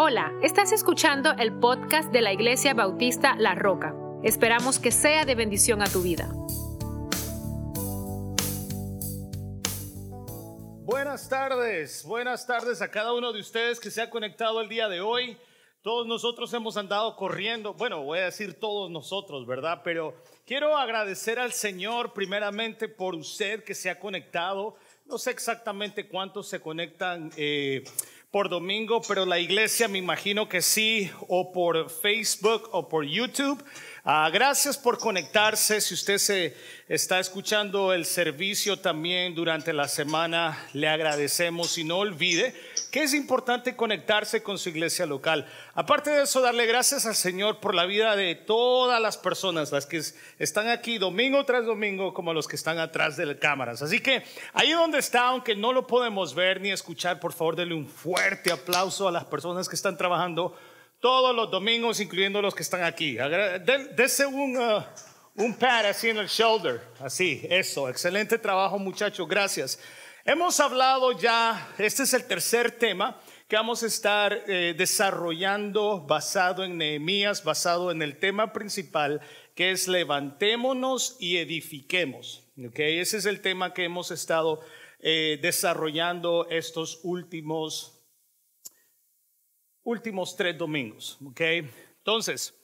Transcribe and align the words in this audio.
Hola, 0.00 0.32
estás 0.44 0.70
escuchando 0.70 1.32
el 1.40 1.58
podcast 1.58 2.12
de 2.12 2.22
la 2.22 2.32
Iglesia 2.32 2.72
Bautista 2.72 3.34
La 3.36 3.56
Roca. 3.56 3.96
Esperamos 4.22 4.78
que 4.78 4.92
sea 4.92 5.24
de 5.24 5.34
bendición 5.34 5.82
a 5.82 5.86
tu 5.86 6.02
vida. 6.02 6.28
Buenas 10.84 11.28
tardes, 11.28 12.04
buenas 12.04 12.46
tardes 12.46 12.80
a 12.80 12.92
cada 12.92 13.12
uno 13.12 13.32
de 13.32 13.40
ustedes 13.40 13.80
que 13.80 13.90
se 13.90 14.00
ha 14.00 14.08
conectado 14.08 14.60
el 14.60 14.68
día 14.68 14.88
de 14.88 15.00
hoy. 15.00 15.36
Todos 15.82 16.06
nosotros 16.06 16.54
hemos 16.54 16.76
andado 16.76 17.16
corriendo, 17.16 17.74
bueno, 17.74 18.04
voy 18.04 18.20
a 18.20 18.26
decir 18.26 18.60
todos 18.60 18.92
nosotros, 18.92 19.48
¿verdad? 19.48 19.80
Pero 19.82 20.14
quiero 20.46 20.76
agradecer 20.76 21.40
al 21.40 21.52
Señor 21.52 22.12
primeramente 22.12 22.88
por 22.88 23.16
usted 23.16 23.64
que 23.64 23.74
se 23.74 23.90
ha 23.90 23.98
conectado. 23.98 24.76
No 25.06 25.18
sé 25.18 25.32
exactamente 25.32 26.06
cuántos 26.06 26.46
se 26.48 26.60
conectan. 26.60 27.32
Eh, 27.36 27.82
por 28.30 28.50
domingo, 28.50 29.00
pero 29.08 29.24
la 29.24 29.38
iglesia 29.38 29.88
me 29.88 29.98
imagino 29.98 30.48
que 30.48 30.60
sí, 30.60 31.10
o 31.28 31.50
por 31.50 31.88
Facebook 31.88 32.68
o 32.72 32.88
por 32.88 33.06
YouTube. 33.06 33.64
Ah, 34.10 34.30
gracias 34.32 34.78
por 34.78 34.96
conectarse. 34.96 35.82
Si 35.82 35.92
usted 35.92 36.16
se 36.16 36.56
está 36.88 37.20
escuchando 37.20 37.92
el 37.92 38.06
servicio 38.06 38.78
también 38.78 39.34
durante 39.34 39.74
la 39.74 39.86
semana, 39.86 40.66
le 40.72 40.88
agradecemos 40.88 41.76
y 41.76 41.84
no 41.84 41.98
olvide 41.98 42.54
que 42.90 43.02
es 43.02 43.12
importante 43.12 43.76
conectarse 43.76 44.42
con 44.42 44.56
su 44.56 44.70
iglesia 44.70 45.04
local. 45.04 45.46
Aparte 45.74 46.10
de 46.10 46.22
eso, 46.22 46.40
darle 46.40 46.64
gracias 46.64 47.04
al 47.04 47.16
Señor 47.16 47.60
por 47.60 47.74
la 47.74 47.84
vida 47.84 48.16
de 48.16 48.34
todas 48.34 48.98
las 48.98 49.18
personas, 49.18 49.72
las 49.72 49.84
que 49.84 50.00
están 50.38 50.68
aquí 50.68 50.96
domingo 50.96 51.44
tras 51.44 51.66
domingo, 51.66 52.14
como 52.14 52.32
los 52.32 52.48
que 52.48 52.56
están 52.56 52.78
atrás 52.78 53.18
de 53.18 53.26
las 53.26 53.36
cámaras. 53.36 53.82
Así 53.82 54.00
que 54.00 54.22
ahí 54.54 54.72
donde 54.72 55.00
está, 55.00 55.28
aunque 55.28 55.54
no 55.54 55.74
lo 55.74 55.86
podemos 55.86 56.34
ver 56.34 56.62
ni 56.62 56.70
escuchar, 56.70 57.20
por 57.20 57.34
favor, 57.34 57.56
denle 57.56 57.74
un 57.74 57.86
fuerte 57.86 58.50
aplauso 58.50 59.06
a 59.06 59.12
las 59.12 59.26
personas 59.26 59.68
que 59.68 59.76
están 59.76 59.98
trabajando 59.98 60.56
todos 61.00 61.34
los 61.34 61.50
domingos, 61.50 62.00
incluyendo 62.00 62.42
los 62.42 62.54
que 62.54 62.62
están 62.62 62.82
aquí. 62.82 63.16
Dese 63.96 64.26
un, 64.26 64.56
uh, 64.56 64.82
un 65.36 65.54
pad 65.54 65.86
así 65.86 66.08
en 66.08 66.18
el 66.18 66.28
shoulder, 66.28 66.80
así, 67.00 67.46
eso, 67.48 67.88
excelente 67.88 68.38
trabajo 68.38 68.78
muchachos, 68.78 69.26
gracias. 69.28 69.78
Hemos 70.24 70.60
hablado 70.60 71.12
ya, 71.12 71.72
este 71.78 72.02
es 72.02 72.12
el 72.12 72.26
tercer 72.26 72.72
tema 72.72 73.18
que 73.48 73.56
vamos 73.56 73.82
a 73.82 73.86
estar 73.86 74.44
eh, 74.46 74.74
desarrollando 74.76 76.02
basado 76.02 76.64
en 76.64 76.76
Nehemías, 76.76 77.42
basado 77.42 77.90
en 77.90 78.02
el 78.02 78.18
tema 78.18 78.52
principal 78.52 79.22
que 79.54 79.70
es 79.70 79.88
levantémonos 79.88 81.16
y 81.18 81.38
edifiquemos. 81.38 82.44
¿okay? 82.68 82.98
Ese 82.98 83.16
es 83.16 83.24
el 83.24 83.40
tema 83.40 83.72
que 83.72 83.84
hemos 83.84 84.10
estado 84.10 84.60
eh, 85.00 85.38
desarrollando 85.40 86.46
estos 86.50 87.00
últimos, 87.04 87.97
últimos 89.88 90.36
tres 90.36 90.56
domingos. 90.56 91.18
¿okay? 91.24 91.68
Entonces, 91.98 92.54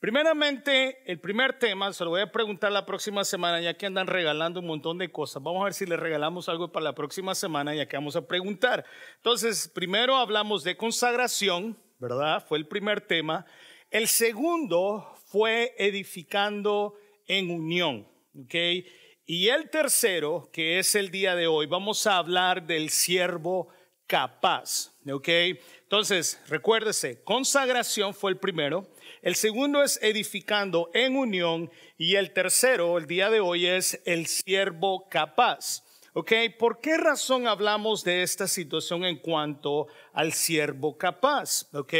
Primeramente, 0.00 1.02
el 1.10 1.18
primer 1.18 1.58
tema, 1.58 1.92
se 1.92 2.04
lo 2.04 2.10
voy 2.10 2.20
a 2.20 2.30
preguntar 2.30 2.70
la 2.70 2.86
próxima 2.86 3.24
semana, 3.24 3.60
ya 3.60 3.74
que 3.74 3.84
andan 3.84 4.06
regalando 4.06 4.60
un 4.60 4.66
montón 4.66 4.96
de 4.96 5.10
cosas. 5.10 5.42
Vamos 5.42 5.60
a 5.60 5.64
ver 5.64 5.74
si 5.74 5.86
le 5.86 5.96
regalamos 5.96 6.48
algo 6.48 6.70
para 6.70 6.84
la 6.84 6.94
próxima 6.94 7.34
semana, 7.34 7.74
ya 7.74 7.88
que 7.88 7.96
vamos 7.96 8.14
a 8.14 8.24
preguntar. 8.24 8.84
Entonces, 9.16 9.66
primero 9.66 10.14
hablamos 10.14 10.62
de 10.62 10.76
consagración, 10.76 11.76
¿verdad? 11.98 12.46
Fue 12.46 12.58
el 12.58 12.68
primer 12.68 13.00
tema. 13.00 13.44
El 13.90 14.06
segundo 14.06 15.16
fue 15.26 15.74
edificando 15.78 16.94
en 17.26 17.50
unión, 17.50 18.06
¿ok? 18.40 18.54
Y 19.26 19.48
el 19.48 19.68
tercero, 19.68 20.48
que 20.52 20.78
es 20.78 20.94
el 20.94 21.10
día 21.10 21.34
de 21.34 21.48
hoy, 21.48 21.66
vamos 21.66 22.06
a 22.06 22.18
hablar 22.18 22.68
del 22.68 22.90
siervo 22.90 23.68
capaz, 24.08 24.90
¿ok? 25.08 25.28
Entonces, 25.82 26.40
recuérdese, 26.48 27.22
consagración 27.22 28.14
fue 28.14 28.32
el 28.32 28.38
primero. 28.38 28.88
El 29.22 29.36
segundo 29.36 29.82
es 29.84 30.00
edificando 30.02 30.90
en 30.94 31.16
unión 31.16 31.70
y 31.96 32.16
el 32.16 32.32
tercero, 32.32 32.98
el 32.98 33.06
día 33.06 33.30
de 33.30 33.40
hoy, 33.40 33.66
es 33.66 34.00
el 34.04 34.26
siervo 34.26 35.08
capaz. 35.08 35.84
¿Ok? 36.14 36.32
¿Por 36.58 36.80
qué 36.80 36.96
razón 36.96 37.46
hablamos 37.46 38.02
de 38.02 38.22
esta 38.22 38.48
situación 38.48 39.04
en 39.04 39.18
cuanto 39.18 39.86
al 40.12 40.32
siervo 40.32 40.98
capaz? 40.98 41.68
¿Ok? 41.72 41.94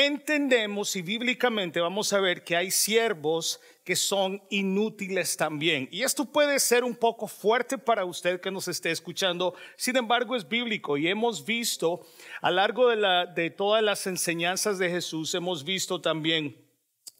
Entendemos 0.00 0.94
y 0.94 1.02
bíblicamente 1.02 1.80
vamos 1.80 2.12
a 2.12 2.20
ver 2.20 2.44
que 2.44 2.54
hay 2.54 2.70
siervos 2.70 3.60
que 3.82 3.96
son 3.96 4.40
inútiles 4.48 5.36
también. 5.36 5.88
Y 5.90 6.04
esto 6.04 6.24
puede 6.24 6.60
ser 6.60 6.84
un 6.84 6.94
poco 6.94 7.26
fuerte 7.26 7.76
para 7.76 8.04
usted 8.04 8.40
que 8.40 8.52
nos 8.52 8.68
esté 8.68 8.92
escuchando, 8.92 9.56
sin 9.76 9.96
embargo 9.96 10.36
es 10.36 10.48
bíblico 10.48 10.96
y 10.96 11.08
hemos 11.08 11.44
visto 11.44 12.06
a 12.40 12.50
lo 12.50 12.56
largo 12.58 12.88
de, 12.88 12.94
la, 12.94 13.26
de 13.26 13.50
todas 13.50 13.82
las 13.82 14.06
enseñanzas 14.06 14.78
de 14.78 14.88
Jesús, 14.88 15.34
hemos 15.34 15.64
visto 15.64 16.00
también 16.00 16.64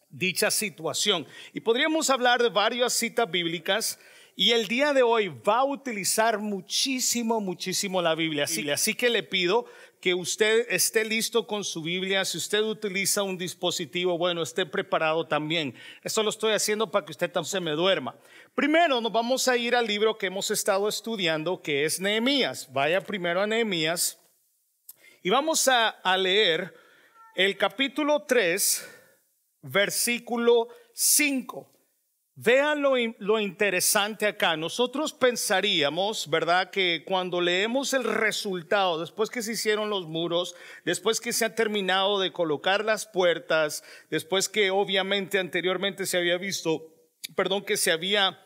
dicha 0.08 0.48
situación. 0.48 1.26
Y 1.52 1.58
podríamos 1.58 2.10
hablar 2.10 2.40
de 2.40 2.48
varias 2.48 2.92
citas 2.92 3.28
bíblicas. 3.28 3.98
Y 4.40 4.52
el 4.52 4.68
día 4.68 4.92
de 4.92 5.02
hoy 5.02 5.26
va 5.26 5.58
a 5.58 5.64
utilizar 5.64 6.38
muchísimo, 6.38 7.40
muchísimo 7.40 8.00
la 8.00 8.14
Biblia. 8.14 8.44
Así, 8.44 8.70
así 8.70 8.94
que 8.94 9.10
le 9.10 9.24
pido 9.24 9.66
que 10.00 10.14
usted 10.14 10.66
esté 10.70 11.04
listo 11.04 11.46
con 11.46 11.64
su 11.64 11.82
Biblia. 11.82 12.24
Si 12.24 12.38
usted 12.38 12.62
utiliza 12.62 13.22
un 13.22 13.36
dispositivo, 13.36 14.16
bueno, 14.16 14.42
esté 14.42 14.66
preparado 14.66 15.26
también. 15.26 15.74
Esto 16.02 16.22
lo 16.22 16.30
estoy 16.30 16.52
haciendo 16.52 16.90
para 16.90 17.04
que 17.04 17.12
usted 17.12 17.30
también 17.30 17.50
se 17.50 17.60
me 17.60 17.72
duerma. 17.72 18.14
Primero 18.54 19.00
nos 19.00 19.12
vamos 19.12 19.48
a 19.48 19.56
ir 19.56 19.74
al 19.74 19.86
libro 19.86 20.18
que 20.18 20.26
hemos 20.26 20.50
estado 20.50 20.88
estudiando, 20.88 21.62
que 21.62 21.84
es 21.84 22.00
Nehemías. 22.00 22.72
Vaya 22.72 23.00
primero 23.00 23.40
a 23.40 23.46
Nehemías 23.46 24.18
y 25.22 25.30
vamos 25.30 25.66
a, 25.68 25.88
a 25.88 26.16
leer 26.16 26.74
el 27.34 27.56
capítulo 27.56 28.24
3, 28.24 28.88
versículo 29.62 30.68
5. 30.94 31.77
Vean 32.40 32.82
lo, 32.82 33.40
interesante 33.40 34.24
acá. 34.24 34.56
Nosotros 34.56 35.12
pensaríamos, 35.12 36.30
¿verdad?, 36.30 36.70
que 36.70 37.02
cuando 37.04 37.40
leemos 37.40 37.94
el 37.94 38.04
resultado, 38.04 39.00
después 39.00 39.28
que 39.28 39.42
se 39.42 39.54
hicieron 39.54 39.90
los 39.90 40.06
muros, 40.06 40.54
después 40.84 41.20
que 41.20 41.32
se 41.32 41.44
ha 41.44 41.56
terminado 41.56 42.20
de 42.20 42.30
colocar 42.30 42.84
las 42.84 43.06
puertas, 43.06 43.82
después 44.08 44.48
que 44.48 44.70
obviamente 44.70 45.40
anteriormente 45.40 46.06
se 46.06 46.16
había 46.16 46.38
visto, 46.38 46.94
perdón, 47.34 47.64
que 47.64 47.76
se 47.76 47.90
había 47.90 48.40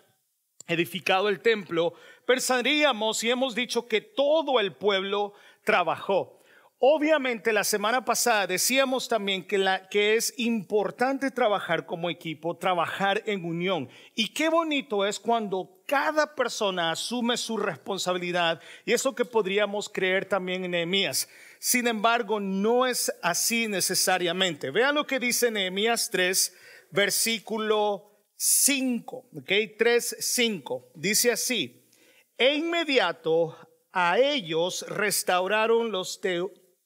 edificado 0.68 1.28
el 1.28 1.40
templo, 1.40 1.92
pensaríamos 2.26 3.22
y 3.24 3.30
hemos 3.30 3.54
dicho 3.54 3.88
que 3.88 4.00
todo 4.00 4.58
el 4.58 4.72
pueblo 4.72 5.34
trabajó. 5.64 6.41
Obviamente 6.84 7.52
la 7.52 7.62
semana 7.62 8.04
pasada 8.04 8.48
decíamos 8.48 9.06
también 9.06 9.46
que, 9.46 9.56
la, 9.56 9.88
que 9.88 10.16
es 10.16 10.34
importante 10.36 11.30
trabajar 11.30 11.86
como 11.86 12.10
equipo, 12.10 12.56
trabajar 12.56 13.22
en 13.26 13.44
unión. 13.44 13.88
Y 14.16 14.34
qué 14.34 14.48
bonito 14.48 15.06
es 15.06 15.20
cuando 15.20 15.84
cada 15.86 16.34
persona 16.34 16.90
asume 16.90 17.36
su 17.36 17.56
responsabilidad 17.56 18.60
y 18.84 18.94
eso 18.94 19.14
que 19.14 19.24
podríamos 19.24 19.88
creer 19.88 20.24
también 20.24 20.64
en 20.64 20.72
Nehemías. 20.72 21.28
Sin 21.60 21.86
embargo, 21.86 22.40
no 22.40 22.84
es 22.84 23.12
así 23.22 23.68
necesariamente. 23.68 24.72
Vean 24.72 24.96
lo 24.96 25.06
que 25.06 25.20
dice 25.20 25.52
Nehemías 25.52 26.10
3, 26.10 26.52
versículo 26.90 28.10
5, 28.34 29.28
¿ok? 29.36 29.52
3, 29.78 30.16
5. 30.18 30.90
Dice 30.96 31.30
así, 31.30 31.88
e 32.36 32.56
inmediato 32.56 33.56
a 33.92 34.18
ellos 34.18 34.84
restauraron 34.88 35.92
los 35.92 36.20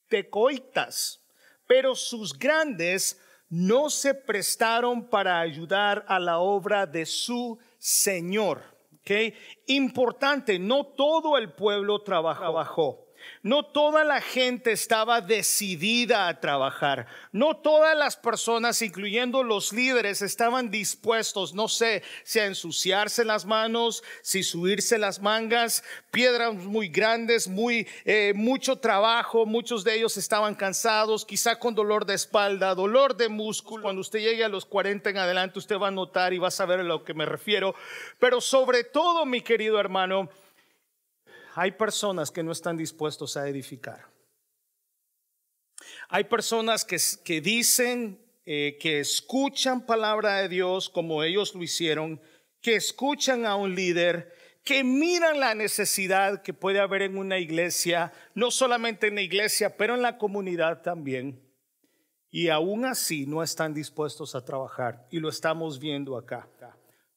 tecoitas, 0.08 1.22
pero 1.66 1.94
sus 1.94 2.38
grandes 2.38 3.20
no 3.48 3.90
se 3.90 4.14
prestaron 4.14 5.08
para 5.08 5.40
ayudar 5.40 6.04
a 6.08 6.18
la 6.18 6.38
obra 6.38 6.86
de 6.86 7.06
su 7.06 7.58
Señor. 7.78 8.62
¿okay? 9.00 9.34
Importante, 9.66 10.58
no 10.58 10.86
todo 10.86 11.38
el 11.38 11.52
pueblo 11.52 12.02
trabajó. 12.02 13.05
No 13.42 13.64
toda 13.64 14.04
la 14.04 14.20
gente 14.20 14.72
estaba 14.72 15.20
decidida 15.20 16.28
a 16.28 16.40
trabajar. 16.40 17.06
No 17.32 17.56
todas 17.56 17.96
las 17.96 18.16
personas, 18.16 18.82
incluyendo 18.82 19.42
los 19.42 19.72
líderes, 19.72 20.22
estaban 20.22 20.70
dispuestos, 20.70 21.54
no 21.54 21.68
sé, 21.68 22.02
si 22.24 22.38
a 22.38 22.46
ensuciarse 22.46 23.24
las 23.24 23.44
manos, 23.44 24.02
si 24.22 24.42
subirse 24.42 24.98
las 24.98 25.20
mangas, 25.20 25.84
piedras 26.10 26.54
muy 26.54 26.88
grandes, 26.88 27.48
muy, 27.48 27.86
eh, 28.04 28.32
mucho 28.34 28.76
trabajo. 28.76 29.46
Muchos 29.46 29.84
de 29.84 29.96
ellos 29.96 30.16
estaban 30.16 30.54
cansados, 30.54 31.24
quizá 31.24 31.58
con 31.58 31.74
dolor 31.74 32.06
de 32.06 32.14
espalda, 32.14 32.74
dolor 32.74 33.16
de 33.16 33.28
músculo. 33.28 33.82
Cuando 33.82 34.00
usted 34.00 34.20
llegue 34.20 34.44
a 34.44 34.48
los 34.48 34.64
40 34.64 35.10
en 35.10 35.18
adelante, 35.18 35.58
usted 35.58 35.78
va 35.78 35.88
a 35.88 35.92
notar 35.92 36.32
y 36.32 36.38
va 36.38 36.48
a 36.48 36.50
saber 36.50 36.80
a 36.80 36.84
lo 36.84 37.04
que 37.04 37.14
me 37.14 37.26
refiero. 37.26 37.74
Pero 38.18 38.40
sobre 38.40 38.84
todo, 38.84 39.24
mi 39.26 39.40
querido 39.40 39.78
hermano, 39.78 40.28
hay 41.56 41.70
personas 41.72 42.30
que 42.30 42.42
no 42.42 42.52
están 42.52 42.76
dispuestos 42.76 43.34
a 43.38 43.48
edificar. 43.48 44.04
Hay 46.10 46.24
personas 46.24 46.84
que, 46.84 47.40
dicen 47.40 48.20
eh, 48.44 48.76
que 48.78 49.00
escuchan 49.00 49.86
palabra 49.86 50.36
de 50.36 50.50
Dios 50.50 50.90
como 50.90 51.22
ellos 51.22 51.54
lo 51.54 51.62
hicieron, 51.62 52.20
que 52.60 52.76
escuchan 52.76 53.46
a 53.46 53.56
un 53.56 53.74
líder, 53.74 54.34
que 54.64 54.84
miran 54.84 55.40
la 55.40 55.54
necesidad 55.54 56.42
que 56.42 56.52
puede 56.52 56.78
haber 56.78 57.00
en 57.00 57.16
una 57.16 57.38
iglesia, 57.38 58.12
no 58.34 58.50
solamente 58.50 59.06
en 59.06 59.14
la 59.14 59.22
iglesia, 59.22 59.78
pero 59.78 59.94
en 59.94 60.02
la 60.02 60.18
comunidad 60.18 60.82
también. 60.82 61.42
y 62.28 62.48
aún 62.48 62.84
así 62.84 63.24
no 63.24 63.42
están 63.42 63.72
dispuestos 63.72 64.34
a 64.34 64.44
trabajar 64.44 65.06
y 65.10 65.20
lo 65.20 65.30
estamos 65.30 65.78
viendo 65.78 66.18
acá. 66.18 66.50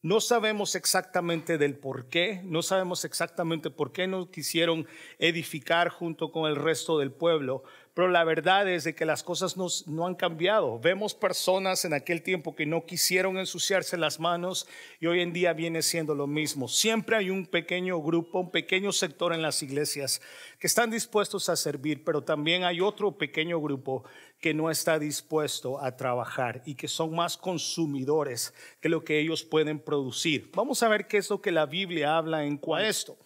No 0.02 0.22
sabemos 0.22 0.76
exactamente 0.76 1.58
del 1.58 1.78
por 1.78 2.08
qué, 2.08 2.42
no 2.46 2.62
sabemos 2.62 3.04
exactamente 3.04 3.70
por 3.70 3.92
qué 3.92 4.08
no 4.08 4.32
quisieron 4.32 4.88
edificar 5.18 5.90
junto 5.90 6.32
con 6.32 6.50
el 6.50 6.56
resto 6.56 6.98
del 7.00 7.12
pueblo, 7.12 7.64
pero 8.00 8.12
la 8.12 8.24
verdad 8.24 8.66
es 8.70 8.86
de 8.86 8.96
que 8.96 9.04
las 9.04 9.24
cosas 9.24 9.58
no, 9.58 10.08
han 10.08 10.16
cambiado. 10.16 10.80
Vemos 10.80 11.14
personas 11.14 11.84
en 11.84 11.94
aquel 11.94 12.24
tiempo 12.24 12.56
que 12.56 12.66
no 12.66 12.86
quisieron 12.86 13.38
ensuciarse 13.38 13.98
las 13.98 14.22
manos 14.22 14.70
y 15.02 15.08
hoy 15.08 15.20
en 15.20 15.34
día 15.34 15.52
viene 15.52 15.82
siendo 15.82 16.16
lo 16.16 16.26
mismo. 16.26 16.70
Siempre 16.70 17.18
hay 17.18 17.30
un 17.30 17.46
pequeño 17.46 18.02
grupo, 18.02 18.40
un 18.40 18.52
pequeño 18.52 18.94
sector 18.94 19.34
en 19.34 19.42
las 19.42 19.62
iglesias 19.64 20.22
que 20.60 20.68
están 20.68 20.92
dispuestos 20.92 21.50
a 21.50 21.58
servir, 21.58 22.06
pero 22.06 22.24
también 22.24 22.64
hay 22.64 22.80
otro 22.80 23.18
pequeño 23.18 23.60
grupo 23.60 24.06
que 24.40 24.54
no 24.54 24.72
está 24.72 24.98
dispuesto 24.98 25.84
a 25.84 25.98
trabajar 25.98 26.62
y 26.66 26.76
que 26.76 26.88
son 26.88 27.14
más 27.14 27.36
consumidores 27.36 28.54
que 28.80 28.88
lo 28.88 29.04
que 29.04 29.20
ellos 29.20 29.44
pueden 29.44 29.78
producir. 29.78 30.50
Vamos 30.56 30.84
a 30.84 30.88
ver 30.88 31.06
qué 31.06 31.18
es 31.18 31.30
lo 31.30 31.42
que 31.42 31.52
la 31.52 31.66
Biblia 31.66 32.16
habla 32.16 32.46
en 32.46 32.56
cuanto 32.56 32.86
a 32.86 32.88
esto. 32.88 33.18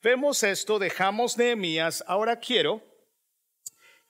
Vemos 0.00 0.44
esto, 0.44 0.78
dejamos 0.78 1.36
Nehemías, 1.36 2.04
ahora 2.06 2.38
quiero 2.38 2.93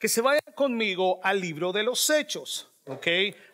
que 0.05 0.09
se 0.11 0.21
vaya 0.21 0.43
conmigo 0.55 1.19
al 1.23 1.41
libro 1.41 1.73
de 1.73 1.83
los 1.83 2.11
hechos. 2.11 2.69
¿Ok? 2.85 3.07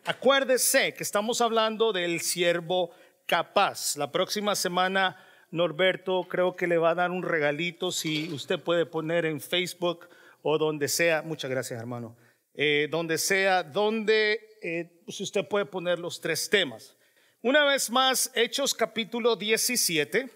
Acuérdese 0.05 0.93
que 0.95 1.05
estamos 1.05 1.41
hablando 1.41 1.93
del 1.93 2.21
siervo 2.21 2.91
capaz. 3.25 3.97
La 3.97 4.11
próxima 4.11 4.57
semana, 4.57 5.17
Norberto 5.53 6.27
creo 6.29 6.57
que 6.57 6.67
le 6.67 6.77
va 6.77 6.91
a 6.91 6.95
dar 6.97 7.13
un 7.13 7.23
regalito 7.23 7.93
si 7.93 8.33
usted 8.33 8.59
puede 8.59 8.85
poner 8.85 9.27
en 9.27 9.41
Facebook 9.41 10.09
o 10.43 10.59
donde 10.59 10.89
sea. 10.89 11.23
Muchas 11.23 11.53
gracias, 11.53 11.79
hermano. 11.79 12.17
Eh, 12.55 12.89
donde 12.91 13.17
sea, 13.19 13.63
donde 13.63 14.41
eh, 14.61 14.91
pues 15.05 15.21
usted 15.21 15.47
puede 15.47 15.67
poner 15.67 16.01
los 16.01 16.21
tres 16.21 16.51
temas. 16.51 16.97
Una 17.43 17.65
vez 17.65 17.91
más, 17.91 18.33
Hechos 18.35 18.75
capítulo 18.75 19.37
17. 19.37 20.29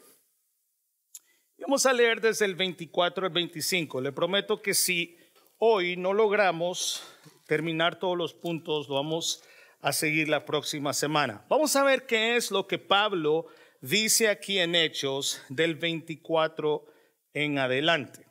Vamos 1.58 1.86
a 1.86 1.92
leer 1.92 2.20
desde 2.20 2.44
el 2.44 2.54
24 2.54 3.26
al 3.26 3.32
25. 3.32 4.00
Le 4.00 4.12
prometo 4.12 4.62
que 4.62 4.74
si 4.74 5.18
hoy 5.58 5.96
no 5.96 6.12
logramos 6.12 7.02
terminar 7.46 7.98
todos 7.98 8.16
los 8.16 8.34
puntos, 8.34 8.88
lo 8.88 8.96
vamos 8.96 9.42
a 9.80 9.92
seguir 9.92 10.28
la 10.28 10.44
próxima 10.44 10.92
semana. 10.92 11.44
Vamos 11.48 11.76
a 11.76 11.84
ver 11.84 12.06
qué 12.06 12.36
es 12.36 12.50
lo 12.50 12.66
que 12.66 12.78
Pablo 12.78 13.46
dice 13.80 14.28
aquí 14.28 14.58
en 14.58 14.74
Hechos 14.74 15.42
del 15.48 15.74
24 15.74 16.86
en 17.34 17.58
adelante. 17.58 18.26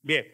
Bien, 0.00 0.26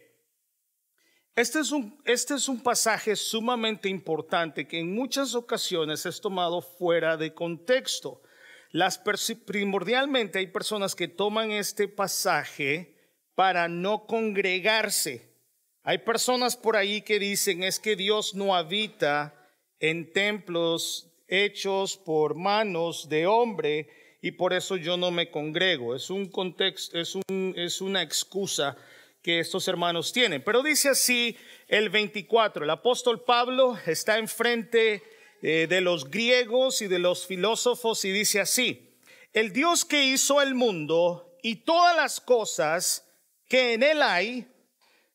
este 1.34 1.58
es 1.58 1.72
un, 1.72 2.00
este 2.04 2.34
es 2.34 2.48
un 2.48 2.62
pasaje 2.62 3.16
sumamente 3.16 3.88
importante 3.88 4.68
que 4.68 4.78
en 4.78 4.94
muchas 4.94 5.34
ocasiones 5.34 6.06
es 6.06 6.20
tomado 6.20 6.62
fuera 6.62 7.16
de 7.16 7.34
contexto. 7.34 8.22
Las 8.70 9.00
primordialmente 9.44 10.38
hay 10.38 10.46
personas 10.46 10.94
que 10.94 11.08
toman 11.08 11.50
este 11.50 11.88
pasaje 11.88 12.93
para 13.34 13.68
no 13.68 14.06
congregarse. 14.06 15.34
Hay 15.82 15.98
personas 15.98 16.56
por 16.56 16.76
ahí 16.76 17.02
que 17.02 17.18
dicen 17.18 17.62
es 17.62 17.78
que 17.78 17.96
Dios 17.96 18.34
no 18.34 18.54
habita 18.54 19.34
en 19.80 20.12
templos 20.12 21.10
hechos 21.28 21.96
por 21.96 22.34
manos 22.36 23.08
de 23.08 23.26
hombre 23.26 23.88
y 24.22 24.30
por 24.32 24.54
eso 24.54 24.76
yo 24.76 24.96
no 24.96 25.10
me 25.10 25.30
congrego. 25.30 25.94
Es 25.94 26.08
un 26.08 26.30
contexto, 26.30 26.98
es, 26.98 27.14
un, 27.14 27.54
es 27.56 27.80
una 27.80 28.02
excusa 28.02 28.76
que 29.20 29.40
estos 29.40 29.68
hermanos 29.68 30.12
tienen. 30.12 30.42
Pero 30.42 30.62
dice 30.62 30.90
así 30.90 31.36
el 31.68 31.90
24, 31.90 32.64
el 32.64 32.70
apóstol 32.70 33.22
Pablo 33.22 33.76
está 33.86 34.18
enfrente 34.18 35.02
eh, 35.42 35.66
de 35.68 35.80
los 35.82 36.10
griegos 36.10 36.80
y 36.80 36.86
de 36.86 36.98
los 36.98 37.26
filósofos 37.26 38.04
y 38.04 38.12
dice 38.12 38.40
así, 38.40 38.96
el 39.34 39.52
Dios 39.52 39.84
que 39.84 40.04
hizo 40.04 40.40
el 40.40 40.54
mundo 40.54 41.36
y 41.42 41.56
todas 41.56 41.94
las 41.96 42.20
cosas 42.20 43.04
que 43.48 43.74
en 43.74 43.82
él 43.82 44.02
hay, 44.02 44.46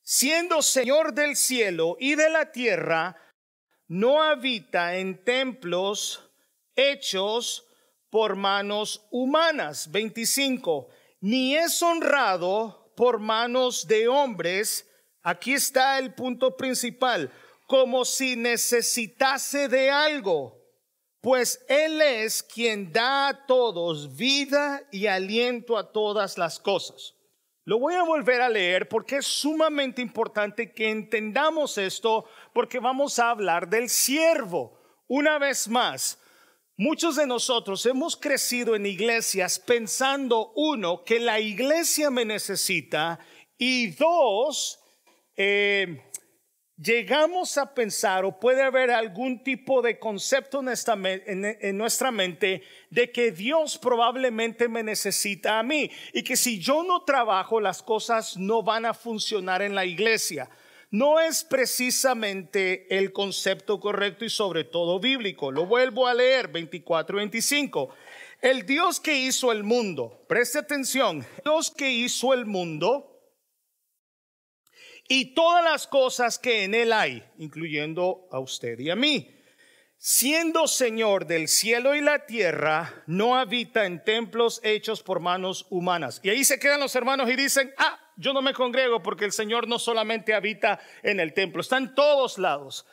siendo 0.01 0.61
Señor 0.61 1.13
del 1.13 1.35
cielo 1.35 1.97
y 1.99 2.15
de 2.15 2.29
la 2.29 2.51
tierra, 2.51 3.15
no 3.87 4.21
habita 4.21 4.97
en 4.97 5.23
templos 5.23 6.23
hechos 6.75 7.65
por 8.09 8.35
manos 8.35 9.05
humanas. 9.11 9.91
25. 9.91 10.89
Ni 11.21 11.55
es 11.55 11.81
honrado 11.81 12.93
por 12.95 13.19
manos 13.19 13.87
de 13.87 14.07
hombres. 14.07 14.87
Aquí 15.23 15.53
está 15.53 15.97
el 15.99 16.13
punto 16.13 16.55
principal. 16.55 17.31
Como 17.67 18.05
si 18.05 18.35
necesitase 18.35 19.67
de 19.67 19.89
algo. 19.89 20.57
Pues 21.21 21.63
Él 21.67 22.01
es 22.01 22.41
quien 22.41 22.93
da 22.93 23.27
a 23.27 23.45
todos 23.45 24.15
vida 24.15 24.81
y 24.91 25.07
aliento 25.07 25.77
a 25.77 25.91
todas 25.91 26.37
las 26.37 26.59
cosas. 26.59 27.15
Lo 27.69 27.77
voy 27.77 27.93
a 27.93 28.01
volver 28.01 28.41
a 28.41 28.49
leer 28.49 28.89
porque 28.89 29.17
es 29.17 29.27
sumamente 29.27 30.01
importante 30.01 30.73
que 30.73 30.89
entendamos 30.89 31.77
esto 31.77 32.25
porque 32.51 32.79
vamos 32.79 33.19
a 33.19 33.29
hablar 33.29 33.69
del 33.69 33.89
siervo. 33.89 34.79
Una 35.07 35.37
vez 35.37 35.67
más, 35.67 36.19
muchos 36.77 37.15
de 37.15 37.27
nosotros 37.27 37.85
hemos 37.85 38.17
crecido 38.17 38.75
en 38.75 38.87
iglesias 38.87 39.59
pensando, 39.59 40.51
uno, 40.55 41.03
que 41.03 41.19
la 41.19 41.39
iglesia 41.39 42.09
me 42.09 42.25
necesita 42.25 43.19
y 43.55 43.91
dos, 43.91 44.79
eh, 45.37 46.08
llegamos 46.81 47.57
a 47.57 47.73
pensar 47.73 48.23
o 48.23 48.39
puede 48.39 48.61
haber 48.61 48.91
algún 48.91 49.43
tipo 49.43 49.81
de 49.81 49.99
concepto 49.99 50.61
en, 50.61 51.77
nuestra 51.77 52.11
mente 52.11 52.63
de 52.89 53.11
que 53.11 53.31
Dios 53.31 53.77
probablemente 53.77 54.67
me 54.67 54.83
necesita 54.83 55.59
a 55.59 55.63
mí 55.63 55.91
y 56.13 56.23
que 56.23 56.37
si 56.37 56.59
yo 56.59 56.83
no 56.83 57.03
trabajo 57.03 57.59
las 57.59 57.83
cosas 57.83 58.37
no 58.37 58.63
van 58.63 58.85
a 58.85 58.93
funcionar 58.93 59.61
en 59.61 59.75
la 59.75 59.85
iglesia. 59.85 60.49
No 60.91 61.19
es 61.19 61.43
precisamente 61.43 62.97
el 62.97 63.13
concepto 63.13 63.79
correcto 63.79 64.25
y 64.25 64.29
sobre 64.29 64.63
todo 64.63 64.99
bíblico. 64.99 65.51
Lo 65.51 65.67
vuelvo 65.67 66.07
a 66.07 66.15
leer 66.15 66.47
24 66.47 67.17
25. 67.17 67.89
El 68.41 68.65
Dios 68.65 68.99
que 68.99 69.15
hizo 69.15 69.51
el 69.51 69.63
mundo, 69.63 70.23
preste 70.27 70.57
atención, 70.57 71.23
Dios 71.43 71.69
que 71.69 71.91
hizo 71.91 72.33
el 72.33 72.47
mundo 72.47 73.18
y 75.11 75.33
todas 75.33 75.63
las 75.63 75.87
cosas 75.87 76.37
que 76.37 76.63
en 76.63 76.75
él 76.75 76.93
hay, 76.93 77.23
incluyendo 77.39 78.27
a 78.31 78.39
usted 78.39 78.79
y 78.79 78.91
a 78.91 78.95
mí. 78.95 79.35
Siendo 79.97 80.67
Señor 80.67 81.25
del 81.25 81.49
cielo 81.49 81.95
y 81.95 81.99
la 81.99 82.27
tierra, 82.27 83.03
no 83.07 83.35
habita 83.35 83.85
en 83.85 84.03
templos 84.03 84.61
hechos 84.63 85.01
por 85.01 85.19
manos 85.19 85.65
humanas. 85.71 86.21
Y 86.23 86.29
ahí 86.29 86.45
se 86.45 86.59
quedan 86.59 86.79
los 86.79 86.95
hermanos 86.95 87.29
y 87.29 87.35
dicen, 87.35 87.73
ah, 87.79 87.99
yo 88.15 88.33
no 88.33 88.41
me 88.43 88.53
congrego 88.53 89.01
porque 89.01 89.25
el 89.25 89.31
Señor 89.31 89.67
no 89.67 89.79
solamente 89.79 90.35
habita 90.35 90.79
en 91.01 91.19
el 91.19 91.33
templo, 91.33 91.61
está 91.61 91.77
en 91.77 91.95
todos 91.95 92.37
lados. 92.37 92.85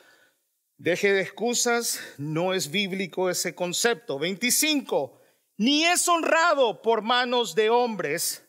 Deje 0.75 1.13
de 1.13 1.21
excusas, 1.21 2.01
no 2.17 2.53
es 2.53 2.71
bíblico 2.71 3.29
ese 3.29 3.53
concepto. 3.53 4.17
25, 4.17 5.21
ni 5.57 5.85
es 5.85 6.07
honrado 6.07 6.81
por 6.81 7.03
manos 7.03 7.53
de 7.53 7.69
hombres, 7.69 8.46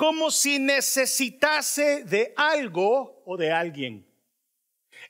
como 0.00 0.30
si 0.30 0.58
necesitase 0.58 2.04
de 2.04 2.32
algo 2.34 3.22
o 3.26 3.36
de 3.36 3.52
alguien. 3.52 4.10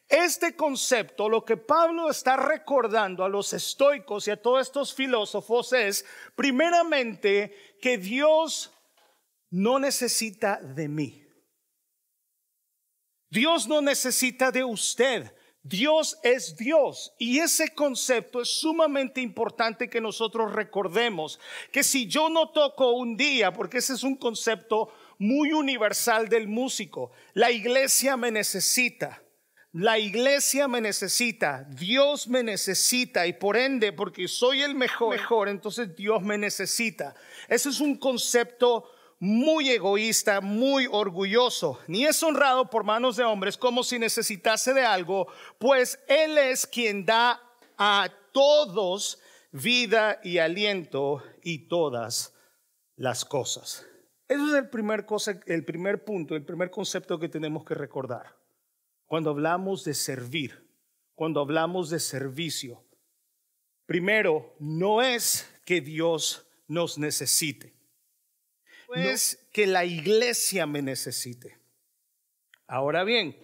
Este 0.08 0.56
concepto, 0.56 1.28
lo 1.28 1.44
que 1.44 1.56
Pablo 1.56 2.10
está 2.10 2.36
recordando 2.36 3.22
a 3.22 3.28
los 3.28 3.52
estoicos 3.52 4.26
y 4.26 4.32
a 4.32 4.42
todos 4.42 4.62
estos 4.62 4.92
filósofos 4.92 5.72
es, 5.74 6.04
primeramente, 6.34 7.76
que 7.80 7.98
Dios 7.98 8.72
no 9.50 9.78
necesita 9.78 10.56
de 10.56 10.88
mí. 10.88 11.24
Dios 13.28 13.68
no 13.68 13.80
necesita 13.80 14.50
de 14.50 14.64
usted. 14.64 15.32
Dios 15.62 16.18
es 16.22 16.56
Dios 16.56 17.12
y 17.18 17.38
ese 17.38 17.74
concepto 17.74 18.40
es 18.40 18.48
sumamente 18.48 19.20
importante 19.20 19.90
que 19.90 20.00
nosotros 20.00 20.52
recordemos, 20.52 21.38
que 21.70 21.82
si 21.82 22.06
yo 22.06 22.30
no 22.30 22.50
toco 22.50 22.92
un 22.92 23.16
día, 23.16 23.52
porque 23.52 23.78
ese 23.78 23.92
es 23.92 24.02
un 24.02 24.16
concepto 24.16 24.90
muy 25.18 25.52
universal 25.52 26.30
del 26.30 26.48
músico, 26.48 27.12
la 27.34 27.50
iglesia 27.50 28.16
me 28.16 28.30
necesita. 28.30 29.22
La 29.72 30.00
iglesia 30.00 30.66
me 30.66 30.80
necesita, 30.80 31.64
Dios 31.70 32.26
me 32.26 32.42
necesita 32.42 33.28
y 33.28 33.34
por 33.34 33.56
ende, 33.56 33.92
porque 33.92 34.26
soy 34.26 34.62
el 34.62 34.74
mejor, 34.74 35.14
mejor, 35.14 35.48
entonces 35.48 35.94
Dios 35.94 36.22
me 36.22 36.36
necesita. 36.36 37.14
Ese 37.46 37.68
es 37.68 37.78
un 37.78 37.96
concepto 37.96 38.90
muy 39.20 39.68
egoísta, 39.70 40.40
muy 40.40 40.88
orgulloso, 40.90 41.78
ni 41.86 42.06
es 42.06 42.22
honrado 42.22 42.70
por 42.70 42.84
manos 42.84 43.16
de 43.16 43.24
hombres 43.24 43.58
como 43.58 43.84
si 43.84 43.98
necesitase 43.98 44.72
de 44.72 44.82
algo, 44.82 45.28
pues 45.58 46.00
Él 46.08 46.38
es 46.38 46.66
quien 46.66 47.04
da 47.04 47.40
a 47.76 48.08
todos 48.32 49.20
vida 49.52 50.20
y 50.24 50.38
aliento 50.38 51.22
y 51.42 51.68
todas 51.68 52.34
las 52.96 53.24
cosas. 53.26 53.86
Ese 54.26 54.42
es 54.42 54.54
el 54.54 54.70
primer, 54.70 55.04
cosa, 55.04 55.38
el 55.46 55.64
primer 55.64 56.04
punto, 56.04 56.34
el 56.34 56.44
primer 56.44 56.70
concepto 56.70 57.18
que 57.18 57.28
tenemos 57.28 57.64
que 57.64 57.74
recordar. 57.74 58.38
cuando 59.06 59.30
hablamos 59.30 59.82
de 59.82 59.92
servir, 59.92 60.70
cuando 61.16 61.40
hablamos 61.40 61.90
de 61.90 61.98
servicio. 61.98 62.84
Primero, 63.84 64.54
no 64.60 65.02
es 65.02 65.50
que 65.66 65.80
Dios 65.80 66.46
nos 66.68 66.96
necesite, 66.96 67.74
es 68.94 69.48
que 69.52 69.66
la 69.66 69.84
iglesia 69.84 70.66
me 70.66 70.82
necesite. 70.82 71.58
Ahora 72.66 73.04
bien, 73.04 73.36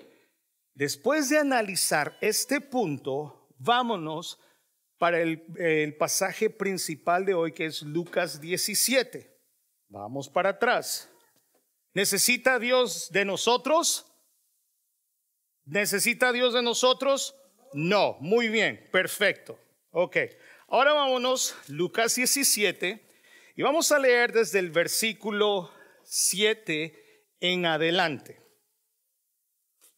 después 0.74 1.28
de 1.28 1.38
analizar 1.38 2.16
este 2.20 2.60
punto, 2.60 3.48
vámonos 3.58 4.40
para 4.98 5.20
el, 5.20 5.44
el, 5.58 5.96
pasaje 5.96 6.48
principal 6.48 7.24
de 7.24 7.34
hoy, 7.34 7.52
que 7.52 7.66
es 7.66 7.82
Lucas 7.82 8.40
17. 8.40 9.36
Vamos 9.88 10.28
para 10.28 10.50
atrás. 10.50 11.10
¿Necesita 11.92 12.58
Dios 12.58 13.10
de 13.10 13.24
nosotros? 13.24 14.06
¿Necesita 15.64 16.32
Dios 16.32 16.54
de 16.54 16.62
nosotros? 16.62 17.34
No. 17.72 18.16
Muy 18.20 18.48
bien, 18.48 18.88
perfecto. 18.92 19.58
Ok. 19.90 20.16
Ahora 20.68 20.92
vámonos, 20.92 21.54
Lucas 21.68 22.14
17, 22.14 23.00
y 23.56 23.62
vamos 23.62 23.90
a 23.90 23.98
leer 23.98 24.32
desde 24.32 24.58
el 24.58 24.70
versículo 24.70 25.70
7 26.04 27.25
en 27.40 27.64
adelante. 27.64 28.38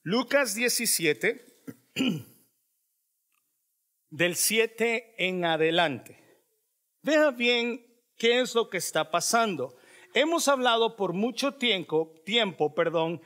Lucas 0.03 0.55
17, 0.55 1.45
del 4.11 4.37
7 4.37 5.17
en 5.19 5.45
adelante. 5.45 6.47
Vea 7.03 7.33
bien 7.33 7.85
qué 8.17 8.41
es 8.41 8.55
lo 8.55 8.71
que 8.71 8.79
está 8.79 9.11
pasando. 9.11 9.77
Hemos 10.15 10.47
hablado 10.47 10.95
por 10.95 11.13
mucho 11.13 11.55
tiempo, 11.55 12.15
tiempo, 12.25 12.77
perdón, 12.77 13.21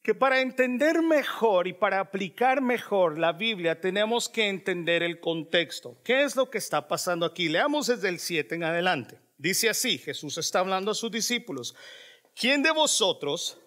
que 0.00 0.14
para 0.14 0.40
entender 0.40 1.02
mejor 1.02 1.66
y 1.66 1.72
para 1.72 1.98
aplicar 1.98 2.62
mejor 2.62 3.18
la 3.18 3.32
Biblia 3.32 3.80
tenemos 3.80 4.28
que 4.28 4.48
entender 4.48 5.02
el 5.02 5.18
contexto. 5.18 6.00
¿Qué 6.04 6.22
es 6.22 6.36
lo 6.36 6.48
que 6.50 6.58
está 6.58 6.86
pasando 6.86 7.26
aquí? 7.26 7.48
Leamos 7.48 7.88
desde 7.88 8.08
el 8.08 8.20
7 8.20 8.54
en 8.54 8.62
adelante. 8.62 9.25
Dice 9.38 9.68
así, 9.68 9.98
Jesús 9.98 10.38
está 10.38 10.60
hablando 10.60 10.90
a 10.90 10.94
sus 10.94 11.10
discípulos. 11.10 11.74
¿Quién 12.34 12.62
de 12.62 12.70
vosotros, 12.70 13.58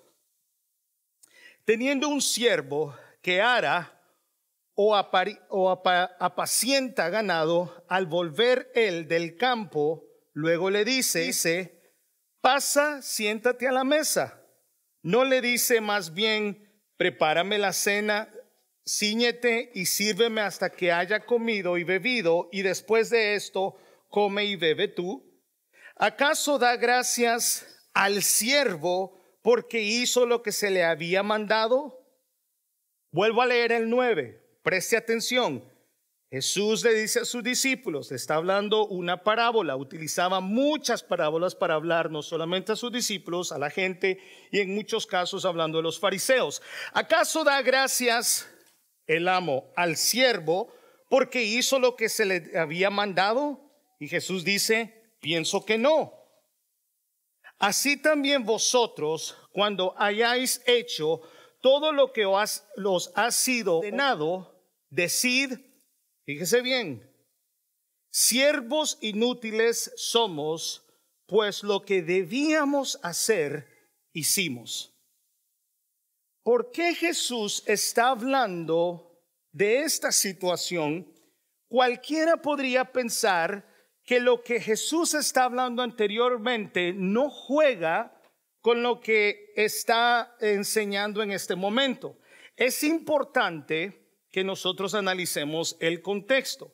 teniendo 1.63 2.07
un 2.07 2.21
siervo 2.21 2.95
que 3.21 3.41
ara 3.41 4.01
o, 4.73 4.95
o 5.49 5.69
apacienta 5.69 7.09
ganado, 7.09 7.85
al 7.87 8.07
volver 8.07 8.71
él 8.73 9.07
del 9.07 9.37
campo, 9.37 10.05
luego 10.33 10.69
le 10.69 10.85
dice, 10.85 11.21
dice, 11.21 11.93
pasa, 12.41 13.01
siéntate 13.01 13.67
a 13.67 13.71
la 13.71 13.83
mesa? 13.83 14.43
No 15.03 15.23
le 15.23 15.41
dice 15.41 15.81
más 15.81 16.13
bien, 16.13 16.69
prepárame 16.97 17.57
la 17.59 17.73
cena, 17.73 18.33
ciñete 18.85 19.71
y 19.75 19.85
sírveme 19.85 20.41
hasta 20.41 20.71
que 20.71 20.91
haya 20.91 21.25
comido 21.25 21.77
y 21.77 21.83
bebido, 21.83 22.49
y 22.51 22.63
después 22.63 23.09
de 23.11 23.35
esto 23.35 23.77
come 24.09 24.45
y 24.45 24.55
bebe 24.55 24.87
tú. 24.87 25.28
¿Acaso 26.01 26.57
da 26.57 26.77
gracias 26.77 27.67
al 27.93 28.23
siervo 28.23 29.19
porque 29.43 29.81
hizo 29.81 30.25
lo 30.25 30.41
que 30.41 30.53
se 30.53 30.71
le 30.71 30.85
había 30.85 31.23
mandado? 31.23 31.99
Vuelvo 33.11 33.41
a 33.41 33.45
leer 33.45 33.73
el 33.73 33.89
9, 33.89 34.61
preste 34.63 34.95
atención. 34.95 35.61
Jesús 36.31 36.85
le 36.85 36.93
dice 36.93 37.19
a 37.19 37.25
sus 37.25 37.43
discípulos, 37.43 38.13
está 38.13 38.35
hablando 38.35 38.87
una 38.87 39.23
parábola, 39.23 39.75
utilizaba 39.75 40.39
muchas 40.39 41.03
parábolas 41.03 41.53
para 41.53 41.73
hablar 41.73 42.09
no 42.09 42.21
solamente 42.21 42.71
a 42.71 42.77
sus 42.77 42.93
discípulos, 42.93 43.51
a 43.51 43.57
la 43.57 43.69
gente 43.69 44.21
y 44.51 44.59
en 44.59 44.73
muchos 44.73 45.05
casos 45.05 45.43
hablando 45.43 45.79
de 45.79 45.83
los 45.83 45.99
fariseos. 45.99 46.61
¿Acaso 46.93 47.43
da 47.43 47.61
gracias 47.61 48.49
el 49.05 49.27
amo 49.27 49.73
al 49.75 49.97
siervo 49.97 50.73
porque 51.09 51.43
hizo 51.43 51.77
lo 51.77 51.97
que 51.97 52.07
se 52.07 52.23
le 52.23 52.57
había 52.57 52.89
mandado? 52.89 53.59
Y 53.99 54.07
Jesús 54.07 54.45
dice, 54.45 54.98
pienso 55.19 55.65
que 55.65 55.77
no. 55.77 56.13
Así 57.57 57.97
también 57.97 58.45
vosotros, 58.45 59.35
cuando 59.51 59.93
hayáis 59.97 60.61
hecho 60.65 61.21
todo 61.61 61.91
lo 61.91 62.13
que 62.13 62.25
os, 62.25 62.63
ha 63.15 63.31
sido 63.31 63.79
ordenado, 63.79 64.63
decid, 64.89 65.59
Fíjese 66.29 66.61
bien, 66.61 67.11
siervos 68.11 68.99
inútiles 69.01 69.91
somos, 69.95 70.85
pues 71.25 71.63
lo 71.63 71.81
que 71.81 72.03
debíamos 72.03 72.99
hacer, 73.01 73.67
hicimos. 74.13 74.95
¿Por 76.43 76.69
qué 76.69 76.93
Jesús 76.93 77.63
está 77.65 78.09
hablando 78.09 79.23
de 79.51 79.81
esta 79.81 80.11
situación? 80.11 81.11
Cualquiera 81.67 82.37
podría 82.37 82.85
pensar 82.85 83.65
que 84.09 84.19
lo 84.19 84.41
que 84.41 84.59
Jesús 84.59 85.13
está 85.13 85.43
hablando 85.43 85.83
anteriormente 85.83 86.93
no 86.95 87.29
juega 87.29 88.19
con 88.59 88.81
lo 88.81 88.99
que 89.01 89.53
está 89.55 90.35
enseñando 90.39 91.21
en 91.21 91.29
este 91.29 91.55
momento. 91.55 92.17
Es 92.57 92.81
importante 92.81 94.09
que 94.31 94.43
nosotros 94.43 94.95
analicemos 94.95 95.77
el 95.79 96.01
contexto. 96.01 96.73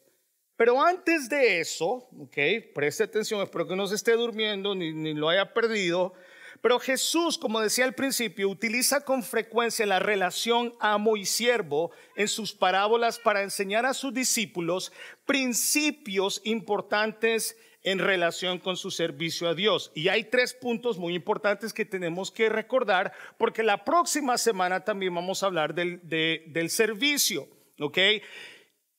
Pero 0.55 0.81
antes 0.81 1.27
de 1.27 1.59
eso, 1.59 2.07
ok, 2.17 2.37
preste 2.73 3.03
atención, 3.03 3.41
espero 3.41 3.67
que 3.67 3.75
no 3.75 3.85
se 3.85 3.95
esté 3.95 4.13
durmiendo 4.13 4.73
ni, 4.73 4.93
ni 4.93 5.13
lo 5.13 5.27
haya 5.27 5.53
perdido. 5.53 6.13
Pero 6.61 6.79
Jesús, 6.79 7.37
como 7.37 7.59
decía 7.59 7.85
al 7.85 7.95
principio, 7.95 8.49
utiliza 8.49 9.01
con 9.01 9.23
frecuencia 9.23 9.85
la 9.85 9.99
relación 9.99 10.73
amo 10.79 11.17
y 11.17 11.25
siervo 11.25 11.91
en 12.15 12.27
sus 12.27 12.53
parábolas 12.53 13.19
para 13.19 13.43
enseñar 13.43 13.85
a 13.85 13.93
sus 13.93 14.13
discípulos 14.13 14.91
principios 15.25 16.41
importantes 16.43 17.57
en 17.83 17.99
relación 17.99 18.57
con 18.57 18.77
su 18.77 18.89
servicio 18.89 19.47
a 19.47 19.53
Dios. 19.53 19.91
Y 19.93 20.07
hay 20.07 20.23
tres 20.23 20.53
puntos 20.53 20.97
muy 20.97 21.13
importantes 21.13 21.71
que 21.71 21.85
tenemos 21.85 22.31
que 22.31 22.49
recordar 22.49 23.13
porque 23.37 23.61
la 23.61 23.85
próxima 23.85 24.37
semana 24.37 24.83
también 24.83 25.13
vamos 25.13 25.43
a 25.43 25.45
hablar 25.45 25.75
del, 25.75 26.01
del 26.03 26.69
servicio. 26.71 27.47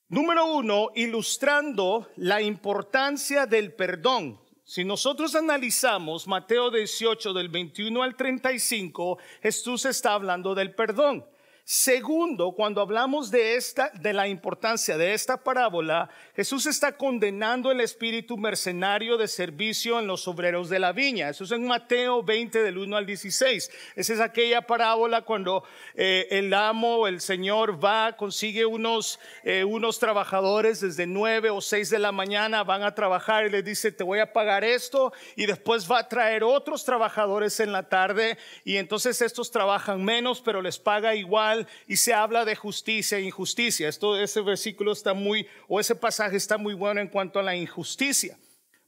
Número 0.09 0.47
uno, 0.47 0.91
ilustrando 0.95 2.09
la 2.15 2.41
importancia 2.41 3.45
del 3.47 3.73
perdón. 3.75 4.41
Si 4.69 4.85
nosotros 4.85 5.37
analizamos 5.37 6.27
Mateo 6.27 6.73
18 6.73 7.33
del 7.33 7.49
21 7.49 8.03
al 8.03 8.17
35, 8.17 9.17
Jesús 9.41 9.85
está 9.85 10.15
hablando 10.15 10.57
del 10.57 10.75
perdón. 10.75 11.25
Segundo, 11.63 12.51
cuando 12.51 12.81
hablamos 12.81 13.31
de 13.31 13.55
esta 13.55 13.91
de 13.91 14.13
la 14.13 14.27
importancia 14.27 14.99
de 14.99 15.15
esta 15.15 15.37
parábola, 15.37 16.11
Jesús 16.37 16.67
está 16.67 16.99
condenando 16.99 17.71
el 17.71 17.81
espíritu 17.81 18.37
mercenario 18.37 19.17
de 19.17 19.27
servicio 19.27 19.99
en 19.99 20.07
los 20.07 20.29
obreros 20.29 20.69
de 20.69 20.79
la 20.79 20.93
viña. 20.93 21.31
Eso 21.31 21.45
es 21.45 21.51
en 21.51 21.67
Mateo 21.67 22.23
20 22.23 22.63
del 22.63 22.77
1 22.77 22.95
al 22.95 23.07
16. 23.07 23.71
Esa 23.95 24.13
es 24.13 24.21
aquella 24.21 24.61
parábola 24.61 25.23
cuando 25.23 25.65
eh, 25.95 26.29
el 26.31 26.53
amo, 26.53 27.07
el 27.07 27.23
Señor 27.23 27.83
va, 27.83 28.19
consigue 28.19 28.67
unos 28.67 29.19
eh, 29.45 29.65
unos 29.65 29.99
trabajadores 29.99 30.83
desde 30.83 31.07
9 31.07 31.49
o 31.49 31.63
6 31.63 31.89
de 31.89 31.99
la 31.99 32.13
mañana, 32.13 32.65
van 32.65 32.83
a 32.83 32.95
trabajar 32.95 33.47
y 33.47 33.51
les 33.51 33.65
dice, 33.65 33.91
"Te 33.91 34.05
voy 34.05 34.19
a 34.19 34.35
pagar 34.35 34.63
esto" 34.63 35.15
y 35.37 35.47
después 35.47 35.91
va 35.91 36.01
a 36.01 36.09
traer 36.09 36.45
otros 36.45 36.85
trabajadores 36.85 37.61
en 37.61 37.73
la 37.73 37.89
tarde 37.89 38.37
y 38.63 38.77
entonces 38.77 39.23
estos 39.23 39.51
trabajan 39.51 40.05
menos, 40.05 40.43
pero 40.43 40.61
les 40.61 40.79
paga 40.79 41.15
igual 41.15 41.67
y 41.89 41.97
se 41.97 42.13
habla 42.13 42.45
de 42.45 42.57
justicia 42.57 43.17
e 43.17 43.23
injusticia. 43.23 43.89
Esto, 43.89 44.21
ese 44.21 44.43
versículo 44.43 44.93
está 44.93 45.15
muy, 45.15 45.47
o 45.67 45.81
ese 45.81 45.95
pasaje 45.95 46.26
está 46.33 46.59
muy 46.59 46.75
bueno 46.75 47.01
en 47.01 47.09
cuanto 47.09 47.39
a 47.39 47.43
la 47.43 47.57
injusticia, 47.57 48.39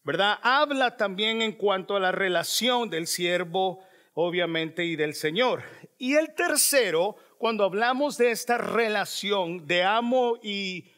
¿verdad? 0.05 0.39
Habla 0.43 0.97
también 0.97 1.43
en 1.43 1.53
cuanto 1.53 1.97
a 1.97 2.01
la 2.01 2.13
relación 2.13 2.91
del 2.91 3.07
siervo, 3.07 3.81
obviamente, 4.15 4.85
y 4.85 4.97
del 4.97 5.15
Señor. 5.15 5.63
Y 5.99 6.15
el 6.15 6.35
tercero, 6.35 7.17
cuando 7.39 7.65
hablamos 7.65 8.19
de 8.19 8.31
esta 8.31 8.59
relación 8.59 9.67
de 9.67 9.85
amo 9.85 10.39
y, 10.43 10.91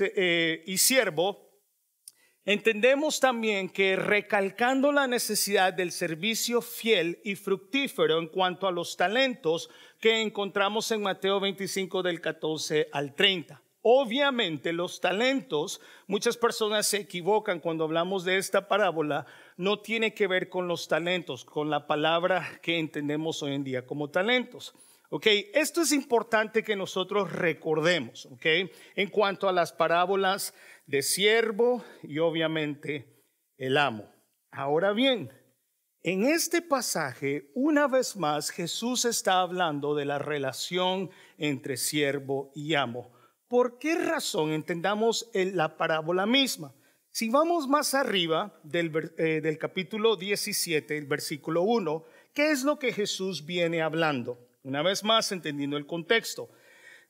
eh, 0.00 0.62
y 0.66 0.78
siervo, 0.78 1.48
Entendemos 2.48 3.20
también 3.20 3.68
que 3.68 3.94
recalcando 3.94 4.90
la 4.90 5.06
necesidad 5.06 5.70
del 5.74 5.92
servicio 5.92 6.62
fiel 6.62 7.20
y 7.22 7.34
fructífero 7.34 8.18
en 8.18 8.28
cuanto 8.28 8.66
a 8.66 8.72
los 8.72 8.96
talentos 8.96 9.68
que 10.00 10.22
encontramos 10.22 10.90
en 10.90 11.02
Mateo 11.02 11.40
25 11.40 12.02
del 12.02 12.22
14 12.22 12.88
al 12.90 13.14
30. 13.14 13.62
Obviamente 13.90 14.74
los 14.74 15.00
talentos, 15.00 15.80
muchas 16.06 16.36
personas 16.36 16.86
se 16.86 16.98
equivocan 16.98 17.58
cuando 17.58 17.84
hablamos 17.84 18.22
de 18.22 18.36
esta 18.36 18.68
parábola, 18.68 19.24
no 19.56 19.80
tiene 19.80 20.12
que 20.12 20.26
ver 20.26 20.50
con 20.50 20.68
los 20.68 20.88
talentos, 20.88 21.42
con 21.42 21.70
la 21.70 21.86
palabra 21.86 22.60
que 22.60 22.78
entendemos 22.78 23.42
hoy 23.42 23.54
en 23.54 23.64
día 23.64 23.86
como 23.86 24.10
talentos. 24.10 24.74
Ok, 25.08 25.26
esto 25.54 25.80
es 25.80 25.92
importante 25.92 26.62
que 26.62 26.76
nosotros 26.76 27.32
recordemos, 27.32 28.26
ok, 28.26 28.44
en 28.94 29.08
cuanto 29.08 29.48
a 29.48 29.54
las 29.54 29.72
parábolas 29.72 30.52
de 30.84 31.00
siervo 31.00 31.82
y 32.02 32.18
obviamente 32.18 33.24
el 33.56 33.78
amo. 33.78 34.12
Ahora 34.50 34.92
bien, 34.92 35.32
En 36.02 36.26
este 36.26 36.62
pasaje, 36.62 37.50
una 37.54 37.88
vez 37.88 38.16
más, 38.16 38.50
Jesús 38.50 39.04
está 39.04 39.40
hablando 39.40 39.94
de 39.96 40.04
la 40.04 40.18
relación 40.18 41.10
entre 41.38 41.76
siervo 41.76 42.52
y 42.54 42.74
amo. 42.74 43.17
¿Por 43.48 43.78
qué 43.78 43.94
razón 43.94 44.52
entendamos 44.52 45.30
la 45.32 45.78
parábola 45.78 46.26
misma? 46.26 46.74
Si 47.10 47.30
vamos 47.30 47.66
más 47.66 47.94
arriba 47.94 48.60
del, 48.62 48.92
eh, 49.16 49.40
del 49.40 49.58
capítulo 49.58 50.16
17, 50.16 50.98
el 50.98 51.06
versículo 51.06 51.62
1, 51.62 52.04
¿qué 52.34 52.50
es 52.50 52.62
lo 52.62 52.78
que 52.78 52.92
Jesús 52.92 53.46
viene 53.46 53.80
hablando? 53.80 54.38
Una 54.62 54.82
vez 54.82 55.02
más, 55.02 55.32
entendiendo 55.32 55.78
el 55.78 55.86
contexto. 55.86 56.50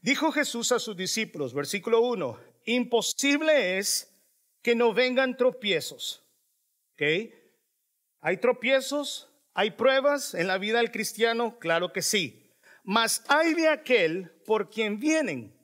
Dijo 0.00 0.30
Jesús 0.30 0.70
a 0.70 0.78
sus 0.78 0.96
discípulos, 0.96 1.52
versículo 1.52 2.02
1, 2.02 2.38
imposible 2.66 3.78
es 3.78 4.16
que 4.62 4.76
no 4.76 4.94
vengan 4.94 5.36
tropiezos. 5.36 6.24
¿Ok? 6.92 7.32
¿Hay 8.20 8.36
tropiezos? 8.36 9.28
¿Hay 9.54 9.72
pruebas 9.72 10.34
en 10.34 10.46
la 10.46 10.58
vida 10.58 10.78
del 10.78 10.92
cristiano? 10.92 11.58
Claro 11.58 11.92
que 11.92 12.02
sí. 12.02 12.54
Mas 12.84 13.24
hay 13.26 13.54
de 13.54 13.68
aquel 13.68 14.30
por 14.46 14.70
quien 14.70 15.00
vienen. 15.00 15.57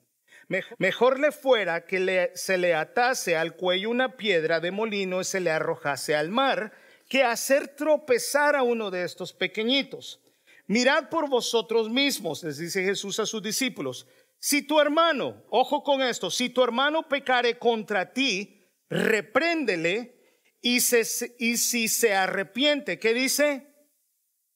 Mejor 0.77 1.19
le 1.19 1.31
fuera 1.31 1.85
que 1.85 2.31
se 2.35 2.57
le 2.57 2.73
atase 2.73 3.35
al 3.35 3.55
cuello 3.55 3.89
una 3.89 4.17
piedra 4.17 4.59
de 4.59 4.71
molino 4.71 5.21
y 5.21 5.23
se 5.23 5.39
le 5.39 5.51
arrojase 5.51 6.15
al 6.15 6.29
mar, 6.29 6.73
que 7.09 7.23
hacer 7.23 7.69
tropezar 7.75 8.55
a 8.55 8.63
uno 8.63 8.91
de 8.91 9.03
estos 9.03 9.33
pequeñitos. 9.33 10.21
Mirad 10.67 11.09
por 11.09 11.29
vosotros 11.29 11.89
mismos, 11.89 12.43
les 12.43 12.57
dice 12.57 12.83
Jesús 12.83 13.19
a 13.19 13.25
sus 13.25 13.41
discípulos, 13.41 14.07
si 14.39 14.61
tu 14.61 14.79
hermano, 14.79 15.43
ojo 15.49 15.83
con 15.83 16.01
esto, 16.01 16.29
si 16.29 16.49
tu 16.49 16.63
hermano 16.63 17.07
pecare 17.07 17.57
contra 17.57 18.13
ti, 18.13 18.63
repréndele 18.89 20.15
y, 20.61 20.77
y 20.77 21.57
si 21.57 21.87
se 21.87 22.13
arrepiente, 22.13 22.99
¿qué 22.99 23.13
dice? 23.13 23.73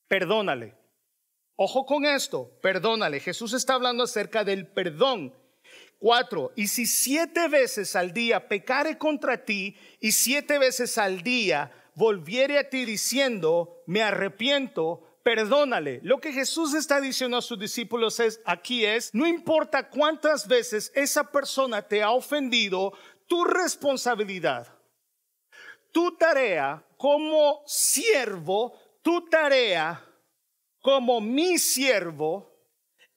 Perdónale. 0.07 0.75
Ojo 1.55 1.85
con 1.85 2.05
esto, 2.05 2.57
perdónale. 2.61 3.19
Jesús 3.19 3.53
está 3.53 3.73
hablando 3.73 4.03
acerca 4.03 4.43
del 4.43 4.67
perdón. 4.67 5.35
Cuatro, 5.99 6.53
y 6.55 6.67
si 6.67 6.85
siete 6.85 7.49
veces 7.49 7.93
al 7.97 8.13
día 8.13 8.47
pecare 8.47 8.97
contra 8.97 9.43
ti 9.43 9.75
y 9.99 10.13
siete 10.13 10.57
veces 10.57 10.97
al 10.97 11.23
día 11.23 11.71
volviere 11.93 12.57
a 12.57 12.69
ti 12.69 12.85
diciendo, 12.85 13.83
me 13.85 14.01
arrepiento, 14.01 15.19
perdónale. 15.23 15.99
Lo 16.03 16.21
que 16.21 16.31
Jesús 16.31 16.73
está 16.73 17.01
diciendo 17.01 17.35
a 17.35 17.41
sus 17.41 17.59
discípulos 17.59 18.21
es, 18.21 18.39
aquí 18.45 18.85
es, 18.85 19.13
no 19.13 19.27
importa 19.27 19.89
cuántas 19.89 20.47
veces 20.47 20.89
esa 20.95 21.29
persona 21.29 21.81
te 21.81 22.01
ha 22.01 22.11
ofendido, 22.11 22.93
tu 23.27 23.43
responsabilidad, 23.43 24.73
tu 25.91 26.15
tarea 26.15 26.81
como 26.95 27.61
siervo, 27.65 28.73
tu 29.01 29.27
tarea 29.27 30.01
como 30.79 31.19
mi 31.19 31.57
siervo, 31.57 32.49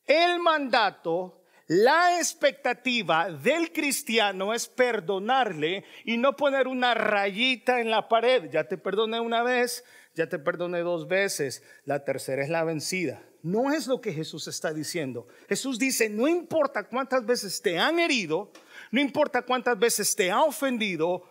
el 0.05 0.41
mandato, 0.41 1.42
la 1.73 2.19
expectativa 2.19 3.31
del 3.31 3.73
cristiano 3.73 4.53
es 4.53 4.69
perdonarle 4.69 5.85
y 6.05 6.19
no 6.19 6.37
poner 6.37 6.69
una 6.69 6.93
rayita 6.93 7.81
en 7.81 7.91
la 7.91 8.11
pared. 8.11 8.51
Ya 8.51 8.69
te 8.69 8.77
perdoné 8.77 9.21
una 9.21 9.43
vez, 9.43 9.83
ya 10.15 10.29
te 10.29 10.39
perdoné 10.39 10.81
dos 10.81 11.09
veces, 11.09 11.63
la 11.87 12.05
tercera 12.05 12.43
es 12.43 12.51
la 12.51 12.65
vencida. 12.65 13.23
No 13.43 13.73
es 13.73 13.87
lo 13.87 14.03
que 14.03 14.13
Jesús 14.13 14.49
está 14.49 14.75
diciendo. 14.75 15.29
Jesús 15.49 15.79
dice, 15.79 16.11
no 16.11 16.29
importa 16.29 16.85
cuántas 16.85 17.25
veces 17.25 17.63
te 17.63 17.79
han 17.79 17.99
herido, 17.99 18.53
no 18.91 19.01
importa 19.01 19.41
cuántas 19.41 19.79
veces 19.79 20.15
te 20.15 20.31
ha 20.31 20.43
ofendido, 20.43 21.25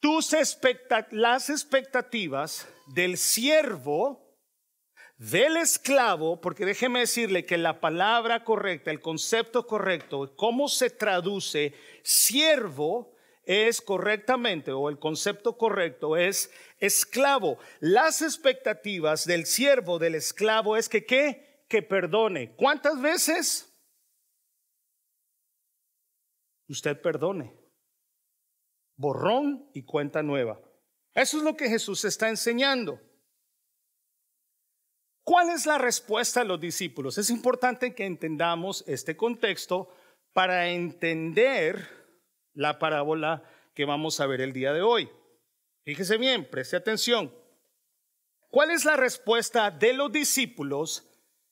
tus 0.00 0.34
las 1.12 1.48
expectativas 1.48 2.66
del 2.88 3.16
siervo, 3.16 4.25
del 5.18 5.56
esclavo, 5.56 6.40
porque 6.40 6.66
déjeme 6.66 7.00
decirle 7.00 7.46
que 7.46 7.56
la 7.56 7.80
palabra 7.80 8.44
correcta, 8.44 8.90
el 8.90 9.00
concepto 9.00 9.66
correcto, 9.66 10.34
cómo 10.36 10.68
se 10.68 10.90
traduce 10.90 11.74
siervo, 12.02 13.16
es 13.46 13.80
correctamente, 13.80 14.72
o 14.72 14.88
el 14.88 14.98
concepto 14.98 15.56
correcto 15.56 16.16
es 16.16 16.50
esclavo. 16.78 17.58
Las 17.78 18.20
expectativas 18.20 19.24
del 19.24 19.46
siervo, 19.46 20.00
del 20.00 20.16
esclavo, 20.16 20.76
es 20.76 20.88
que 20.88 21.06
qué? 21.06 21.64
Que 21.68 21.80
perdone. 21.80 22.56
¿Cuántas 22.56 23.00
veces? 23.00 23.72
Usted 26.68 27.00
perdone. 27.00 27.56
Borrón 28.96 29.70
y 29.72 29.84
cuenta 29.84 30.24
nueva. 30.24 30.60
Eso 31.14 31.38
es 31.38 31.44
lo 31.44 31.56
que 31.56 31.68
Jesús 31.68 32.04
está 32.04 32.28
enseñando. 32.28 33.00
¿Cuál 35.26 35.50
es 35.50 35.66
la 35.66 35.76
respuesta 35.76 36.38
de 36.38 36.46
los 36.46 36.60
discípulos? 36.60 37.18
Es 37.18 37.30
importante 37.30 37.96
que 37.96 38.06
entendamos 38.06 38.84
este 38.86 39.16
contexto 39.16 39.92
para 40.32 40.68
entender 40.68 41.88
la 42.54 42.78
parábola 42.78 43.42
que 43.74 43.84
vamos 43.84 44.20
a 44.20 44.26
ver 44.28 44.40
el 44.40 44.52
día 44.52 44.72
de 44.72 44.82
hoy. 44.82 45.10
Fíjese 45.82 46.16
bien, 46.16 46.48
preste 46.48 46.76
atención. 46.76 47.34
¿Cuál 48.50 48.70
es 48.70 48.84
la 48.84 48.94
respuesta 48.94 49.72
de 49.72 49.94
los 49.94 50.12
discípulos 50.12 51.10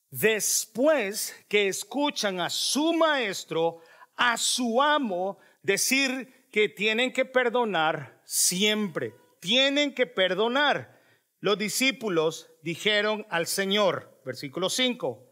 después 0.09 1.35
que 1.49 1.67
escuchan 1.67 2.39
a 2.39 2.49
su 2.49 2.93
maestro, 2.93 3.81
a 4.15 4.37
su 4.37 4.81
amo, 4.81 5.37
decir 5.61 6.47
que 6.49 6.69
tienen 6.69 7.11
que 7.11 7.25
perdonar 7.25 8.21
siempre? 8.23 9.13
Tienen 9.41 9.93
que 9.93 10.07
perdonar. 10.07 10.95
Los 11.41 11.57
discípulos 11.57 12.49
dijeron 12.65 13.27
al 13.29 13.45
Señor, 13.45 14.19
versículo 14.25 14.71
5, 14.71 15.23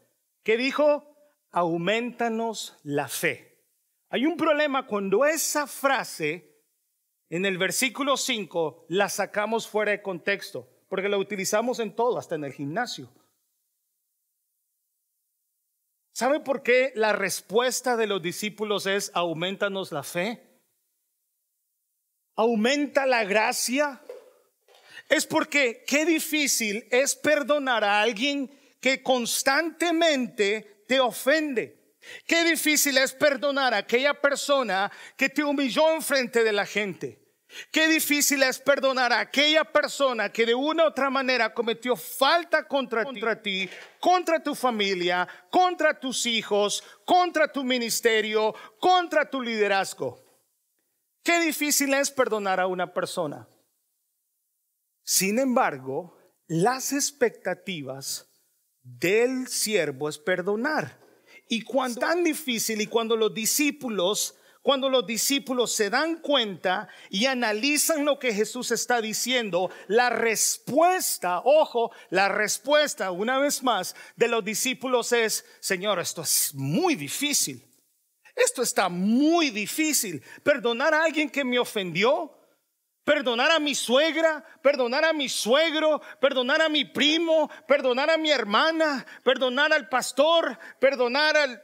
que 0.44 0.56
dijo, 0.56 1.18
aumentanos 1.50 2.78
la 2.84 3.08
fe. 3.08 3.60
Hay 4.08 4.24
un 4.24 4.36
problema 4.36 4.86
cuando 4.86 5.24
esa 5.24 5.66
frase 5.66 6.62
en 7.28 7.44
el 7.44 7.58
versículo 7.58 8.16
5 8.16 8.86
la 8.88 9.08
sacamos 9.08 9.66
fuera 9.66 9.90
de 9.90 10.00
contexto, 10.00 10.68
porque 10.88 11.08
la 11.08 11.18
utilizamos 11.18 11.80
en 11.80 11.96
todo, 11.96 12.18
hasta 12.18 12.36
en 12.36 12.44
el 12.44 12.52
gimnasio. 12.52 13.12
¿Sabe 16.12 16.38
por 16.38 16.62
qué 16.62 16.92
la 16.94 17.14
respuesta 17.14 17.96
de 17.96 18.06
los 18.06 18.22
discípulos 18.22 18.86
es 18.86 19.10
aumentanos 19.12 19.90
la 19.90 20.04
fe? 20.04 20.40
Aumenta 22.36 23.06
la 23.06 23.24
gracia. 23.24 24.03
Es 25.08 25.26
porque 25.26 25.84
qué 25.86 26.04
difícil 26.04 26.86
es 26.90 27.14
perdonar 27.14 27.84
a 27.84 28.00
alguien 28.00 28.50
que 28.80 29.02
constantemente 29.02 30.84
te 30.86 31.00
ofende. 31.00 31.96
Qué 32.26 32.44
difícil 32.44 32.98
es 32.98 33.12
perdonar 33.12 33.74
a 33.74 33.78
aquella 33.78 34.14
persona 34.14 34.90
que 35.16 35.28
te 35.28 35.42
humilló 35.42 35.94
en 35.94 36.02
frente 36.02 36.44
de 36.44 36.52
la 36.52 36.66
gente. 36.66 37.24
Qué 37.70 37.86
difícil 37.88 38.42
es 38.42 38.58
perdonar 38.58 39.12
a 39.12 39.20
aquella 39.20 39.64
persona 39.64 40.30
que 40.32 40.44
de 40.44 40.54
una 40.54 40.84
u 40.84 40.86
otra 40.88 41.08
manera 41.08 41.54
cometió 41.54 41.94
falta 41.94 42.66
contra, 42.66 43.04
contra, 43.04 43.40
ti, 43.40 43.68
contra 44.00 44.42
tu 44.42 44.54
familia, 44.54 45.28
contra 45.50 45.98
tus 45.98 46.26
hijos, 46.26 46.82
contra 47.04 47.46
tu 47.50 47.62
ministerio, 47.62 48.54
contra 48.80 49.28
tu 49.28 49.40
liderazgo. 49.40 50.20
Qué 51.22 51.38
difícil 51.40 51.94
es 51.94 52.10
perdonar 52.10 52.60
a 52.60 52.66
una 52.66 52.92
persona. 52.92 53.48
Sin 55.04 55.38
embargo, 55.38 56.16
las 56.46 56.92
expectativas 56.92 58.28
del 58.82 59.46
siervo 59.46 60.08
es 60.08 60.18
perdonar. 60.18 61.00
Y 61.48 61.62
cuando 61.62 62.00
tan 62.00 62.24
difícil 62.24 62.80
y 62.80 62.86
cuando 62.86 63.16
los 63.16 63.32
discípulos 63.32 64.34
cuando 64.64 64.88
los 64.88 65.06
discípulos 65.06 65.72
se 65.72 65.90
dan 65.90 66.22
cuenta 66.22 66.88
y 67.10 67.26
analizan 67.26 68.06
lo 68.06 68.18
que 68.18 68.32
Jesús 68.32 68.70
está 68.70 69.02
diciendo, 69.02 69.70
la 69.88 70.08
respuesta, 70.08 71.42
ojo, 71.44 71.90
la 72.08 72.30
respuesta 72.30 73.10
una 73.10 73.38
vez 73.38 73.62
más 73.62 73.94
de 74.16 74.26
los 74.26 74.42
discípulos 74.42 75.12
es, 75.12 75.44
Señor, 75.60 75.98
esto 75.98 76.22
es 76.22 76.54
muy 76.54 76.94
difícil. 76.94 77.62
Esto 78.34 78.62
está 78.62 78.88
muy 78.88 79.50
difícil. 79.50 80.22
Perdonar 80.42 80.94
a 80.94 81.04
alguien 81.04 81.28
que 81.28 81.44
me 81.44 81.58
ofendió, 81.58 82.34
perdonar 83.04 83.50
a 83.50 83.58
mi 83.58 83.74
suegra, 83.74 84.44
perdonar 84.62 85.04
a 85.04 85.12
mi 85.12 85.28
suegro, 85.28 86.00
perdonar 86.20 86.62
a 86.62 86.68
mi 86.68 86.84
primo, 86.84 87.50
perdonar 87.68 88.10
a 88.10 88.16
mi 88.16 88.30
hermana, 88.30 89.06
perdonar 89.22 89.72
al 89.72 89.88
pastor, 89.88 90.58
perdonar 90.80 91.36
al 91.36 91.62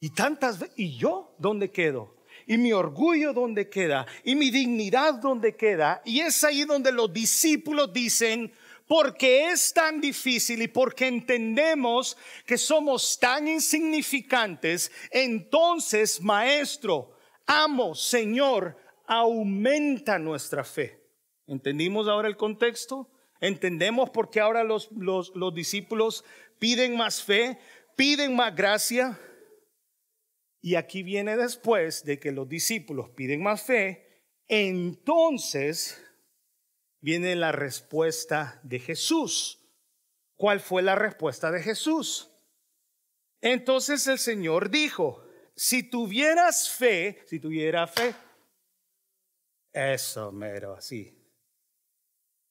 y 0.00 0.10
tantas 0.10 0.58
veces, 0.58 0.78
¿y 0.78 0.96
yo 0.96 1.34
dónde 1.38 1.70
quedo? 1.70 2.14
¿Y 2.46 2.58
mi 2.58 2.72
orgullo 2.72 3.32
dónde 3.32 3.68
queda? 3.68 4.06
¿Y 4.22 4.34
mi 4.36 4.50
dignidad 4.50 5.14
dónde 5.14 5.56
queda? 5.56 6.02
Y 6.04 6.20
es 6.20 6.44
ahí 6.44 6.64
donde 6.64 6.92
los 6.92 7.12
discípulos 7.12 7.92
dicen, 7.92 8.52
porque 8.86 9.50
es 9.50 9.72
tan 9.72 10.00
difícil 10.00 10.62
y 10.62 10.68
porque 10.68 11.08
entendemos 11.08 12.16
que 12.44 12.56
somos 12.56 13.18
tan 13.18 13.48
insignificantes, 13.48 14.92
entonces, 15.10 16.20
maestro, 16.20 17.16
amo, 17.46 17.94
Señor, 17.94 18.76
aumenta 19.06 20.18
nuestra 20.18 20.64
fe. 20.64 21.02
¿Entendimos 21.46 22.08
ahora 22.08 22.28
el 22.28 22.36
contexto? 22.36 23.10
Entendemos 23.40 24.10
por 24.10 24.30
qué 24.30 24.40
ahora 24.40 24.64
los, 24.64 24.90
los, 24.92 25.54
discípulos 25.54 26.24
piden 26.58 26.96
más 26.96 27.22
fe, 27.22 27.58
piden 27.96 28.34
más 28.34 28.54
gracia. 28.54 29.18
Y 30.60 30.74
aquí 30.74 31.02
viene 31.02 31.36
después 31.36 32.04
de 32.04 32.18
que 32.18 32.32
los 32.32 32.48
discípulos 32.48 33.10
piden 33.10 33.42
más 33.42 33.62
fe, 33.62 34.24
entonces 34.48 36.02
viene 37.00 37.36
la 37.36 37.52
respuesta 37.52 38.60
de 38.64 38.80
Jesús. 38.80 39.62
¿Cuál 40.34 40.60
fue 40.60 40.82
la 40.82 40.96
respuesta 40.96 41.52
de 41.52 41.62
Jesús? 41.62 42.32
Entonces 43.40 44.06
el 44.08 44.18
Señor 44.18 44.70
dijo, 44.70 45.24
si 45.54 45.88
tuvieras 45.88 46.68
fe, 46.68 47.22
si 47.26 47.38
tuviera 47.38 47.86
fe, 47.86 48.14
eso 49.76 50.32
mero, 50.32 50.74
así. 50.74 51.12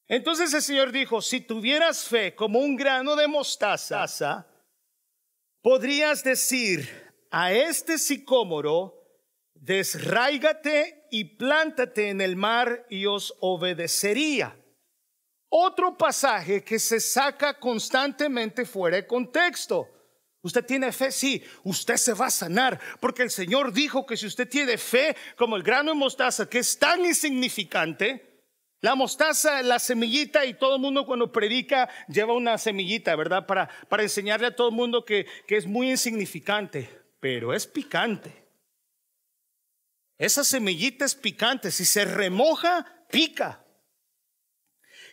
Entonces 0.08 0.54
el 0.54 0.62
Señor 0.62 0.92
dijo, 0.92 1.22
si 1.22 1.42
tuvieras 1.42 2.04
fe 2.06 2.36
como 2.36 2.60
un 2.60 2.76
grano 2.76 3.16
de 3.16 3.28
mostaza, 3.28 4.48
podrías 5.62 6.24
decir 6.24 6.88
a 7.32 7.52
este 7.52 7.98
sicómoro, 7.98 8.94
desráigate 9.56 11.08
y 11.10 11.24
plántate 11.38 12.10
en 12.10 12.22
el 12.22 12.36
mar 12.36 12.86
y 12.90 13.08
os 13.08 13.36
obedecería. 13.40 14.56
Otro 15.50 15.98
pasaje 15.98 16.64
que 16.64 16.78
se 16.78 17.00
saca 17.00 17.60
constantemente 17.60 18.66
fuera 18.66 18.98
de 18.98 19.08
contexto. 19.08 19.90
Usted 20.46 20.64
tiene 20.64 20.92
fe, 20.92 21.12
sí, 21.12 21.44
usted 21.64 21.98
se 21.98 22.14
va 22.14 22.28
a 22.28 22.30
sanar, 22.30 22.80
porque 23.00 23.24
el 23.24 23.32
Señor 23.32 23.74
dijo 23.74 24.06
que 24.06 24.16
si 24.16 24.28
usted 24.28 24.48
tiene 24.48 24.78
fe 24.78 25.18
como 25.36 25.56
el 25.56 25.64
grano 25.64 25.90
de 25.90 25.98
mostaza, 25.98 26.48
que 26.48 26.60
es 26.60 26.78
tan 26.78 27.04
insignificante, 27.04 28.44
la 28.80 28.94
mostaza, 28.94 29.64
la 29.64 29.80
semillita, 29.80 30.46
y 30.46 30.54
todo 30.54 30.76
el 30.76 30.82
mundo 30.84 31.08
cuando 31.08 31.32
predica 31.32 31.90
lleva 32.08 32.36
una 32.36 32.60
semillita, 32.60 33.16
¿verdad? 33.16 33.48
Para, 33.48 33.68
para 33.90 34.04
enseñarle 34.04 34.46
a 34.46 34.56
todo 34.56 34.70
el 34.70 34.76
mundo 34.76 35.04
que, 35.04 35.26
que 35.48 35.58
es 35.58 35.66
muy 35.66 35.90
insignificante, 35.90 36.92
pero 37.20 37.52
es 37.52 37.66
picante. 37.66 38.46
Esa 40.20 40.44
semillita 40.44 41.06
es 41.06 41.16
picante, 41.16 41.72
si 41.72 41.86
se 41.86 42.06
remoja, 42.06 42.86
pica. 43.10 43.64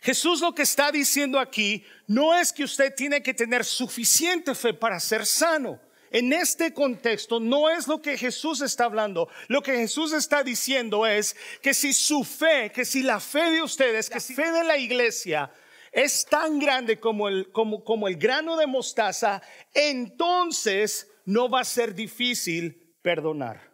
Jesús 0.03 0.41
lo 0.41 0.53
que 0.53 0.63
está 0.63 0.91
diciendo 0.91 1.39
aquí 1.39 1.85
no 2.09 2.35
es 2.35 2.53
que 2.53 2.65
usted 2.65 2.93
tiene 2.95 3.23
que 3.23 3.35
tener 3.35 3.65
suficiente 3.65 4.55
fe 4.55 4.75
para 4.75 4.99
ser 4.99 5.25
sano. 5.25 5.81
En 6.11 6.33
este 6.33 6.75
contexto 6.75 7.39
no 7.39 7.71
es 7.71 7.87
lo 7.87 8.03
que 8.03 8.19
Jesús 8.19 8.61
está 8.61 8.85
hablando. 8.85 9.29
Lo 9.47 9.63
que 9.63 9.73
Jesús 9.73 10.13
está 10.13 10.43
diciendo 10.43 11.07
es 11.07 11.37
que 11.63 11.73
si 11.73 11.93
su 11.93 12.25
fe, 12.25 12.73
que 12.73 12.85
si 12.85 13.03
la 13.03 13.21
fe 13.21 13.51
de 13.53 13.63
ustedes, 13.63 14.11
que 14.11 14.19
si 14.19 14.35
la 14.35 14.45
fe 14.45 14.51
de 14.51 14.65
la 14.65 14.77
iglesia 14.77 15.53
es 15.93 16.27
tan 16.27 16.59
grande 16.59 16.99
como 16.99 17.29
el, 17.29 17.53
como, 17.53 17.85
como 17.85 18.09
el 18.09 18.17
grano 18.17 18.57
de 18.57 18.67
mostaza, 18.67 19.41
entonces 19.73 21.09
no 21.25 21.49
va 21.49 21.61
a 21.61 21.65
ser 21.65 21.95
difícil 21.95 22.97
perdonar. 23.03 23.73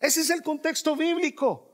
Ese 0.00 0.22
es 0.22 0.30
el 0.30 0.42
contexto 0.42 0.96
bíblico. 0.96 1.73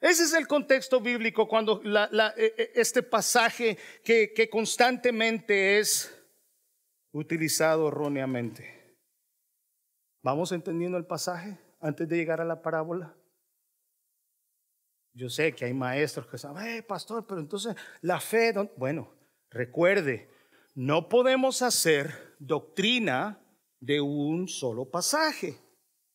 Ese 0.00 0.24
es 0.24 0.32
el 0.34 0.46
contexto 0.46 1.00
bíblico 1.00 1.48
cuando 1.48 1.82
e, 1.82 2.54
e, 2.56 2.72
este 2.76 3.02
pasaje 3.02 3.76
que, 4.04 4.48
constantemente 4.50 5.78
es 5.78 6.14
utilizado 7.12 7.88
erróneamente. 7.88 8.96
¿Vamos 10.22 10.52
entendiendo 10.52 10.98
el 10.98 11.06
pasaje 11.06 11.58
antes 11.80 12.08
de 12.08 12.16
llegar 12.16 12.40
a 12.40 12.44
la 12.44 12.62
parábola? 12.62 13.16
Yo 15.14 15.28
sé 15.28 15.52
que 15.52 15.64
hay 15.64 15.74
maestros 15.74 16.28
que 16.28 16.38
saben, 16.38 16.76
eh, 16.76 16.82
pastor, 16.82 17.26
pero 17.26 17.40
entonces 17.40 17.74
la 18.00 18.20
fe, 18.20 18.52
bueno, 18.76 19.12
recuerde, 19.50 20.30
no 20.76 21.08
podemos 21.08 21.62
hacer 21.62 22.36
doctrina 22.38 23.40
de 23.80 24.00
un 24.00 24.46
solo 24.46 24.88
pasaje. 24.88 25.58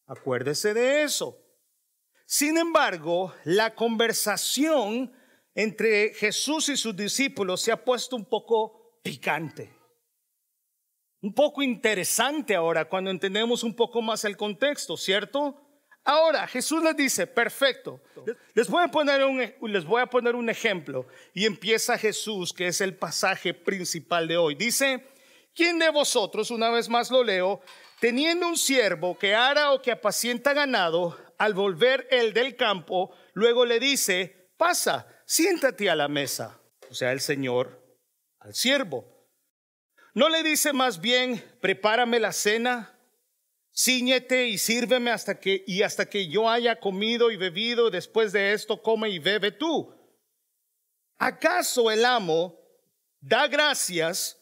Acuérdese 0.05 0.73
de 0.73 1.03
eso. 1.03 1.42
Sin 2.25 2.57
embargo, 2.57 3.33
la 3.43 3.75
conversación 3.75 5.11
entre 5.55 6.13
Jesús 6.13 6.69
y 6.69 6.77
sus 6.77 6.95
discípulos 6.95 7.61
se 7.61 7.71
ha 7.71 7.83
puesto 7.83 8.15
un 8.15 8.25
poco 8.25 8.99
picante. 9.03 9.73
Un 11.21 11.33
poco 11.33 11.61
interesante 11.61 12.55
ahora 12.55 12.85
cuando 12.85 13.11
entendemos 13.11 13.63
un 13.63 13.75
poco 13.75 14.01
más 14.01 14.25
el 14.25 14.35
contexto, 14.35 14.97
¿cierto? 14.97 15.59
Ahora 16.03 16.47
Jesús 16.47 16.83
les 16.83 16.97
dice, 16.97 17.27
perfecto, 17.27 18.01
les 18.53 18.67
voy, 18.67 18.83
a 18.83 18.89
poner 18.89 19.23
un, 19.23 19.39
les 19.71 19.85
voy 19.85 20.01
a 20.01 20.07
poner 20.07 20.35
un 20.35 20.49
ejemplo. 20.49 21.07
Y 21.33 21.45
empieza 21.45 21.97
Jesús, 21.97 22.51
que 22.51 22.67
es 22.67 22.81
el 22.81 22.97
pasaje 22.97 23.53
principal 23.53 24.27
de 24.27 24.35
hoy. 24.35 24.55
Dice, 24.55 25.07
¿quién 25.55 25.79
de 25.79 25.89
vosotros, 25.89 26.51
una 26.51 26.69
vez 26.69 26.89
más 26.89 27.09
lo 27.09 27.23
leo, 27.23 27.61
teniendo 28.01 28.49
un 28.49 28.57
siervo 28.57 29.17
que 29.17 29.33
ara 29.33 29.71
o 29.71 29.81
que 29.81 29.91
apacienta 29.91 30.53
ganado, 30.53 31.17
al 31.43 31.53
volver 31.53 32.07
el 32.09 32.31
del 32.31 32.55
campo, 32.55 33.13
luego 33.33 33.65
le 33.65 33.77
dice, 33.77 34.53
pasa, 34.55 35.05
siéntate 35.25 35.89
a 35.89 35.95
la 35.95 36.07
mesa. 36.07 36.61
O 36.89 36.93
sea, 36.93 37.11
el 37.11 37.19
Señor 37.19 37.83
al 38.39 38.53
siervo. 38.53 39.27
No 40.13 40.29
le 40.29 40.41
dice 40.41 40.71
más 40.71 41.01
bien, 41.01 41.43
prepárame 41.59 42.21
la 42.21 42.31
cena, 42.31 42.97
ciñete 43.75 44.47
y 44.47 44.57
sírveme 44.57 45.11
hasta 45.11 45.37
que, 45.37 45.65
y 45.67 45.81
hasta 45.81 46.05
que 46.05 46.29
yo 46.29 46.49
haya 46.49 46.79
comido 46.79 47.29
y 47.29 47.35
bebido, 47.35 47.89
después 47.89 48.31
de 48.31 48.53
esto 48.53 48.81
come 48.81 49.09
y 49.09 49.19
bebe 49.19 49.51
tú. 49.51 49.93
¿Acaso 51.17 51.91
el 51.91 52.05
amo 52.05 52.57
da 53.19 53.47
gracias 53.47 54.37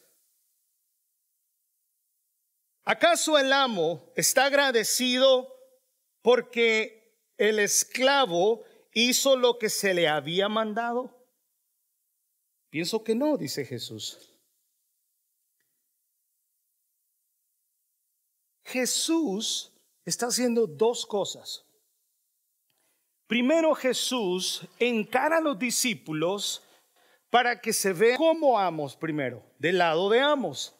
¿Acaso 2.84 3.38
el 3.38 3.52
amo 3.52 4.12
está 4.16 4.46
agradecido 4.46 5.54
porque 6.22 7.18
el 7.36 7.58
esclavo 7.58 8.64
hizo 8.92 9.36
lo 9.36 9.58
que 9.58 9.68
se 9.68 9.92
le 9.92 10.08
había 10.08 10.48
mandado? 10.48 11.14
Pienso 12.70 13.04
que 13.04 13.14
no, 13.14 13.36
dice 13.36 13.64
Jesús. 13.64 14.32
Jesús 18.64 19.72
está 20.04 20.28
haciendo 20.28 20.66
dos 20.66 21.04
cosas. 21.04 21.66
Primero 23.26 23.74
Jesús 23.74 24.66
encara 24.78 25.38
a 25.38 25.40
los 25.40 25.58
discípulos 25.58 26.62
para 27.30 27.60
que 27.60 27.72
se 27.72 27.92
vea 27.92 28.16
como 28.16 28.58
amos 28.58 28.96
primero, 28.96 29.42
del 29.58 29.78
lado 29.78 30.08
de 30.10 30.20
amos. 30.20 30.74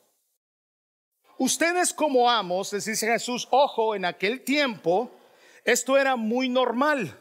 Ustedes 1.39 1.93
como 1.93 2.31
amos, 2.31 2.73
les 2.73 2.85
dice 2.85 3.07
Jesús, 3.07 3.49
ojo, 3.51 3.95
en 3.95 4.05
aquel 4.05 4.43
tiempo 4.43 5.11
esto 5.65 5.97
era 5.97 6.17
muy 6.17 6.49
normal. 6.49 7.19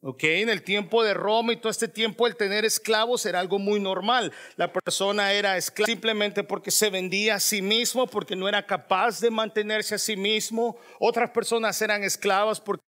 Ok, 0.00 0.22
en 0.24 0.48
el 0.48 0.62
tiempo 0.62 1.02
de 1.02 1.12
Roma 1.12 1.52
y 1.52 1.56
todo 1.56 1.70
este 1.70 1.88
tiempo 1.88 2.28
el 2.28 2.36
tener 2.36 2.64
esclavos 2.64 3.26
era 3.26 3.40
algo 3.40 3.58
muy 3.58 3.80
normal. 3.80 4.32
La 4.54 4.72
persona 4.72 5.32
era 5.32 5.56
esclava 5.56 5.86
simplemente 5.86 6.44
porque 6.44 6.70
se 6.70 6.88
vendía 6.88 7.34
a 7.34 7.40
sí 7.40 7.62
mismo, 7.62 8.06
porque 8.06 8.36
no 8.36 8.48
era 8.48 8.64
capaz 8.64 9.20
de 9.20 9.30
mantenerse 9.30 9.96
a 9.96 9.98
sí 9.98 10.16
mismo. 10.16 10.78
Otras 11.00 11.30
personas 11.30 11.82
eran 11.82 12.04
esclavas 12.04 12.60
porque 12.60 12.80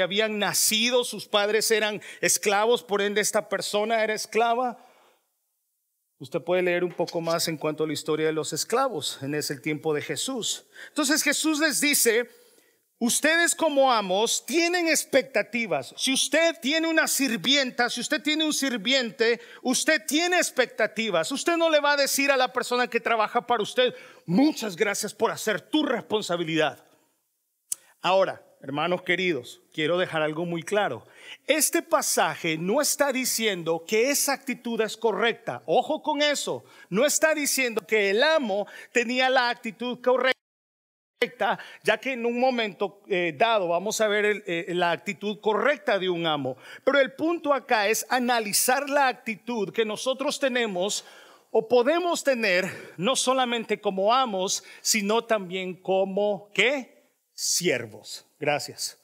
habían 0.00 0.38
nacido, 0.38 1.04
sus 1.04 1.28
padres 1.28 1.70
eran 1.70 2.00
esclavos, 2.22 2.82
por 2.82 3.02
ende 3.02 3.20
esta 3.20 3.50
persona 3.50 4.02
era 4.02 4.14
esclava. 4.14 4.82
Usted 6.18 6.40
puede 6.40 6.62
leer 6.62 6.82
un 6.82 6.92
poco 6.92 7.20
más 7.20 7.46
en 7.48 7.58
cuanto 7.58 7.84
a 7.84 7.86
la 7.86 7.92
historia 7.92 8.26
de 8.26 8.32
los 8.32 8.54
esclavos 8.54 9.18
en 9.22 9.34
ese 9.34 9.56
tiempo 9.60 9.92
de 9.92 10.00
Jesús. 10.00 10.66
Entonces 10.88 11.22
Jesús 11.22 11.60
les 11.60 11.80
dice, 11.80 12.28
ustedes 12.98 13.54
como 13.54 13.92
amos 13.92 14.44
tienen 14.44 14.88
expectativas. 14.88 15.94
Si 15.96 16.12
usted 16.12 16.56
tiene 16.60 16.88
una 16.88 17.06
sirvienta, 17.06 17.88
si 17.88 18.00
usted 18.00 18.22
tiene 18.22 18.44
un 18.44 18.52
sirviente, 18.52 19.40
usted 19.62 20.04
tiene 20.06 20.36
expectativas. 20.36 21.30
Usted 21.32 21.56
no 21.56 21.70
le 21.70 21.80
va 21.80 21.92
a 21.92 21.96
decir 21.96 22.30
a 22.30 22.36
la 22.36 22.52
persona 22.52 22.88
que 22.88 23.00
trabaja 23.00 23.46
para 23.46 23.62
usted, 23.62 23.94
muchas 24.26 24.76
gracias 24.76 25.14
por 25.14 25.30
hacer 25.30 25.60
tu 25.60 25.84
responsabilidad. 25.84 26.84
Ahora, 28.00 28.44
hermanos 28.60 29.02
queridos, 29.02 29.60
quiero 29.72 29.98
dejar 29.98 30.22
algo 30.22 30.44
muy 30.44 30.62
claro. 30.62 31.06
Este 31.46 31.82
pasaje 31.82 32.56
no 32.58 32.80
está 32.80 33.12
diciendo 33.12 33.84
que 33.86 34.10
esa 34.10 34.32
actitud 34.32 34.80
es 34.80 34.96
correcta. 34.96 35.62
Ojo 35.66 36.02
con 36.02 36.22
eso. 36.22 36.64
No 36.88 37.04
está 37.04 37.34
diciendo 37.34 37.84
que 37.86 38.10
el 38.10 38.22
amo 38.22 38.66
tenía 38.92 39.30
la 39.30 39.50
actitud 39.50 40.00
correcta 40.00 40.37
ya 41.82 41.98
que 41.98 42.12
en 42.12 42.24
un 42.24 42.38
momento 42.38 43.00
eh, 43.08 43.34
dado 43.36 43.68
vamos 43.68 44.00
a 44.00 44.06
ver 44.06 44.44
eh, 44.46 44.66
la 44.68 44.92
actitud 44.92 45.40
correcta 45.40 45.98
de 45.98 46.08
un 46.08 46.26
amo. 46.26 46.56
Pero 46.84 47.00
el 47.00 47.12
punto 47.12 47.52
acá 47.52 47.88
es 47.88 48.06
analizar 48.08 48.88
la 48.88 49.08
actitud 49.08 49.72
que 49.72 49.84
nosotros 49.84 50.38
tenemos 50.38 51.04
o 51.50 51.66
podemos 51.66 52.22
tener 52.22 52.94
no 52.98 53.16
solamente 53.16 53.80
como 53.80 54.14
amos, 54.14 54.62
sino 54.80 55.24
también 55.24 55.74
como 55.74 56.50
¿qué? 56.54 57.10
Siervos. 57.34 58.24
Gracias. 58.38 58.96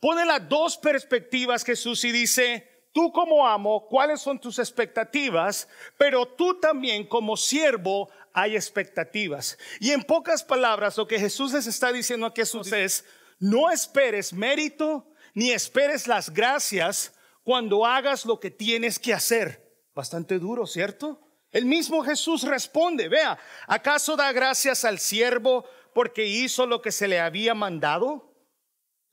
pone 0.00 0.26
las 0.26 0.46
dos 0.48 0.76
perspectivas 0.76 1.64
Jesús 1.64 2.04
y 2.04 2.12
dice, 2.12 2.76
tú 2.92 3.10
como 3.10 3.46
amo, 3.46 3.86
¿cuáles 3.88 4.20
son 4.20 4.38
tus 4.38 4.58
expectativas? 4.58 5.68
Pero 5.96 6.26
tú 6.26 6.60
también 6.60 7.06
como 7.06 7.36
siervo 7.36 8.10
hay 8.36 8.54
expectativas. 8.54 9.58
Y 9.80 9.92
en 9.92 10.04
pocas 10.04 10.44
palabras, 10.44 10.98
lo 10.98 11.08
que 11.08 11.18
Jesús 11.18 11.54
les 11.54 11.66
está 11.66 11.90
diciendo 11.90 12.26
a 12.26 12.34
Jesús 12.36 12.70
es, 12.70 13.06
no 13.38 13.70
esperes 13.70 14.34
mérito 14.34 15.10
ni 15.32 15.52
esperes 15.52 16.06
las 16.06 16.28
gracias 16.28 17.14
cuando 17.42 17.86
hagas 17.86 18.26
lo 18.26 18.38
que 18.38 18.50
tienes 18.50 18.98
que 18.98 19.14
hacer. 19.14 19.80
Bastante 19.94 20.38
duro, 20.38 20.66
¿cierto? 20.66 21.26
El 21.50 21.64
mismo 21.64 22.04
Jesús 22.04 22.42
responde, 22.42 23.08
vea, 23.08 23.38
¿acaso 23.66 24.16
da 24.16 24.30
gracias 24.32 24.84
al 24.84 24.98
siervo 24.98 25.64
porque 25.94 26.26
hizo 26.26 26.66
lo 26.66 26.82
que 26.82 26.92
se 26.92 27.08
le 27.08 27.20
había 27.20 27.54
mandado? 27.54 28.36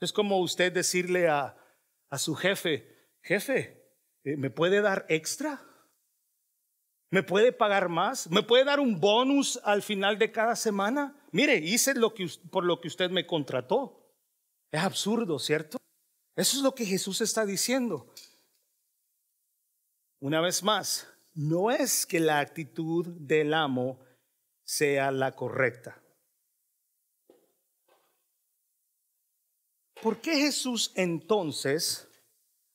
Es 0.01 0.12
como 0.12 0.41
usted 0.41 0.73
decirle 0.73 1.29
a, 1.29 1.55
a 2.09 2.17
su 2.17 2.36
jefe, 2.36 3.13
jefe, 3.21 3.88
eh, 4.25 4.36
¿me 4.36 4.49
puede 4.49 4.81
dar 4.81 5.05
extra? 5.07 5.62
¿Me 7.13 7.21
puede 7.21 7.52
pagar 7.52 7.89
más? 7.89 8.28
¿Me 8.32 8.41
puede 8.41 8.63
dar 8.65 8.80
un 8.80 8.99
bonus 8.99 9.60
al 9.65 9.84
final 9.84 10.17
de 10.17 10.32
cada 10.32 10.56
semana? 10.56 11.15
Mire, 11.32 11.58
hice 11.58 11.93
lo 11.93 12.12
que, 12.15 12.28
por 12.49 12.65
lo 12.65 12.82
que 12.82 12.88
usted 12.88 13.12
me 13.12 13.28
contrató. 13.28 14.12
Es 14.71 14.82
absurdo, 14.82 15.38
¿cierto? 15.38 15.78
Eso 16.36 16.58
es 16.58 16.63
lo 16.63 16.73
que 16.73 16.88
Jesús 16.88 17.21
está 17.21 17.45
diciendo. 17.45 18.12
Una 20.21 20.41
vez 20.41 20.63
más, 20.63 21.08
no 21.36 21.69
es 21.69 22.08
que 22.08 22.19
la 22.19 22.39
actitud 22.39 23.06
del 23.06 23.54
amo 23.54 23.99
sea 24.63 25.12
la 25.12 25.36
correcta. 25.36 26.02
¿Por 30.02 30.19
qué 30.19 30.36
Jesús 30.38 30.91
entonces, 30.95 32.10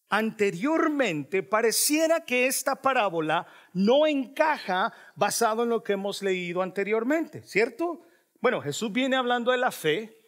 anteriormente, 0.09 1.43
pareciera 1.43 2.25
que 2.25 2.47
esta 2.47 2.77
parábola 2.77 3.47
no 3.73 4.07
encaja 4.07 4.93
basado 5.15 5.65
en 5.65 5.69
lo 5.69 5.83
que 5.83 5.93
hemos 5.95 6.23
leído 6.23 6.63
anteriormente, 6.63 7.43
¿cierto? 7.43 8.03
Bueno, 8.41 8.61
Jesús 8.61 8.93
viene 8.93 9.17
hablando 9.17 9.53
de 9.53 9.59
la 9.59 9.71
fe, 9.71 10.25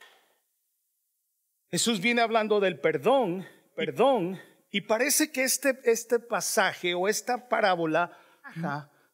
Jesús 1.70 2.00
viene 2.00 2.20
hablando 2.20 2.60
del 2.60 2.80
perdón, 2.80 3.46
perdón, 3.76 4.40
y 4.70 4.82
parece 4.82 5.30
que 5.30 5.44
este, 5.44 5.78
este 5.84 6.18
pasaje 6.18 6.94
o 6.94 7.08
esta 7.08 7.48
parábola 7.48 8.18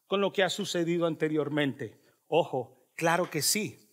con 0.07 0.21
lo 0.21 0.31
que 0.33 0.43
ha 0.43 0.49
sucedido 0.49 1.05
anteriormente. 1.05 1.99
Ojo, 2.27 2.89
claro 2.95 3.29
que 3.29 3.41
sí. 3.41 3.86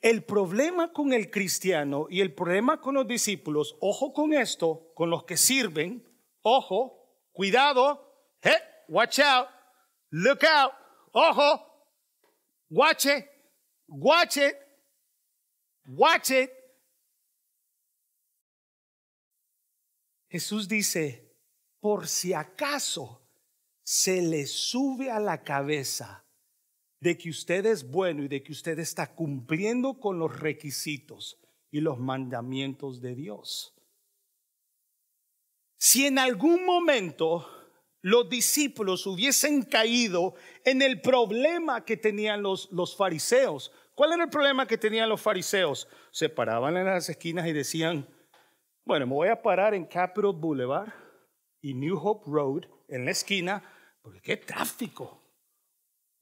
El 0.00 0.24
problema 0.24 0.92
con 0.92 1.12
el 1.12 1.30
cristiano 1.30 2.06
y 2.08 2.22
el 2.22 2.34
problema 2.34 2.80
con 2.80 2.94
los 2.94 3.06
discípulos, 3.06 3.76
ojo 3.80 4.12
con 4.14 4.32
esto, 4.32 4.92
con 4.94 5.10
los 5.10 5.24
que 5.24 5.36
sirven, 5.36 6.02
ojo, 6.40 7.28
cuidado, 7.32 8.34
hey, 8.40 8.56
watch 8.88 9.18
out, 9.18 9.48
look 10.10 10.42
out, 10.44 10.72
ojo, 11.12 11.66
watch 12.70 13.06
it, 13.06 13.26
watch 13.88 14.38
it, 14.38 14.56
watch 15.86 16.30
it. 16.30 16.50
Jesús 20.30 20.66
dice, 20.66 21.36
por 21.80 22.06
si 22.06 22.32
acaso 22.32 23.20
se 23.82 24.22
le 24.22 24.46
sube 24.46 25.10
a 25.10 25.18
la 25.18 25.42
cabeza 25.42 26.24
de 27.00 27.16
que 27.16 27.30
usted 27.30 27.66
es 27.66 27.90
bueno 27.90 28.22
y 28.22 28.28
de 28.28 28.42
que 28.42 28.52
usted 28.52 28.78
está 28.78 29.14
cumpliendo 29.14 29.98
con 29.98 30.18
los 30.18 30.38
requisitos 30.38 31.38
y 31.70 31.80
los 31.80 31.98
mandamientos 31.98 33.00
de 33.00 33.14
Dios. 33.14 33.74
Si 35.78 36.06
en 36.06 36.18
algún 36.18 36.66
momento 36.66 37.48
los 38.02 38.28
discípulos 38.28 39.06
hubiesen 39.06 39.62
caído 39.62 40.34
en 40.64 40.82
el 40.82 41.00
problema 41.00 41.84
que 41.84 41.96
tenían 41.96 42.42
los, 42.42 42.70
los 42.70 42.96
fariseos, 42.96 43.72
¿cuál 43.94 44.12
era 44.12 44.24
el 44.24 44.30
problema 44.30 44.66
que 44.66 44.76
tenían 44.76 45.08
los 45.08 45.22
fariseos? 45.22 45.88
Se 46.10 46.28
paraban 46.28 46.76
en 46.76 46.84
las 46.84 47.08
esquinas 47.08 47.46
y 47.46 47.52
decían, 47.52 48.06
bueno, 48.84 49.06
me 49.06 49.14
voy 49.14 49.28
a 49.28 49.40
parar 49.40 49.74
en 49.74 49.86
Capitol 49.86 50.36
Boulevard 50.36 50.92
y 51.62 51.74
New 51.74 51.96
Hope 51.96 52.30
Road, 52.30 52.64
en 52.88 53.04
la 53.04 53.12
esquina, 53.12 53.62
porque 54.02 54.20
qué 54.20 54.36
tráfico, 54.36 55.19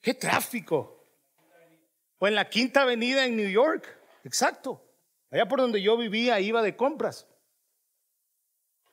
qué 0.00 0.14
tráfico. 0.14 1.06
O 2.18 2.26
en 2.26 2.34
la 2.34 2.48
Quinta 2.48 2.82
Avenida 2.82 3.24
en 3.24 3.37
New 3.37 3.48
York, 3.48 3.87
exacto. 4.24 4.84
Allá 5.30 5.46
por 5.46 5.61
donde 5.61 5.80
yo 5.80 5.96
vivía 5.96 6.40
iba 6.40 6.62
de 6.62 6.76
compras. 6.76 7.28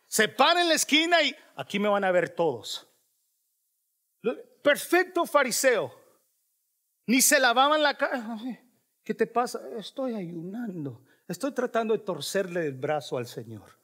Se 0.08 0.28
para 0.28 0.62
en 0.62 0.70
la 0.70 0.76
esquina 0.76 1.22
y 1.22 1.36
aquí 1.56 1.80
me 1.80 1.90
van 1.90 2.04
a 2.04 2.12
ver 2.12 2.30
todos. 2.30 2.88
Perfecto 4.62 5.26
fariseo. 5.26 5.94
Ni 7.08 7.22
se 7.22 7.40
lavaban 7.40 7.84
la 7.84 7.98
cara. 7.98 8.38
¿Qué 9.04 9.14
te 9.14 9.28
pasa? 9.28 9.62
Estoy 9.78 10.16
ayunando. 10.16 11.04
Estoy 11.28 11.54
tratando 11.54 11.96
de 11.96 12.04
torcerle 12.04 12.66
el 12.66 12.74
brazo 12.74 13.18
al 13.18 13.28
Señor. 13.28 13.80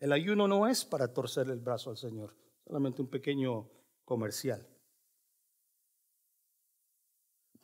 El 0.00 0.12
ayuno 0.12 0.46
no 0.46 0.66
es 0.66 0.84
para 0.84 1.12
torcerle 1.12 1.54
el 1.54 1.60
brazo 1.60 1.90
al 1.90 1.96
Señor, 1.96 2.36
solamente 2.64 3.02
un 3.02 3.10
pequeño 3.10 3.68
comercial. 4.04 4.66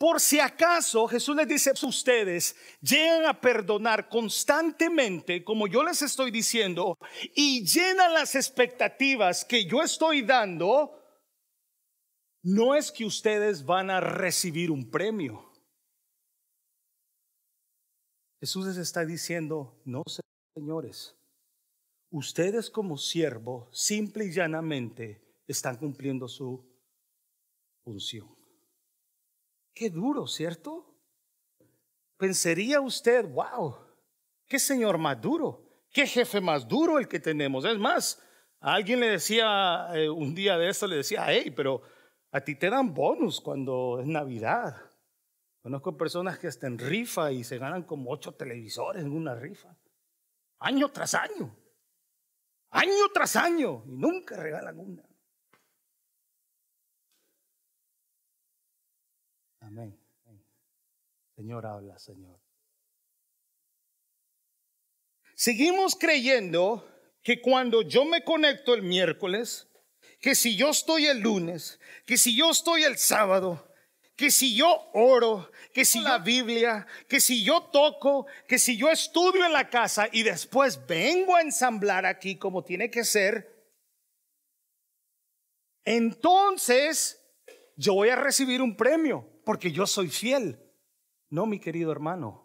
Por 0.04 0.20
si 0.20 0.38
acaso 0.38 1.08
Jesús 1.08 1.34
les 1.34 1.48
dice 1.48 1.70
a 1.70 1.86
ustedes, 1.86 2.54
llegan 2.82 3.24
a 3.24 3.40
perdonar 3.40 4.10
constantemente, 4.10 5.42
como 5.42 5.66
yo 5.66 5.82
les 5.82 6.02
estoy 6.02 6.30
diciendo, 6.30 6.98
y 7.34 7.64
llenan 7.64 8.12
las 8.12 8.34
expectativas 8.34 9.46
que 9.46 9.64
yo 9.64 9.82
estoy 9.82 10.20
dando, 10.20 11.02
no 12.42 12.74
es 12.74 12.92
que 12.92 13.06
ustedes 13.06 13.64
van 13.64 13.88
a 13.88 13.98
recibir 13.98 14.70
un 14.70 14.90
premio. 14.90 15.50
Jesús 18.42 18.66
les 18.66 18.76
está 18.76 19.06
diciendo, 19.06 19.80
no 19.86 20.02
señores, 20.54 21.16
ustedes 22.10 22.68
como 22.68 22.98
siervo, 22.98 23.70
simple 23.72 24.26
y 24.26 24.32
llanamente, 24.32 25.34
están 25.46 25.78
cumpliendo 25.78 26.28
su 26.28 26.62
función. 27.82 28.33
Qué 29.74 29.90
duro, 29.90 30.26
¿cierto? 30.28 30.94
Pensaría 32.16 32.80
usted, 32.80 33.26
wow, 33.26 33.76
qué 34.46 34.58
señor 34.58 34.98
más 34.98 35.20
duro, 35.20 35.68
qué 35.90 36.06
jefe 36.06 36.40
más 36.40 36.66
duro 36.66 36.98
el 36.98 37.08
que 37.08 37.18
tenemos. 37.18 37.64
Es 37.64 37.76
más, 37.76 38.22
a 38.60 38.74
alguien 38.74 39.00
le 39.00 39.08
decía 39.08 39.88
eh, 39.94 40.08
un 40.08 40.34
día 40.34 40.56
de 40.56 40.68
eso, 40.68 40.86
le 40.86 40.96
decía, 40.96 41.24
hey, 41.26 41.52
pero 41.54 41.82
a 42.30 42.40
ti 42.40 42.54
te 42.54 42.70
dan 42.70 42.94
bonus 42.94 43.40
cuando 43.40 43.98
es 44.00 44.06
Navidad. 44.06 44.76
Conozco 45.60 45.96
personas 45.96 46.38
que 46.38 46.46
están 46.46 46.74
en 46.74 46.78
rifa 46.78 47.32
y 47.32 47.42
se 47.42 47.58
ganan 47.58 47.82
como 47.82 48.10
ocho 48.10 48.32
televisores 48.32 49.02
en 49.02 49.12
una 49.12 49.34
rifa. 49.34 49.76
Año 50.60 50.90
tras 50.90 51.14
año. 51.14 51.56
Año 52.70 53.08
tras 53.12 53.34
año. 53.36 53.82
Y 53.86 53.96
nunca 53.96 54.36
regalan 54.36 54.78
una. 54.78 55.02
Amén. 59.66 59.98
Señor, 61.34 61.64
habla, 61.64 61.98
Señor. 61.98 62.38
Seguimos 65.34 65.96
creyendo 65.96 66.86
que 67.22 67.40
cuando 67.40 67.82
yo 67.82 68.04
me 68.04 68.22
conecto 68.22 68.74
el 68.74 68.82
miércoles, 68.82 69.66
que 70.20 70.34
si 70.34 70.54
yo 70.56 70.68
estoy 70.68 71.06
el 71.06 71.20
lunes, 71.20 71.80
que 72.04 72.18
si 72.18 72.36
yo 72.36 72.50
estoy 72.50 72.84
el 72.84 72.98
sábado, 72.98 73.74
que 74.14 74.30
si 74.30 74.54
yo 74.54 74.90
oro, 74.92 75.50
que 75.72 75.84
si 75.84 76.00
la 76.00 76.18
Biblia, 76.18 76.86
que 77.08 77.20
si 77.20 77.42
yo 77.42 77.62
toco, 77.62 78.26
que 78.46 78.58
si 78.58 78.76
yo 78.76 78.90
estudio 78.90 79.46
en 79.46 79.52
la 79.52 79.70
casa 79.70 80.08
y 80.12 80.22
después 80.22 80.86
vengo 80.86 81.34
a 81.34 81.40
ensamblar 81.40 82.04
aquí 82.04 82.36
como 82.36 82.62
tiene 82.62 82.90
que 82.90 83.02
ser, 83.02 83.66
entonces 85.84 87.20
yo 87.76 87.94
voy 87.94 88.10
a 88.10 88.16
recibir 88.16 88.60
un 88.62 88.76
premio 88.76 89.33
porque 89.44 89.70
yo 89.70 89.86
soy 89.86 90.08
fiel. 90.08 90.58
No, 91.30 91.46
mi 91.46 91.58
querido 91.58 91.92
hermano. 91.92 92.44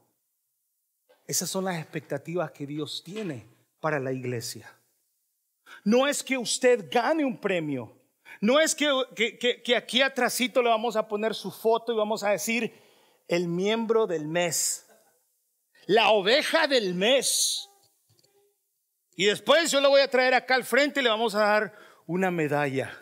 Esas 1.28 1.50
son 1.50 1.66
las 1.66 1.78
expectativas 1.80 2.52
que 2.52 2.66
Dios 2.66 3.04
tiene 3.04 3.48
para 3.80 4.00
la 4.00 4.12
iglesia. 4.12 4.76
No 5.84 6.08
es 6.08 6.24
que 6.24 6.38
usted 6.38 6.90
gane 6.92 7.24
un 7.24 7.40
premio. 7.40 7.96
No 8.42 8.60
es 8.60 8.74
que, 8.74 8.90
que, 9.64 9.76
aquí 9.76 10.02
atrásito 10.02 10.62
le 10.62 10.70
vamos 10.70 10.96
a 10.96 11.08
poner 11.08 11.36
su 11.36 11.52
foto 11.52 11.92
y 11.92 11.98
vamos 11.98 12.24
a 12.24 12.30
decir 12.30 12.74
el 13.28 13.48
miembro 13.48 14.08
del 14.08 14.28
mes, 14.28 14.88
la 15.86 16.10
oveja 16.10 16.68
del 16.68 16.96
mes. 16.96 17.70
Y 19.16 19.26
después 19.26 19.72
yo 19.72 19.82
lo 19.82 19.90
voy 19.90 20.02
a 20.02 20.10
traer 20.10 20.34
acá 20.34 20.56
al 20.56 20.64
frente 20.64 21.00
y 21.00 21.04
le 21.04 21.10
vamos 21.10 21.36
a 21.36 21.40
dar 21.40 21.76
una 22.08 22.32
medalla. 22.32 22.98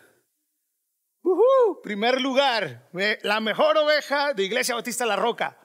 Primer 1.84 2.22
lugar, 2.22 2.90
la 3.24 3.40
mejor 3.40 3.78
oveja 3.78 4.34
de 4.34 4.44
Iglesia 4.44 4.76
Bautista 4.76 5.06
La 5.06 5.16
Roca. 5.16 5.58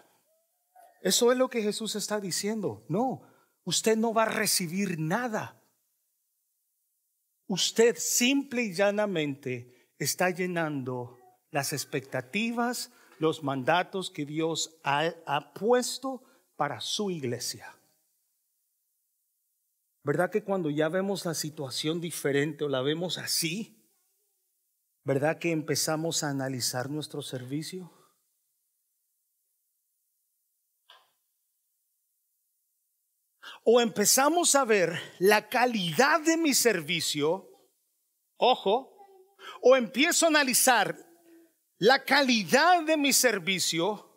Eso 1.03 1.33
es 1.33 1.39
lo 1.39 1.49
que 1.49 1.63
Jesús 1.63 1.97
está 1.97 2.21
diciendo. 2.21 2.85
No, 2.89 3.23
usted 3.65 3.97
no 3.97 4.15
va 4.15 4.23
a 4.23 4.29
recibir 4.29 4.99
nada. 4.99 5.61
Usted 7.47 7.97
simple 7.97 8.63
y 8.63 8.75
llanamente 8.75 9.91
está 9.99 10.31
llenando 10.31 11.19
las 11.51 11.73
expectativas, 11.73 12.93
los 13.19 13.43
mandatos 13.43 14.11
que 14.11 14.25
Dios 14.25 14.79
ha, 14.85 15.13
ha 15.27 15.53
puesto 15.53 16.23
para 16.57 16.81
su 16.81 17.11
iglesia. 17.11 17.77
¿Verdad 20.05 20.31
que 20.31 20.43
cuando 20.43 20.71
ya 20.71 20.89
vemos 20.89 21.25
la 21.25 21.35
situación 21.35 22.01
diferente 22.01 22.65
o 22.65 22.69
la 22.69 22.81
vemos 22.81 23.19
así, 23.19 23.82
¿verdad 25.05 25.39
que 25.39 25.51
empezamos 25.51 26.23
a 26.23 26.31
analizar 26.31 26.91
nuestro 26.91 27.23
servicio? 27.23 27.91
O 33.65 33.81
empezamos 33.81 34.55
a 34.55 34.65
ver 34.65 34.99
la 35.21 35.49
calidad 35.49 36.21
de 36.21 36.37
mi 36.37 36.53
servicio, 36.53 37.49
ojo, 38.37 38.93
o 39.61 39.77
empiezo 39.77 40.27
a 40.27 40.29
analizar 40.29 40.97
la 41.79 42.05
calidad 42.05 42.85
de 42.85 42.97
mi 42.97 43.13
servicio, 43.13 44.09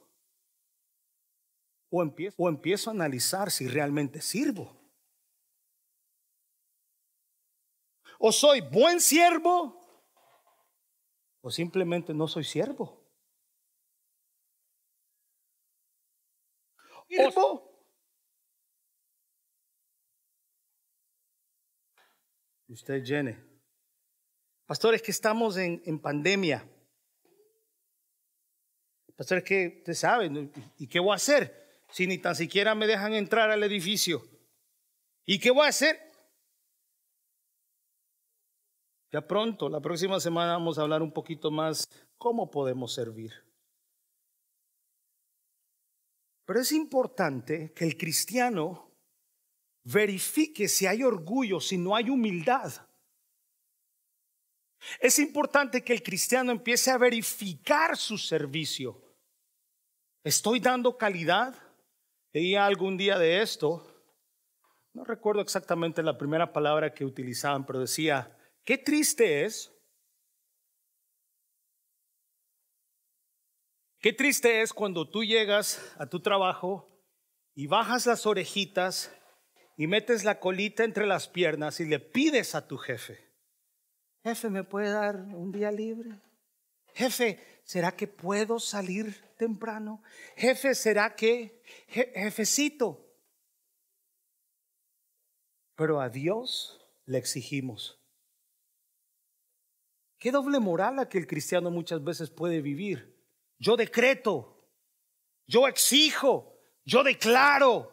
o 1.89 2.01
empiezo, 2.01 2.89
a 2.89 2.93
analizar 2.93 3.51
si 3.51 3.67
realmente 3.67 4.21
sirvo. 4.21 4.75
O 8.19 8.31
soy 8.31 8.61
buen 8.61 8.99
siervo 8.99 9.84
o 11.45 11.51
simplemente 11.51 12.11
no 12.11 12.27
soy 12.27 12.43
siervo. 12.43 13.07
¿Siervo? 17.07 17.85
Usted 22.67 23.03
llene. 23.03 23.37
Pastor, 24.65 24.95
es 24.95 25.03
que 25.03 25.11
estamos 25.11 25.57
en, 25.57 25.83
en 25.85 25.99
pandemia. 25.99 26.67
Pastor, 29.15 29.37
es 29.37 29.43
que 29.43 29.75
usted 29.77 29.93
sabe, 29.93 30.49
¿y 30.79 30.87
qué 30.87 30.99
voy 30.99 31.11
a 31.11 31.17
hacer 31.17 31.83
si 31.91 32.07
ni 32.07 32.17
tan 32.17 32.35
siquiera 32.35 32.73
me 32.73 32.87
dejan 32.87 33.13
entrar 33.13 33.51
al 33.51 33.61
edificio? 33.61 34.27
¿Y 35.25 35.37
qué 35.37 35.51
voy 35.51 35.67
a 35.67 35.69
hacer? 35.69 36.04
Ya 39.11 39.25
pronto, 39.25 39.69
la 39.69 39.79
próxima 39.79 40.19
semana 40.19 40.53
vamos 40.53 40.77
a 40.77 40.81
hablar 40.81 41.01
un 41.01 41.11
poquito 41.11 41.51
más 41.51 41.89
cómo 42.17 42.49
podemos 42.49 42.93
servir. 42.93 43.33
Pero 46.45 46.59
es 46.59 46.71
importante 46.71 47.73
que 47.73 47.85
el 47.85 47.97
cristiano 47.97 48.91
verifique 49.83 50.67
si 50.67 50.85
hay 50.85 51.03
orgullo, 51.03 51.59
si 51.59 51.77
no 51.77 51.95
hay 51.95 52.09
humildad. 52.09 52.71
Es 54.99 55.17
importante 55.19 55.83
que 55.83 55.93
el 55.93 56.03
cristiano 56.03 56.51
empiece 56.51 56.91
a 56.91 56.97
verificar 56.97 57.97
su 57.97 58.17
servicio. 58.17 59.01
¿Estoy 60.23 60.59
dando 60.59 60.97
calidad? 60.97 61.55
Leía 62.33 62.65
algún 62.65 62.97
día 62.97 63.17
de 63.17 63.41
esto. 63.41 63.85
No 64.93 65.03
recuerdo 65.03 65.41
exactamente 65.41 66.03
la 66.03 66.17
primera 66.17 66.51
palabra 66.53 66.93
que 66.93 67.05
utilizaban, 67.05 67.65
pero 67.65 67.79
decía, 67.79 68.34
Qué 68.65 68.79
triste 68.79 69.45
es. 69.45 69.71
Qué 73.99 74.11
triste 74.11 74.61
es 74.61 74.73
cuando 74.73 75.09
tú 75.09 75.23
llegas 75.23 75.79
a 75.97 76.07
tu 76.07 76.19
trabajo 76.19 76.87
y 77.53 77.67
bajas 77.67 78.05
las 78.07 78.25
orejitas 78.25 79.11
y 79.77 79.87
metes 79.87 80.23
la 80.23 80.39
colita 80.39 80.83
entre 80.83 81.05
las 81.05 81.27
piernas 81.27 81.79
y 81.79 81.85
le 81.85 81.99
pides 81.99 82.55
a 82.55 82.67
tu 82.67 82.77
jefe, 82.77 83.19
jefe, 84.23 84.49
¿me 84.49 84.63
puede 84.63 84.89
dar 84.89 85.15
un 85.15 85.51
día 85.51 85.71
libre? 85.71 86.21
Jefe, 86.93 87.61
¿será 87.63 87.95
que 87.95 88.07
puedo 88.07 88.59
salir 88.59 89.21
temprano? 89.37 90.01
Jefe, 90.37 90.75
¿será 90.75 91.15
que, 91.15 91.61
jefecito? 91.87 93.05
Pero 95.75 95.99
a 95.99 96.09
Dios 96.09 96.79
le 97.05 97.17
exigimos. 97.17 98.04
Qué 100.25 100.31
doble 100.31 100.59
moral 100.59 100.95
la 100.95 101.07
que 101.07 101.19
el 101.19 101.27
cristiano 101.27 101.69
muchas 101.69 102.03
veces 102.03 102.31
puede 102.31 102.59
vivir. 102.59 103.15
Yo 103.59 103.77
decreto, 103.77 104.67
yo 105.45 105.67
exijo, 105.67 106.57
yo 106.83 107.03
declaro. 107.03 107.91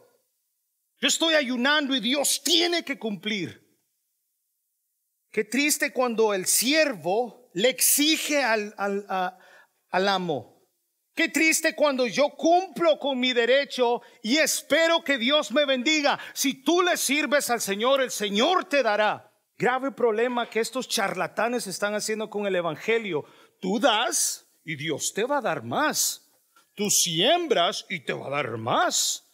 Yo 0.98 1.08
estoy 1.08 1.34
ayunando 1.34 1.94
y 1.94 2.00
Dios 2.00 2.40
tiene 2.42 2.86
que 2.86 2.98
cumplir. 2.98 3.76
Qué 5.30 5.44
triste 5.44 5.92
cuando 5.92 6.32
el 6.32 6.46
siervo 6.46 7.50
le 7.52 7.68
exige 7.68 8.42
al, 8.42 8.74
al 8.78 10.08
amo. 10.08 10.64
Qué 11.14 11.28
triste 11.28 11.76
cuando 11.76 12.06
yo 12.06 12.30
cumplo 12.30 12.98
con 12.98 13.20
mi 13.20 13.34
derecho 13.34 14.00
y 14.22 14.38
espero 14.38 15.04
que 15.04 15.18
Dios 15.18 15.52
me 15.52 15.66
bendiga. 15.66 16.18
Si 16.32 16.64
tú 16.64 16.80
le 16.80 16.96
sirves 16.96 17.50
al 17.50 17.60
Señor, 17.60 18.00
el 18.00 18.10
Señor 18.10 18.64
te 18.64 18.82
dará 18.82 19.31
grave 19.62 19.92
problema 19.92 20.50
que 20.50 20.58
estos 20.58 20.88
charlatanes 20.88 21.68
están 21.68 21.94
haciendo 21.94 22.28
con 22.28 22.46
el 22.46 22.56
Evangelio. 22.56 23.24
Tú 23.60 23.78
das 23.78 24.44
y 24.64 24.74
Dios 24.74 25.12
te 25.14 25.22
va 25.22 25.38
a 25.38 25.40
dar 25.40 25.62
más. 25.62 26.28
Tú 26.74 26.90
siembras 26.90 27.86
y 27.88 28.00
te 28.04 28.12
va 28.12 28.26
a 28.26 28.30
dar 28.30 28.58
más. 28.58 29.24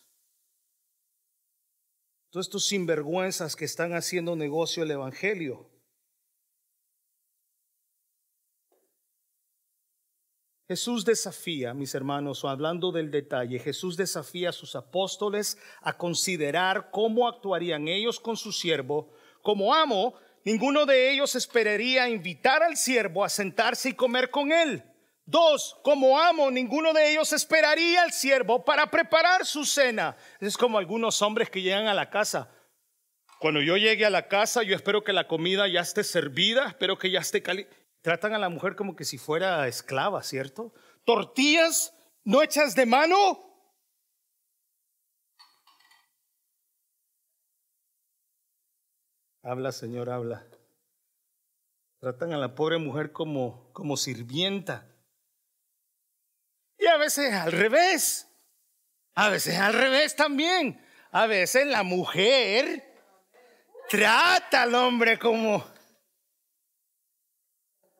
Todos 2.30 2.46
estos 2.46 2.66
sinvergüenzas 2.66 3.56
que 3.56 3.64
están 3.64 3.94
haciendo 3.94 4.36
negocio 4.36 4.82
el 4.82 4.90
Evangelio. 4.90 5.70
Jesús 10.68 11.06
desafía, 11.06 11.72
mis 11.72 11.94
hermanos, 11.94 12.44
hablando 12.44 12.92
del 12.92 13.10
detalle, 13.10 13.58
Jesús 13.58 13.96
desafía 13.96 14.50
a 14.50 14.52
sus 14.52 14.76
apóstoles 14.76 15.56
a 15.80 15.96
considerar 15.96 16.90
cómo 16.90 17.26
actuarían 17.26 17.88
ellos 17.88 18.20
con 18.20 18.36
su 18.36 18.52
siervo 18.52 19.10
como 19.42 19.74
amo, 19.74 20.14
ninguno 20.44 20.86
de 20.86 21.10
ellos 21.10 21.34
esperaría 21.34 22.08
invitar 22.08 22.62
al 22.62 22.76
siervo 22.76 23.24
a 23.24 23.28
sentarse 23.28 23.90
y 23.90 23.94
comer 23.94 24.30
con 24.30 24.52
él. 24.52 24.84
Dos, 25.24 25.76
como 25.82 26.18
amo, 26.18 26.50
ninguno 26.50 26.94
de 26.94 27.10
ellos 27.10 27.32
esperaría 27.34 28.02
al 28.02 28.12
siervo 28.12 28.64
para 28.64 28.90
preparar 28.90 29.44
su 29.44 29.66
cena. 29.66 30.16
Es 30.40 30.56
como 30.56 30.78
algunos 30.78 31.20
hombres 31.20 31.50
que 31.50 31.60
llegan 31.60 31.86
a 31.86 31.92
la 31.92 32.08
casa. 32.08 32.50
Cuando 33.38 33.60
yo 33.60 33.76
llegue 33.76 34.06
a 34.06 34.10
la 34.10 34.26
casa, 34.26 34.62
yo 34.62 34.74
espero 34.74 35.04
que 35.04 35.12
la 35.12 35.28
comida 35.28 35.68
ya 35.68 35.80
esté 35.80 36.02
servida, 36.02 36.68
espero 36.68 36.98
que 36.98 37.10
ya 37.10 37.20
esté 37.20 37.42
caliente. 37.42 37.76
Tratan 38.00 38.32
a 38.32 38.38
la 38.38 38.48
mujer 38.48 38.74
como 38.74 38.96
que 38.96 39.04
si 39.04 39.18
fuera 39.18 39.68
esclava, 39.68 40.22
¿cierto? 40.22 40.72
Tortillas 41.04 41.94
no 42.24 42.42
hechas 42.42 42.74
de 42.74 42.86
mano, 42.86 43.47
Habla, 49.48 49.72
Señor, 49.72 50.10
habla. 50.10 50.46
Tratan 52.00 52.34
a 52.34 52.36
la 52.36 52.54
pobre 52.54 52.76
mujer 52.76 53.12
como, 53.12 53.72
como 53.72 53.96
sirvienta. 53.96 54.86
Y 56.76 56.86
a 56.86 56.98
veces 56.98 57.32
al 57.32 57.52
revés. 57.52 58.28
A 59.14 59.30
veces 59.30 59.56
al 59.56 59.72
revés 59.72 60.14
también. 60.14 60.84
A 61.12 61.26
veces 61.26 61.66
la 61.66 61.82
mujer 61.82 62.94
trata 63.88 64.64
al 64.64 64.74
hombre 64.74 65.18
como... 65.18 65.64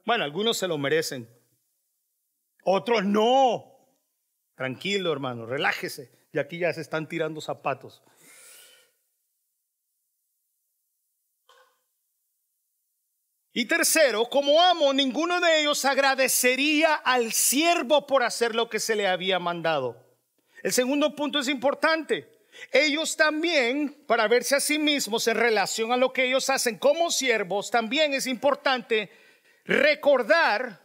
Bueno, 0.04 0.24
algunos 0.24 0.58
se 0.58 0.68
lo 0.68 0.76
merecen. 0.76 1.26
Otros 2.62 3.06
no. 3.06 3.96
Tranquilo, 4.54 5.14
hermano, 5.14 5.46
relájese. 5.46 6.12
Y 6.30 6.40
aquí 6.40 6.58
ya 6.58 6.74
se 6.74 6.82
están 6.82 7.08
tirando 7.08 7.40
zapatos. 7.40 8.02
Y 13.58 13.64
tercero, 13.64 14.26
como 14.26 14.62
amo, 14.62 14.92
ninguno 14.92 15.40
de 15.40 15.62
ellos 15.62 15.84
agradecería 15.84 16.94
al 16.94 17.32
siervo 17.32 18.06
por 18.06 18.22
hacer 18.22 18.54
lo 18.54 18.68
que 18.68 18.78
se 18.78 18.94
le 18.94 19.08
había 19.08 19.40
mandado. 19.40 19.96
El 20.62 20.72
segundo 20.72 21.16
punto 21.16 21.40
es 21.40 21.48
importante. 21.48 22.28
Ellos 22.70 23.16
también, 23.16 23.96
para 24.06 24.28
verse 24.28 24.54
a 24.54 24.60
sí 24.60 24.78
mismos 24.78 25.26
en 25.26 25.38
relación 25.38 25.90
a 25.90 25.96
lo 25.96 26.12
que 26.12 26.26
ellos 26.26 26.48
hacen 26.50 26.78
como 26.78 27.10
siervos, 27.10 27.72
también 27.72 28.14
es 28.14 28.28
importante 28.28 29.10
recordar 29.64 30.80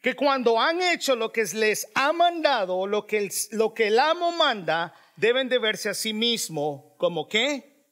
que 0.00 0.14
cuando 0.14 0.60
han 0.60 0.80
hecho 0.80 1.16
lo 1.16 1.32
que 1.32 1.42
les 1.42 1.88
ha 1.96 2.12
mandado, 2.12 2.86
lo 2.86 3.04
que 3.04 3.18
el, 3.18 3.32
lo 3.50 3.74
que 3.74 3.88
el 3.88 3.98
amo 3.98 4.30
manda, 4.30 4.94
deben 5.16 5.48
de 5.48 5.58
verse 5.58 5.88
a 5.88 5.94
sí 5.94 6.12
mismo 6.12 6.94
como 6.98 7.26
qué. 7.26 7.82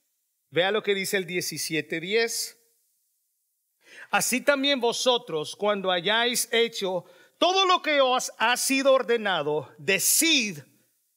Vea 0.51 0.71
lo 0.71 0.85
que 0.85 0.95
dice 0.95 1.17
el 1.17 1.27
17:10. 1.27 2.58
Así 4.11 4.41
también 4.41 4.81
vosotros, 4.81 5.55
cuando 5.55 5.91
hayáis 5.91 6.49
hecho 6.51 7.05
todo 7.39 7.67
lo 7.67 7.83
que 7.83 8.01
os 8.01 8.33
ha 8.39 8.57
sido 8.57 8.93
ordenado, 8.93 9.73
decid 9.79 10.61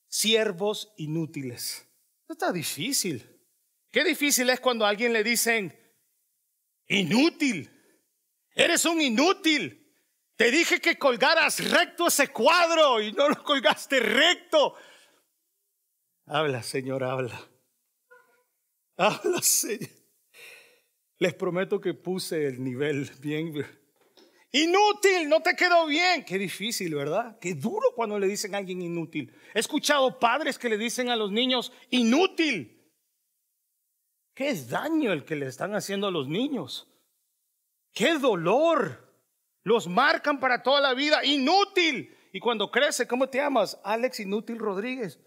siervos 0.07 0.93
inútiles. 0.97 1.87
está 2.27 2.51
difícil. 2.51 3.27
Qué 3.91 4.03
difícil 4.03 4.49
es 4.49 4.59
cuando 4.59 4.85
a 4.85 4.89
alguien 4.89 5.13
le 5.13 5.23
dicen, 5.23 5.77
inútil, 6.87 7.69
eres 8.53 8.85
un 8.85 9.01
inútil. 9.01 9.77
Te 10.35 10.49
dije 10.49 10.79
que 10.81 10.97
colgaras 10.97 11.59
recto 11.69 12.07
ese 12.07 12.29
cuadro 12.29 13.01
y 13.01 13.11
no 13.13 13.29
lo 13.29 13.43
colgaste 13.43 13.99
recto. 13.99 14.75
Habla, 16.25 16.63
Señor, 16.63 17.03
habla. 17.03 17.49
Habla, 18.97 19.41
Señor. 19.41 20.00
Les 21.21 21.35
prometo 21.35 21.79
que 21.79 21.93
puse 21.93 22.47
el 22.47 22.63
nivel 22.63 23.07
bien. 23.19 23.53
Inútil, 24.53 25.29
no 25.29 25.39
te 25.43 25.55
quedó 25.55 25.85
bien. 25.85 26.25
Qué 26.25 26.39
difícil, 26.39 26.95
¿verdad? 26.95 27.37
Qué 27.39 27.53
duro 27.53 27.93
cuando 27.95 28.17
le 28.17 28.25
dicen 28.25 28.55
a 28.55 28.57
alguien 28.57 28.81
inútil. 28.81 29.31
He 29.53 29.59
escuchado 29.59 30.17
padres 30.17 30.57
que 30.57 30.67
le 30.67 30.79
dicen 30.79 31.11
a 31.11 31.15
los 31.15 31.31
niños 31.31 31.71
inútil. 31.91 32.91
Qué 34.33 34.51
daño 34.67 35.13
el 35.13 35.23
que 35.23 35.35
le 35.35 35.45
están 35.45 35.75
haciendo 35.75 36.07
a 36.07 36.11
los 36.11 36.27
niños. 36.27 36.91
Qué 37.93 38.17
dolor. 38.17 39.07
Los 39.61 39.87
marcan 39.87 40.39
para 40.39 40.63
toda 40.63 40.81
la 40.81 40.95
vida. 40.95 41.23
Inútil. 41.23 42.17
Y 42.33 42.39
cuando 42.39 42.71
crece, 42.71 43.07
¿cómo 43.07 43.29
te 43.29 43.37
llamas? 43.37 43.79
Alex 43.83 44.21
Inútil 44.21 44.57
Rodríguez. 44.57 45.19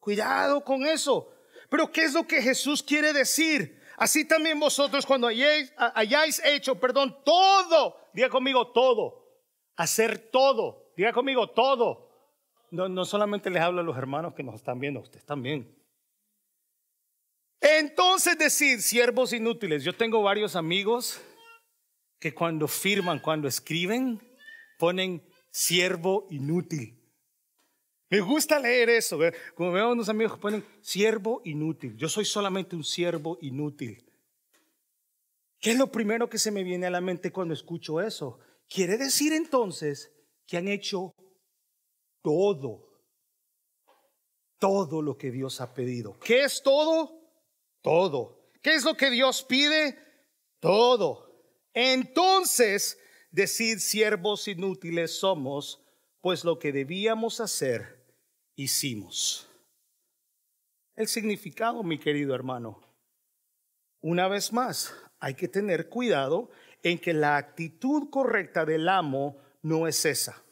Cuidado 0.00 0.64
con 0.64 0.84
eso. 0.86 1.32
Pero 1.70 1.92
¿qué 1.92 2.02
es 2.02 2.14
lo 2.14 2.26
que 2.26 2.42
Jesús 2.42 2.82
quiere 2.82 3.12
decir? 3.12 3.77
Así 3.98 4.24
también 4.24 4.60
vosotros 4.60 5.04
cuando 5.04 5.26
hayáis, 5.26 6.40
hecho, 6.44 6.76
perdón, 6.76 7.18
todo, 7.24 7.96
diga 8.14 8.28
conmigo 8.28 8.68
todo, 8.68 9.42
hacer 9.76 10.30
todo, 10.30 10.92
diga 10.96 11.12
conmigo 11.12 11.50
todo. 11.50 12.08
No, 12.70 12.88
no 12.88 13.04
solamente 13.04 13.50
les 13.50 13.60
hablo 13.60 13.80
a 13.80 13.84
los 13.84 13.96
hermanos 13.96 14.34
que 14.34 14.44
nos 14.44 14.54
están 14.54 14.78
viendo, 14.78 15.00
ustedes 15.00 15.26
también. 15.26 15.76
Entonces 17.60 18.38
decir, 18.38 18.82
siervos 18.82 19.32
inútiles, 19.32 19.82
yo 19.82 19.92
tengo 19.92 20.22
varios 20.22 20.54
amigos 20.54 21.20
que 22.20 22.32
cuando 22.32 22.68
firman, 22.68 23.18
cuando 23.18 23.48
escriben, 23.48 24.20
ponen 24.78 25.28
siervo 25.50 26.28
inútil. 26.30 26.97
Me 28.10 28.20
gusta 28.20 28.58
leer 28.58 28.88
eso. 28.90 29.18
Como 29.54 29.72
veo 29.72 29.92
unos 29.92 30.08
amigos 30.08 30.34
que 30.34 30.40
ponen 30.40 30.64
siervo 30.80 31.42
inútil. 31.44 31.96
Yo 31.96 32.08
soy 32.08 32.24
solamente 32.24 32.74
un 32.74 32.84
siervo 32.84 33.38
inútil. 33.42 34.04
¿Qué 35.60 35.72
es 35.72 35.78
lo 35.78 35.90
primero 35.90 36.28
que 36.28 36.38
se 36.38 36.50
me 36.50 36.62
viene 36.62 36.86
a 36.86 36.90
la 36.90 37.00
mente 37.00 37.32
cuando 37.32 37.52
escucho 37.52 38.00
eso? 38.00 38.38
Quiere 38.68 38.96
decir 38.96 39.32
entonces 39.32 40.12
que 40.46 40.56
han 40.56 40.68
hecho 40.68 41.14
todo. 42.22 42.86
Todo 44.58 45.02
lo 45.02 45.16
que 45.18 45.30
Dios 45.30 45.60
ha 45.60 45.74
pedido. 45.74 46.18
¿Qué 46.20 46.44
es 46.44 46.62
todo? 46.62 47.20
Todo. 47.82 48.50
¿Qué 48.62 48.74
es 48.74 48.84
lo 48.84 48.96
que 48.96 49.10
Dios 49.10 49.42
pide? 49.42 49.98
Todo. 50.60 51.28
Entonces, 51.74 52.98
decir 53.30 53.80
siervos 53.80 54.48
inútiles 54.48 55.18
somos, 55.18 55.84
pues 56.20 56.44
lo 56.44 56.58
que 56.58 56.72
debíamos 56.72 57.40
hacer 57.40 57.97
hicimos. 58.58 59.48
El 60.96 61.06
significado, 61.06 61.84
mi 61.84 61.96
querido 61.98 62.34
hermano. 62.34 62.80
Una 64.00 64.26
vez 64.26 64.52
más, 64.52 64.92
hay 65.20 65.34
que 65.34 65.46
tener 65.46 65.88
cuidado 65.88 66.50
en 66.82 66.98
que 66.98 67.14
la 67.14 67.36
actitud 67.36 68.10
correcta 68.10 68.64
del 68.64 68.88
amo 68.88 69.38
no 69.62 69.86
es 69.86 70.04
esa. 70.04 70.42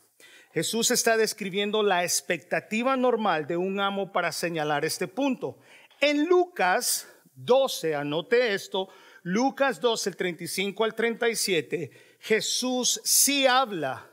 Jesús 0.52 0.92
está 0.92 1.16
describiendo 1.16 1.82
la 1.82 2.04
expectativa 2.04 2.96
normal 2.96 3.46
de 3.48 3.57
un 3.57 3.80
amo 3.80 4.12
para 4.12 4.30
señalar 4.30 4.84
este 4.84 5.09
punto. 5.09 5.59
En 6.00 6.26
Lucas 6.26 7.09
12, 7.34 7.96
anote 7.96 8.54
esto, 8.54 8.88
Lucas 9.22 9.80
12, 9.80 10.11
el 10.11 10.16
35 10.16 10.84
al 10.84 10.94
37, 10.94 11.90
Jesús 12.20 13.00
sí 13.02 13.48
habla 13.48 14.09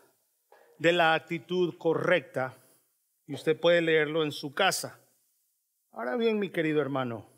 de 0.79 0.93
la 0.93 1.13
actitud 1.13 1.77
correcta 1.77 2.57
y 3.27 3.35
usted 3.35 3.59
puede 3.59 3.81
leerlo 3.81 4.23
en 4.23 4.31
su 4.31 4.53
casa. 4.53 4.99
Ahora 5.91 6.15
bien, 6.15 6.39
mi 6.39 6.49
querido 6.49 6.81
hermano, 6.81 7.29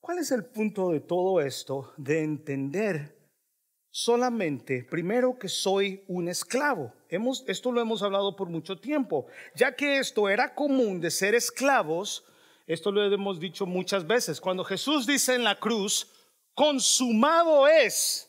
¿cuál 0.00 0.18
es 0.18 0.30
el 0.32 0.44
punto 0.44 0.90
de 0.90 1.00
todo 1.00 1.40
esto 1.40 1.94
de 1.96 2.22
entender 2.22 3.16
solamente, 3.90 4.84
primero, 4.84 5.38
que 5.38 5.48
soy 5.48 6.04
un 6.08 6.28
esclavo? 6.28 6.92
Hemos, 7.08 7.44
esto 7.48 7.72
lo 7.72 7.80
hemos 7.80 8.02
hablado 8.02 8.36
por 8.36 8.48
mucho 8.48 8.78
tiempo, 8.78 9.26
ya 9.54 9.74
que 9.76 9.98
esto 9.98 10.28
era 10.28 10.54
común 10.54 11.00
de 11.00 11.10
ser 11.10 11.34
esclavos, 11.34 12.24
esto 12.66 12.90
lo 12.92 13.04
hemos 13.04 13.40
dicho 13.40 13.64
muchas 13.64 14.06
veces, 14.06 14.40
cuando 14.40 14.64
Jesús 14.64 15.06
dice 15.06 15.34
en 15.34 15.44
la 15.44 15.58
cruz, 15.58 16.12
consumado 16.52 17.66
es. 17.68 18.28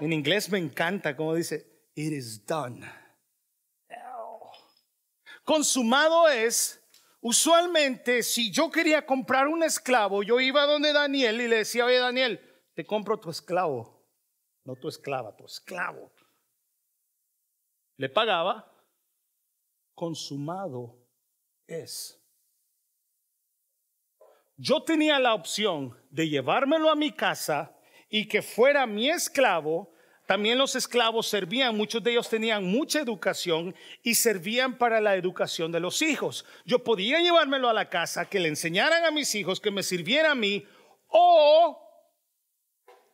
En 0.00 0.12
inglés 0.12 0.50
me 0.50 0.58
encanta 0.58 1.16
como 1.16 1.34
dice, 1.34 1.90
it 1.94 2.12
is 2.12 2.44
done 2.46 3.03
Consumado 5.44 6.28
es, 6.28 6.82
usualmente, 7.20 8.22
si 8.22 8.50
yo 8.50 8.70
quería 8.70 9.04
comprar 9.04 9.46
un 9.46 9.62
esclavo, 9.62 10.22
yo 10.22 10.40
iba 10.40 10.64
donde 10.64 10.92
Daniel 10.92 11.40
y 11.40 11.48
le 11.48 11.58
decía, 11.58 11.84
oye 11.84 11.98
Daniel, 11.98 12.40
te 12.74 12.84
compro 12.84 13.20
tu 13.20 13.30
esclavo, 13.30 14.04
no 14.64 14.74
tu 14.74 14.88
esclava, 14.88 15.36
tu 15.36 15.44
esclavo. 15.44 16.12
Le 17.96 18.08
pagaba, 18.08 18.72
consumado 19.94 20.98
es. 21.66 22.20
Yo 24.56 24.82
tenía 24.82 25.18
la 25.18 25.34
opción 25.34 25.96
de 26.10 26.28
llevármelo 26.28 26.90
a 26.90 26.96
mi 26.96 27.12
casa 27.12 27.76
y 28.08 28.28
que 28.28 28.40
fuera 28.40 28.86
mi 28.86 29.10
esclavo 29.10 29.93
también 30.26 30.56
los 30.56 30.74
esclavos 30.74 31.28
servían, 31.28 31.76
muchos 31.76 32.02
de 32.02 32.12
ellos 32.12 32.30
tenían 32.30 32.64
mucha 32.64 33.00
educación 33.00 33.74
y 34.02 34.14
servían 34.14 34.78
para 34.78 35.00
la 35.00 35.16
educación 35.16 35.70
de 35.70 35.80
los 35.80 36.00
hijos. 36.00 36.46
Yo 36.64 36.82
podía 36.82 37.20
llevármelo 37.20 37.68
a 37.68 37.74
la 37.74 37.90
casa, 37.90 38.24
que 38.24 38.40
le 38.40 38.48
enseñaran 38.48 39.04
a 39.04 39.10
mis 39.10 39.34
hijos, 39.34 39.60
que 39.60 39.70
me 39.70 39.82
sirviera 39.82 40.30
a 40.30 40.34
mí, 40.34 40.66
o 41.08 41.78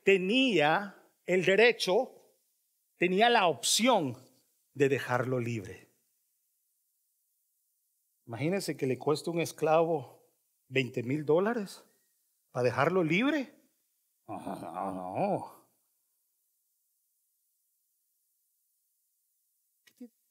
tenía 0.05 0.97
el 1.27 1.45
derecho, 1.45 2.13
tenía 2.97 3.29
la 3.29 3.47
opción 3.47 4.17
de 4.75 4.89
dejarlo 4.89 5.41
libre. 5.41 5.89
Imagínense 8.27 8.77
que 8.77 8.87
le 8.87 8.99
cuesta 8.99 9.33
un 9.33 9.41
esclavo 9.41 10.23
20 10.69 11.03
mil 11.03 11.25
dólares 11.25 11.83
para 12.53 12.65
dejarlo 12.65 13.03
libre. 13.03 13.53
No, 14.29 14.93
no. 14.93 15.60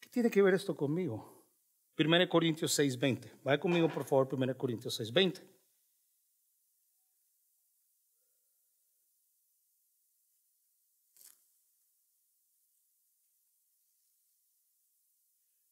Tiene 0.09 0.29
que 0.29 0.41
ver 0.41 0.53
esto 0.53 0.75
conmigo? 0.75 1.45
1 1.97 2.29
Corintios 2.29 2.77
6:20. 2.77 3.31
Vaya 3.43 3.59
conmigo, 3.59 3.89
por 3.89 4.05
favor, 4.05 4.29
1 4.33 4.57
Corintios 4.57 4.95
6:20. 4.99 5.41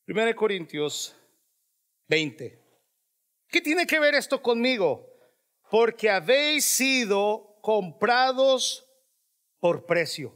Primera 0.05 0.33
Corintios 0.33 1.15
20. 2.07 2.57
¿Qué 3.49 3.61
tiene 3.61 3.85
que 3.85 3.99
ver 3.99 4.15
esto 4.15 4.41
conmigo? 4.41 5.05
Porque 5.69 6.09
habéis 6.09 6.63
sido 6.63 7.59
comprados 7.61 8.85
por 9.59 9.85
precio. 9.85 10.33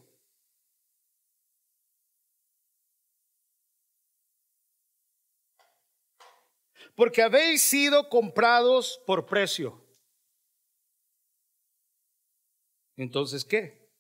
Porque 7.01 7.23
habéis 7.23 7.63
sido 7.63 8.07
comprados 8.09 9.01
por 9.07 9.25
precio. 9.25 9.83
Entonces, 12.95 13.43
¿qué? 13.43 13.91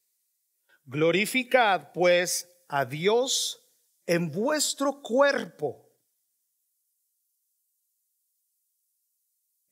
Glorificad 0.83 1.93
pues 1.95 2.47
a 2.67 2.85
Dios 2.85 3.67
en 4.05 4.29
vuestro 4.29 5.01
cuerpo. 5.01 5.91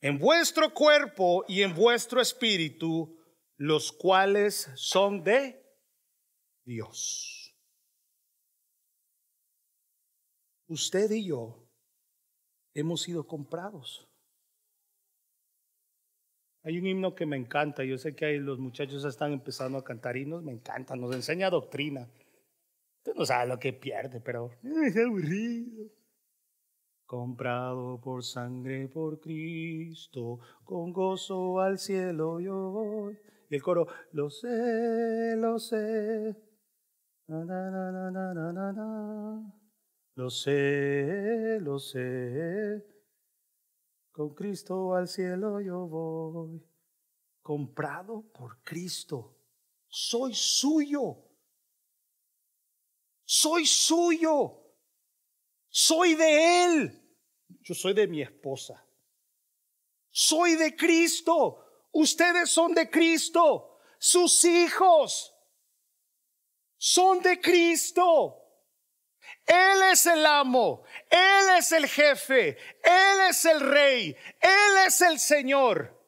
En 0.01 0.17
vuestro 0.17 0.73
cuerpo 0.73 1.45
y 1.47 1.61
en 1.61 1.75
vuestro 1.75 2.21
espíritu, 2.21 3.15
los 3.57 3.91
cuales 3.91 4.71
son 4.73 5.23
de 5.23 5.63
Dios. 6.65 7.55
Usted 10.65 11.11
y 11.11 11.27
yo 11.27 11.68
hemos 12.79 13.01
sido 13.01 13.25
comprados. 13.27 14.07
Hay 16.63 16.77
un 16.77 16.85
himno 16.85 17.15
que 17.15 17.25
me 17.25 17.37
encanta, 17.37 17.83
yo 17.83 17.97
sé 17.97 18.15
que 18.15 18.37
los 18.37 18.59
muchachos 18.59 19.05
están 19.05 19.31
empezando 19.31 19.77
a 19.77 19.83
cantar 19.83 20.17
himnos, 20.17 20.43
me 20.43 20.51
encanta, 20.51 20.95
nos 20.95 21.15
enseña 21.15 21.49
doctrina. 21.49 22.09
Usted 22.97 23.13
no 23.15 23.25
sabe 23.25 23.47
lo 23.47 23.57
que 23.57 23.71
pierde, 23.71 24.19
pero 24.19 24.51
es 24.61 24.97
aburrido. 24.97 25.89
comprado 27.05 27.99
por 28.01 28.23
sangre 28.23 28.87
por 28.87 29.19
Cristo, 29.19 30.39
con 30.63 30.91
gozo 30.91 31.59
al 31.59 31.79
cielo 31.79 32.39
yo 32.39 32.71
voy. 32.71 33.17
Y 33.49 33.55
el 33.55 33.63
coro, 33.63 33.87
lo 34.11 34.29
sé, 34.29 35.35
lo 35.37 35.57
sé. 35.57 36.35
Lo 40.19 40.29
sé, 40.29 41.59
lo 41.61 41.79
sé. 41.79 42.85
Con 44.11 44.35
Cristo 44.35 44.93
al 44.93 45.07
cielo 45.07 45.61
yo 45.61 45.87
voy. 45.87 46.61
Comprado 47.41 48.23
por 48.33 48.61
Cristo. 48.61 49.37
Soy 49.87 50.33
suyo. 50.35 51.23
Soy 53.23 53.65
suyo. 53.65 54.61
Soy 55.69 56.15
de 56.15 56.65
Él. 56.65 57.01
Yo 57.61 57.73
soy 57.73 57.93
de 57.93 58.05
mi 58.05 58.21
esposa. 58.21 58.85
Soy 60.09 60.55
de 60.57 60.75
Cristo. 60.75 61.65
Ustedes 61.93 62.49
son 62.49 62.73
de 62.73 62.89
Cristo. 62.89 63.79
Sus 63.97 64.43
hijos 64.43 65.33
son 66.77 67.21
de 67.21 67.39
Cristo. 67.39 68.38
Él 69.49 69.81
es 69.91 70.05
el 70.05 70.23
amo, 70.27 70.83
Él 71.09 71.57
es 71.57 71.71
el 71.71 71.87
jefe, 71.87 72.49
Él 72.83 73.19
es 73.27 73.45
el 73.45 73.59
rey, 73.59 74.15
Él 74.39 74.77
es 74.85 75.01
el 75.01 75.19
Señor. 75.19 75.99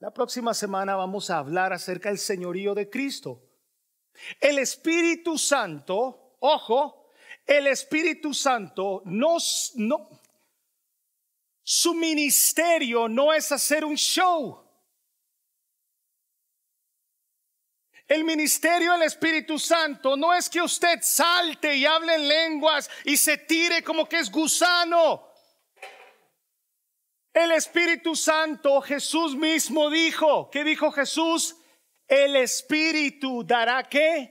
La 0.00 0.12
próxima 0.12 0.52
semana 0.52 0.96
vamos 0.96 1.30
a 1.30 1.38
hablar 1.38 1.72
acerca 1.72 2.08
del 2.08 2.18
señorío 2.18 2.74
de 2.74 2.90
Cristo. 2.90 3.40
El 4.40 4.58
Espíritu 4.58 5.38
Santo, 5.38 6.36
ojo, 6.40 7.06
el 7.46 7.68
Espíritu 7.68 8.34
Santo 8.34 9.02
no, 9.04 9.36
no, 9.76 10.08
su 11.62 11.94
ministerio 11.94 13.08
no 13.08 13.32
es 13.32 13.52
hacer 13.52 13.84
un 13.84 13.94
show. 13.94 14.61
El 18.12 18.24
ministerio 18.24 18.92
del 18.92 19.04
Espíritu 19.04 19.58
Santo 19.58 20.18
no 20.18 20.34
es 20.34 20.50
que 20.50 20.60
usted 20.60 20.98
salte 21.00 21.74
y 21.74 21.86
hable 21.86 22.14
en 22.16 22.28
lenguas 22.28 22.90
y 23.06 23.16
se 23.16 23.38
tire 23.38 23.82
como 23.82 24.06
que 24.06 24.18
es 24.18 24.30
gusano. 24.30 25.30
El 27.32 27.52
Espíritu 27.52 28.14
Santo, 28.14 28.82
Jesús 28.82 29.34
mismo 29.34 29.88
dijo, 29.88 30.50
¿qué 30.50 30.62
dijo 30.62 30.92
Jesús? 30.92 31.56
El 32.06 32.36
Espíritu 32.36 33.44
dará 33.44 33.82
qué? 33.88 34.30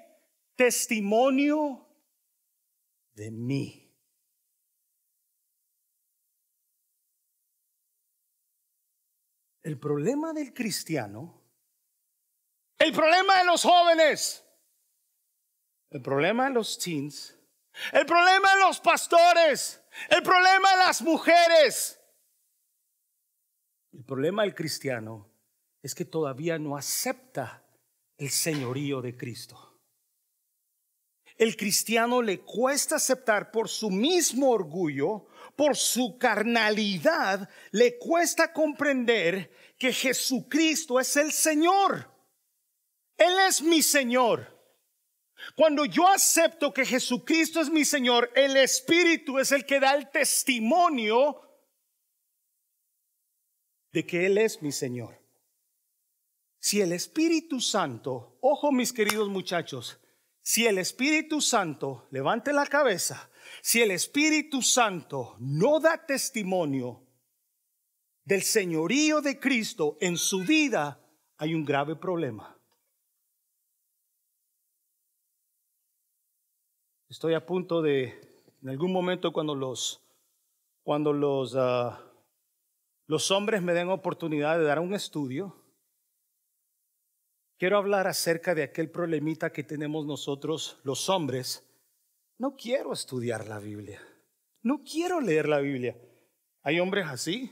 Testimonio 0.56 1.90
de 3.14 3.32
mí. 3.32 3.92
El 9.64 9.80
problema 9.80 10.34
del 10.34 10.54
cristiano, 10.54 11.41
el 12.84 12.92
problema 12.92 13.40
de 13.40 13.46
los 13.46 13.64
jóvenes, 13.64 14.46
el 15.90 16.02
problema 16.02 16.46
de 16.46 16.52
los 16.52 16.78
teens, 16.78 17.38
el 17.92 18.06
problema 18.06 18.54
de 18.54 18.60
los 18.62 18.80
pastores, 18.80 19.82
el 20.10 20.24
problema 20.24 20.72
de 20.72 20.78
las 20.78 21.02
mujeres, 21.02 22.00
el 23.94 24.04
problema 24.04 24.44
del 24.44 24.56
cristiano 24.56 25.30
es 25.82 25.94
que 25.94 26.06
todavía 26.06 26.58
no 26.58 26.78
acepta 26.78 27.64
el 28.18 28.30
señorío 28.30 29.02
de 29.02 29.18
Cristo. 29.18 29.68
El 31.36 31.58
cristiano 31.58 32.22
le 32.22 32.42
cuesta 32.42 32.98
aceptar 32.98 33.52
por 33.52 33.68
su 33.68 33.90
mismo 33.90 34.52
orgullo 34.52 35.28
por 35.56 35.76
su 35.76 36.18
carnalidad, 36.18 37.50
le 37.72 37.98
cuesta 37.98 38.54
comprender 38.54 39.52
que 39.78 39.94
Jesucristo 39.94 41.00
es 41.00 41.16
el 41.18 41.32
Señor. 41.32 42.10
Él 43.18 43.34
es 43.48 43.62
mi 43.62 43.82
Señor. 43.82 44.48
Cuando 45.56 45.86
yo 45.86 46.08
acepto 46.08 46.74
que 46.74 46.86
Jesucristo 46.86 47.62
es 47.62 47.70
mi 47.70 47.84
Señor, 47.84 48.32
el 48.36 48.58
Espíritu 48.58 49.40
es 49.40 49.52
el 49.52 49.66
que 49.66 49.80
da 49.80 49.96
el 49.96 50.10
testimonio 50.10 51.42
de 53.92 54.06
que 54.06 54.26
Él 54.26 54.38
es 54.38 54.62
mi 54.62 54.72
Señor. 54.72 55.20
Si 56.60 56.80
el 56.80 56.94
Espíritu 56.94 57.60
Santo, 57.60 58.38
ojo 58.42 58.72
mis 58.72 58.94
queridos 58.94 59.30
muchachos, 59.30 60.00
si 60.44 60.68
el 60.68 60.78
Espíritu 60.78 61.42
Santo 61.42 62.08
levante 62.12 62.54
la 62.54 62.68
cabeza 62.68 63.32
si 63.62 63.82
el 63.82 63.92
Espíritu 63.92 64.62
Santo 64.62 65.36
no 65.40 65.80
da 65.80 66.06
testimonio 66.06 67.08
del 68.24 68.44
señorío 68.44 69.22
de 69.22 69.40
Cristo 69.40 69.98
en 70.00 70.18
su 70.18 70.44
vida, 70.44 71.04
hay 71.38 71.54
un 71.54 71.66
grave 71.66 71.96
problema. 71.96 72.58
Estoy 77.12 77.34
a 77.34 77.46
punto 77.46 77.82
de, 77.82 78.06
en 78.62 78.70
algún 78.70 78.94
momento 78.94 79.34
cuando 79.34 79.54
los, 79.54 80.02
cuando 80.82 81.12
los, 81.12 81.58
ah, 81.58 82.10
los 83.06 83.32
hombres 83.32 83.62
me 83.62 83.74
den 83.74 83.90
oportunidad 83.90 84.58
de 84.58 84.64
dar 84.64 84.80
un 84.80 84.94
estudio, 84.94 85.54
quiero 87.60 87.78
hablar 87.78 88.08
acerca 88.08 88.56
de 88.56 88.64
aquel 88.64 88.90
problemita 88.90 89.52
que 89.52 89.62
tenemos 89.62 90.06
nosotros 90.06 90.80
los 90.84 91.10
hombres 91.10 91.68
no 92.38 92.56
quiero 92.56 92.94
estudiar 92.94 93.46
la 93.46 93.60
Biblia. 93.60 94.02
No 94.64 94.82
quiero 94.82 95.20
leer 95.20 95.50
la 95.50 95.60
Biblia. 95.60 96.00
¿Hay 96.64 96.80
hombres 96.80 97.08
así? 97.08 97.52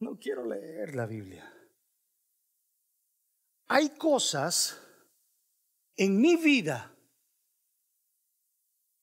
No 0.00 0.18
quiero 0.18 0.46
leer 0.46 0.96
la 0.96 1.04
Biblia. 1.04 1.52
Hay 3.66 3.90
cosas 3.90 4.82
en 5.96 6.18
mi 6.18 6.36
vida 6.36 6.94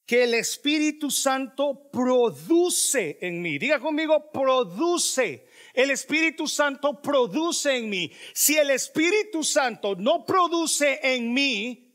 que 0.05 0.23
el 0.23 0.35
Espíritu 0.35 1.09
Santo 1.09 1.89
produce 1.91 3.17
en 3.21 3.41
mí. 3.41 3.57
Diga 3.57 3.79
conmigo, 3.79 4.31
produce. 4.31 5.47
El 5.73 5.91
Espíritu 5.91 6.47
Santo 6.47 7.01
produce 7.01 7.77
en 7.77 7.89
mí. 7.89 8.11
Si 8.33 8.55
el 8.55 8.69
Espíritu 8.69 9.43
Santo 9.43 9.95
no 9.95 10.25
produce 10.25 10.99
en 11.01 11.33
mí, 11.33 11.85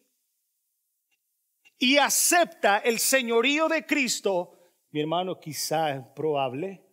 y 1.82 1.96
acepta 1.96 2.78
el 2.78 2.98
señorío 2.98 3.66
de 3.66 3.86
Cristo, 3.86 4.52
mi 4.90 5.00
hermano, 5.00 5.40
quizá 5.40 5.96
es 5.96 6.02
probable 6.14 6.86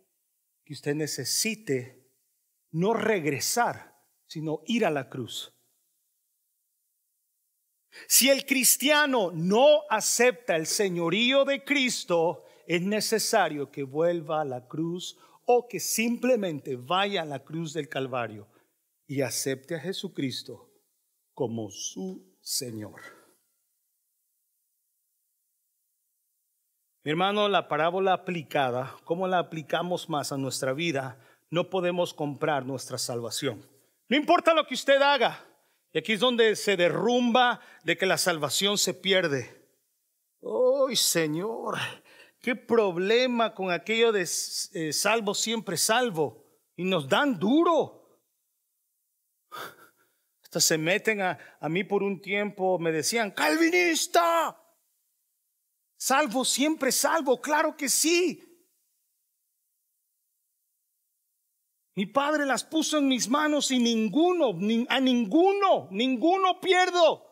que 0.64 0.74
usted 0.74 0.96
necesite 0.96 2.10
no 2.72 2.94
regresar, 2.94 3.96
sino 4.28 4.62
ir 4.66 4.86
a 4.86 4.90
la 4.90 5.10
cruz. 5.10 5.54
Si 8.08 8.30
el 8.30 8.46
cristiano 8.46 9.32
no 9.34 9.82
acepta 9.90 10.56
el 10.56 10.68
señorío 10.68 11.46
de 11.46 11.64
Cristo, 11.64 12.46
es 12.68 12.82
necesario 12.82 13.72
que 13.72 13.84
vuelva 13.84 14.42
a 14.42 14.46
la 14.46 14.68
cruz 14.68 15.18
o 15.46 15.68
que 15.68 15.80
simplemente 15.80 16.76
vaya 16.76 17.22
a 17.22 17.26
la 17.26 17.44
cruz 17.44 17.74
del 17.74 17.88
Calvario 17.90 18.48
y 19.08 19.22
acepte 19.22 19.76
a 19.76 19.80
Jesucristo 19.80 20.70
como 21.34 21.72
su 21.72 22.38
Señor. 22.42 23.02
Mi 27.04 27.12
hermano, 27.12 27.48
la 27.48 27.70
parábola 27.70 28.12
aplicada, 28.12 28.94
¿cómo 29.06 29.30
la 29.30 29.40
aplicamos 29.40 30.10
más 30.10 30.34
a 30.34 30.38
nuestra 30.38 30.74
vida? 30.74 31.18
No 31.50 31.70
podemos 31.70 32.14
comprar 32.14 32.66
nuestra 32.66 32.98
salvación. 32.98 33.66
No 34.10 34.18
importa 34.18 34.54
lo 34.54 34.68
que 34.68 34.74
usted 34.74 35.02
haga. 35.02 35.42
Y 35.94 36.00
aquí 36.00 36.14
es 36.14 36.20
donde 36.20 36.56
se 36.56 36.78
derrumba 36.78 37.62
de 37.84 37.98
que 37.98 38.06
la 38.06 38.18
salvación 38.18 38.78
se 38.78 38.94
pierde. 38.94 39.70
¡Ay, 40.42 40.96
Señor! 40.96 41.78
¡Qué 42.40 42.56
problema 42.56 43.54
con 43.54 43.72
aquello 43.72 44.12
de 44.12 44.22
eh, 44.22 44.94
salvo 44.94 45.34
siempre 45.34 45.78
salvo! 45.78 46.46
Y 46.76 46.84
nos 46.84 47.08
dan 47.10 47.40
duro. 47.40 48.22
Hasta 50.44 50.60
se 50.62 50.78
meten 50.78 51.22
a, 51.22 51.38
a 51.60 51.68
mí 51.68 51.84
por 51.84 52.04
un 52.04 52.22
tiempo, 52.22 52.78
me 52.80 52.92
decían, 52.92 53.32
calvinista. 53.32 54.62
Salvo, 55.98 56.46
siempre 56.46 56.92
salvo, 56.92 57.42
claro 57.42 57.76
que 57.76 57.90
sí. 57.90 58.47
Mi 61.98 62.06
padre 62.06 62.46
las 62.46 62.64
puso 62.64 63.00
en 63.00 63.08
mis 63.08 63.28
manos 63.28 63.72
y 63.72 63.80
ninguno, 63.80 64.50
a 64.88 65.00
ninguno, 65.00 65.88
ninguno 65.90 66.62
pierdo. 66.62 67.26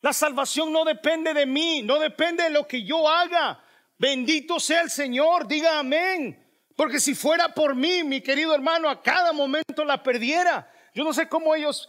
La 0.00 0.14
salvación 0.14 0.72
no 0.72 0.82
depende 0.82 1.34
de 1.34 1.44
mí, 1.44 1.82
no 1.82 1.98
depende 1.98 2.44
de 2.44 2.48
lo 2.48 2.66
que 2.66 2.86
yo 2.86 3.06
haga. 3.06 3.62
Bendito 3.98 4.58
sea 4.60 4.80
el 4.80 4.88
Señor, 4.88 5.46
diga 5.46 5.78
amén. 5.78 6.42
Porque 6.74 6.98
si 6.98 7.14
fuera 7.14 7.52
por 7.52 7.74
mí, 7.74 8.02
mi 8.02 8.22
querido 8.22 8.54
hermano, 8.54 8.88
a 8.88 9.02
cada 9.02 9.34
momento 9.34 9.84
la 9.84 10.02
perdiera. 10.02 10.72
Yo 10.94 11.04
no 11.04 11.12
sé 11.12 11.28
cómo 11.28 11.54
ellos 11.54 11.86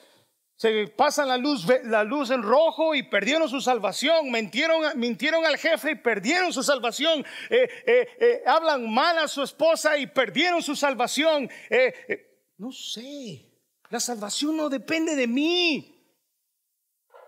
Se 0.58 0.88
pasan 0.88 1.28
la 1.28 1.38
luz, 1.38 1.68
la 1.84 2.03
luz 2.03 2.32
en 2.32 2.41
rojo 2.41 2.95
y 2.95 3.03
perdieron 3.03 3.47
su 3.47 3.62
salvación. 3.62 4.32
Mintieron, 4.32 4.99
mintieron 4.99 5.45
al 5.45 5.55
jefe 5.55 5.91
y 5.91 5.95
perdieron 5.95 6.51
su 6.51 6.64
salvación. 6.64 7.24
Eh, 7.51 7.70
eh, 7.86 8.08
eh, 8.20 8.43
hablan 8.43 8.91
mal 8.91 9.20
a 9.20 9.28
su 9.28 9.43
esposa 9.43 9.95
y 9.99 10.08
perdieron 10.08 10.64
su 10.64 10.76
salvación. 10.76 11.47
no 12.58 12.72
sé. 12.72 13.45
La 13.89 13.99
salvación 13.99 14.58
no 14.58 14.68
depende 14.68 15.16
de 15.16 15.28
mí. 15.28 15.93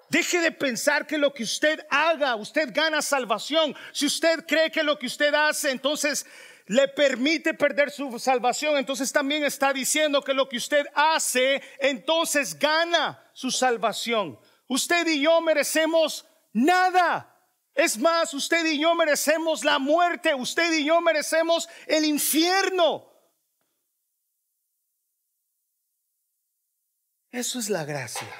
Deje 0.09 0.41
de 0.41 0.51
pensar 0.51 1.05
que 1.05 1.19
lo 1.19 1.31
que 1.31 1.43
usted 1.43 1.85
haga, 1.91 2.35
usted 2.35 2.69
gana 2.73 2.99
salvación. 2.99 3.75
Si 3.93 4.07
usted 4.07 4.43
cree 4.47 4.71
que 4.71 4.81
lo 4.81 4.97
que 4.97 5.05
usted 5.05 5.31
hace, 5.35 5.69
entonces 5.69 6.25
le 6.69 6.87
permite 6.87 7.55
perder 7.55 7.89
su 7.89 8.19
salvación, 8.19 8.77
entonces 8.77 9.11
también 9.11 9.43
está 9.43 9.73
diciendo 9.73 10.21
que 10.21 10.35
lo 10.35 10.47
que 10.47 10.57
usted 10.57 10.85
hace, 10.93 11.63
entonces 11.79 12.59
gana 12.59 13.27
su 13.33 13.49
salvación. 13.49 14.39
Usted 14.67 15.07
y 15.07 15.23
yo 15.23 15.41
merecemos 15.41 16.27
nada. 16.53 17.35
Es 17.73 17.97
más, 17.97 18.35
usted 18.35 18.63
y 18.65 18.79
yo 18.79 18.93
merecemos 18.93 19.63
la 19.63 19.79
muerte, 19.79 20.35
usted 20.35 20.71
y 20.73 20.85
yo 20.85 21.01
merecemos 21.01 21.67
el 21.87 22.05
infierno. 22.05 23.11
Eso 27.31 27.57
es 27.57 27.71
la 27.71 27.83
gracia. 27.83 28.31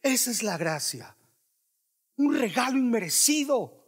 Esa 0.00 0.30
es 0.30 0.44
la 0.44 0.56
gracia. 0.56 1.16
Un 2.18 2.38
regalo 2.38 2.78
inmerecido. 2.78 3.79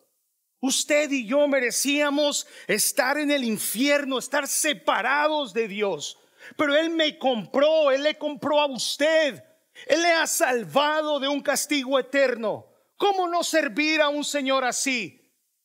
Usted 0.62 1.10
y 1.10 1.26
yo 1.26 1.48
merecíamos 1.48 2.46
estar 2.68 3.18
en 3.18 3.32
el 3.32 3.42
infierno, 3.42 4.20
estar 4.20 4.46
separados 4.46 5.52
de 5.52 5.66
Dios. 5.66 6.20
Pero 6.56 6.76
Él 6.76 6.90
me 6.90 7.18
compró, 7.18 7.90
Él 7.90 8.04
le 8.04 8.16
compró 8.16 8.60
a 8.60 8.66
usted. 8.66 9.42
Él 9.88 10.02
le 10.02 10.12
ha 10.12 10.26
salvado 10.28 11.18
de 11.18 11.26
un 11.26 11.42
castigo 11.42 11.98
eterno. 11.98 12.64
¿Cómo 12.96 13.26
no 13.26 13.42
servir 13.42 14.00
a 14.00 14.08
un 14.08 14.22
Señor 14.22 14.64
así? 14.64 15.20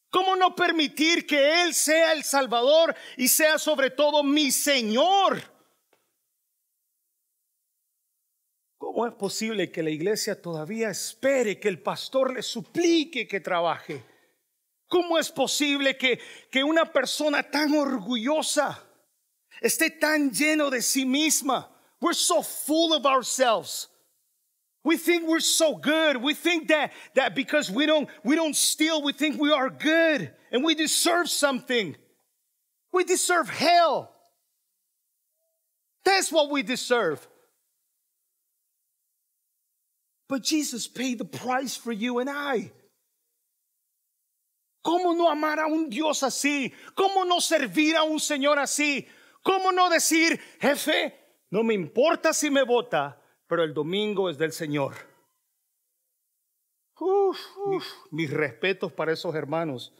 ¿Cómo 0.09 0.35
no 0.35 0.55
permitir 0.55 1.27
que 1.27 1.61
Él 1.61 1.75
sea 1.75 2.13
el 2.13 2.23
Salvador 2.23 2.95
y 3.17 3.27
sea 3.27 3.59
sobre 3.59 3.91
todo 3.91 4.23
mi 4.23 4.49
Señor? 4.49 5.43
¿Cómo 8.79 9.05
es 9.05 9.13
posible 9.13 9.71
que 9.71 9.83
la 9.83 9.91
iglesia 9.91 10.41
todavía 10.41 10.89
espere 10.89 11.59
que 11.59 11.67
el 11.67 11.83
pastor 11.83 12.33
le 12.33 12.41
suplique 12.41 13.27
que 13.27 13.39
trabaje? 13.39 14.16
¿Cómo 14.89 15.17
es 15.17 15.29
posible 15.29 15.97
que, 15.97 16.19
que 16.51 16.63
una 16.63 16.85
persona 16.85 17.43
tan 17.43 17.73
orgullosa 17.75 18.77
esté 19.61 19.89
tan 19.89 20.31
lleno 20.31 20.69
de 20.69 20.81
sí 20.81 21.05
misma? 21.05 21.67
We're 21.99 22.13
so 22.13 22.41
full 22.41 22.93
of 22.93 23.05
ourselves. 23.05 23.88
We 24.83 24.95
think 24.95 25.27
we're 25.27 25.41
so 25.41 25.75
good. 25.75 26.17
We 26.17 26.33
think 26.33 26.69
that, 26.69 26.93
that 27.15 27.35
because 27.35 27.69
we 27.69 27.85
don't, 27.85 28.07
we 28.23 28.35
don't 28.35 28.55
steal, 28.55 29.01
we 29.01 29.11
think 29.11 29.39
we 29.41 29.51
are 29.51 29.69
good 29.69 30.31
and 30.51 30.63
we 30.63 30.75
deserve 30.75 31.29
something. 31.29 31.97
We 32.93 33.03
deserve 33.03 33.49
hell. 33.49 34.09
That's 36.05 36.31
what 36.31 36.49
we 36.49 36.63
deserve. 36.63 37.27
But 40.29 40.43
Jesus 40.43 40.88
paid 40.88 41.17
the 41.17 41.25
price 41.25 41.75
for 41.75 41.91
you 41.91 42.19
and 42.19 42.29
I. 42.29 42.71
¿Cómo 44.88 45.13
no 45.13 45.29
amar 45.29 45.59
a 45.59 45.67
un 45.67 45.89
Dios 45.89 46.23
así? 46.23 46.71
¿Cómo 46.95 47.25
no 47.25 47.41
servir 47.41 47.97
a 47.97 48.03
un 48.03 48.21
Señor 48.21 48.57
así? 48.57 49.05
¿Cómo 49.43 49.73
no 49.73 49.89
decir, 49.89 50.39
jefe, 50.61 51.43
no 51.49 51.61
me 51.61 51.73
importa 51.73 52.31
si 52.31 52.49
me 52.49 52.63
vota, 52.63 53.21
pero 53.47 53.65
el 53.65 53.73
domingo 53.73 54.29
es 54.29 54.38
del 54.38 54.53
Señor? 54.53 54.93
mis, 58.11 58.31
respetos 58.31 58.93
para 58.93 59.11
esos 59.11 59.35
hermanos. 59.35 59.93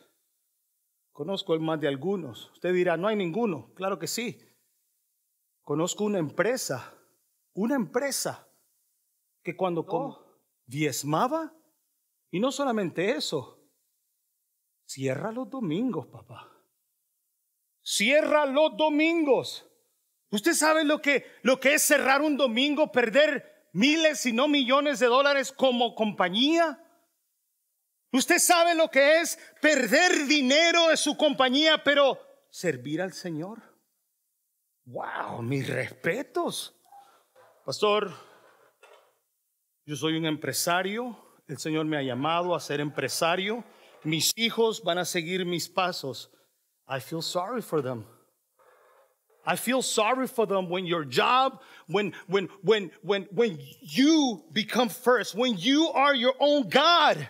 Conozco 1.12 1.54
el 1.54 1.60
más 1.60 1.82
de 1.82 1.90
algunos. 1.90 2.50
Usted 2.54 2.72
dirá, 2.72 2.96
no 2.96 3.10
hay 3.10 3.18
ninguno. 3.18 3.74
Claro 3.76 4.00
que 4.00 4.08
sí. 4.08 4.40
Conozco 5.64 6.06
una 6.06 6.20
empresa, 6.20 6.94
una 7.54 7.76
empresa 7.76 8.48
que 9.44 9.58
cuando 9.58 9.86
diezmaba, 10.66 11.54
y 12.32 12.40
no 12.40 12.54
solamente 12.54 13.12
eso, 13.12 13.57
Cierra 14.88 15.34
los 15.34 15.50
domingos, 15.50 16.08
papá. 16.08 16.50
Cierra 17.84 18.46
los 18.46 18.78
domingos. 18.78 19.66
¿Usted 20.32 20.54
sabe 20.54 20.86
lo 20.86 21.02
que, 21.02 21.26
lo 21.42 21.60
que 21.60 21.74
es 21.74 21.84
cerrar 21.84 22.22
un 22.22 22.38
domingo, 22.38 22.90
perder 22.90 23.70
miles 23.74 24.26
y 24.26 24.32
no 24.32 24.48
millones 24.48 25.00
de 25.00 25.08
dólares 25.08 25.52
como 25.52 25.94
compañía? 25.94 26.82
¿Usted 28.14 28.40
sabe 28.40 28.76
lo 28.76 28.90
que 28.90 29.20
es 29.20 29.38
perder 29.62 30.26
dinero 30.26 30.88
de 30.88 30.96
su 30.96 31.18
compañía, 31.18 31.84
pero 31.84 32.18
servir 32.50 33.02
al 33.02 33.12
Señor? 33.12 33.62
Wow, 34.86 35.42
mis 35.42 35.68
respetos. 35.68 36.74
Pastor, 37.66 38.14
yo 39.86 39.98
soy 39.98 40.16
un 40.16 40.26
empresario. 40.26 41.42
El 41.46 41.58
Señor 41.58 41.86
me 41.86 41.98
ha 41.98 42.04
llamado 42.04 42.56
a 42.56 42.60
ser 42.62 42.80
empresario 42.80 43.66
mis 44.04 44.34
hijos 44.38 44.84
van 44.84 44.98
a 44.98 45.06
seguir 45.06 45.46
mis 45.46 45.68
pasos. 45.68 46.28
I 46.88 47.00
feel 47.00 47.22
sorry 47.22 47.62
for 47.62 47.82
them. 47.82 48.06
I 49.46 49.56
feel 49.56 49.82
sorry 49.82 50.28
for 50.28 50.46
them 50.46 50.70
when 50.70 50.86
your 50.86 51.06
job, 51.06 51.62
when 51.88 52.14
when 52.28 52.50
when 52.62 52.92
when 53.02 53.28
when 53.32 53.60
you 53.82 54.44
become 54.52 54.90
first, 54.90 55.36
when 55.36 55.58
you 55.58 55.88
are 55.90 56.14
your 56.14 56.34
own 56.40 56.68
God. 56.68 57.30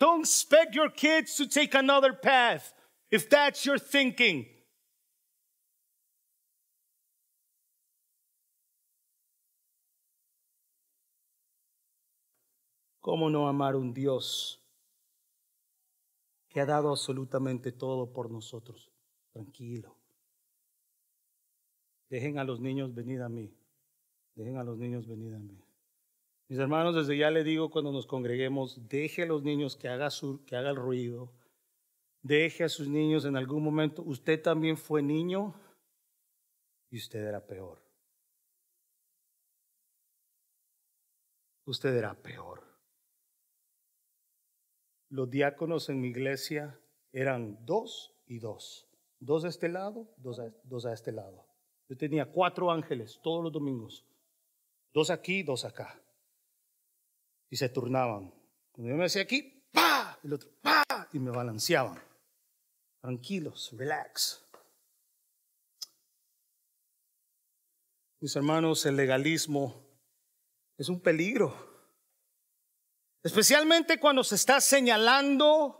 Don't 0.00 0.22
expect 0.22 0.74
your 0.74 0.88
kids 0.88 1.36
to 1.36 1.46
take 1.46 1.76
another 1.76 2.12
path 2.12 2.74
if 3.12 3.30
that's 3.30 3.64
your 3.64 3.78
thinking. 3.78 4.46
¿Cómo 13.02 13.28
no 13.28 13.48
amar 13.48 13.74
un 13.74 13.92
Dios 13.92 14.62
que 16.48 16.60
ha 16.60 16.66
dado 16.66 16.90
absolutamente 16.90 17.72
todo 17.72 18.12
por 18.12 18.30
nosotros? 18.30 18.92
Tranquilo. 19.32 19.96
Dejen 22.08 22.38
a 22.38 22.44
los 22.44 22.60
niños 22.60 22.94
venir 22.94 23.20
a 23.22 23.28
mí. 23.28 23.52
Dejen 24.36 24.56
a 24.56 24.62
los 24.62 24.78
niños 24.78 25.08
venir 25.08 25.34
a 25.34 25.40
mí. 25.40 25.60
Mis 26.46 26.60
hermanos, 26.60 26.94
desde 26.94 27.18
ya 27.18 27.32
le 27.32 27.42
digo 27.42 27.70
cuando 27.70 27.90
nos 27.90 28.06
congreguemos, 28.06 28.88
deje 28.88 29.22
a 29.24 29.26
los 29.26 29.42
niños 29.42 29.74
que 29.74 29.88
haga, 29.88 30.08
su, 30.10 30.44
que 30.44 30.54
haga 30.54 30.70
el 30.70 30.76
ruido. 30.76 31.32
Deje 32.22 32.62
a 32.62 32.68
sus 32.68 32.86
niños 32.86 33.24
en 33.24 33.36
algún 33.36 33.64
momento. 33.64 34.02
Usted 34.02 34.40
también 34.40 34.76
fue 34.76 35.02
niño 35.02 35.54
y 36.88 36.98
usted 36.98 37.26
era 37.26 37.44
peor. 37.44 37.82
Usted 41.64 41.96
era 41.96 42.14
peor. 42.14 42.71
Los 45.12 45.28
diáconos 45.28 45.90
en 45.90 46.00
mi 46.00 46.08
iglesia 46.08 46.80
eran 47.12 47.66
dos 47.66 48.14
y 48.24 48.38
dos. 48.38 48.88
Dos 49.20 49.44
a 49.44 49.48
este 49.48 49.68
lado, 49.68 50.10
dos 50.16 50.38
a, 50.38 50.50
dos 50.64 50.86
a 50.86 50.94
este 50.94 51.12
lado. 51.12 51.44
Yo 51.86 51.98
tenía 51.98 52.32
cuatro 52.32 52.70
ángeles 52.70 53.20
todos 53.22 53.44
los 53.44 53.52
domingos. 53.52 54.06
Dos 54.94 55.10
aquí, 55.10 55.42
dos 55.42 55.66
acá. 55.66 56.02
Y 57.50 57.56
se 57.56 57.68
turnaban. 57.68 58.32
Cuando 58.70 58.88
yo 58.90 58.96
me 58.96 59.02
decía 59.02 59.20
aquí, 59.20 59.62
¡pa! 59.70 60.18
El 60.24 60.32
otro, 60.32 60.48
¡pa! 60.62 60.82
Y 61.12 61.18
me 61.18 61.30
balanceaban. 61.30 62.02
Tranquilos, 63.02 63.70
relax. 63.76 64.42
Mis 68.18 68.34
hermanos, 68.34 68.86
el 68.86 68.96
legalismo 68.96 69.74
es 70.78 70.88
un 70.88 71.02
peligro. 71.02 71.71
Especialmente 73.22 74.00
cuando 74.00 74.24
se 74.24 74.34
está 74.34 74.60
señalando 74.60 75.78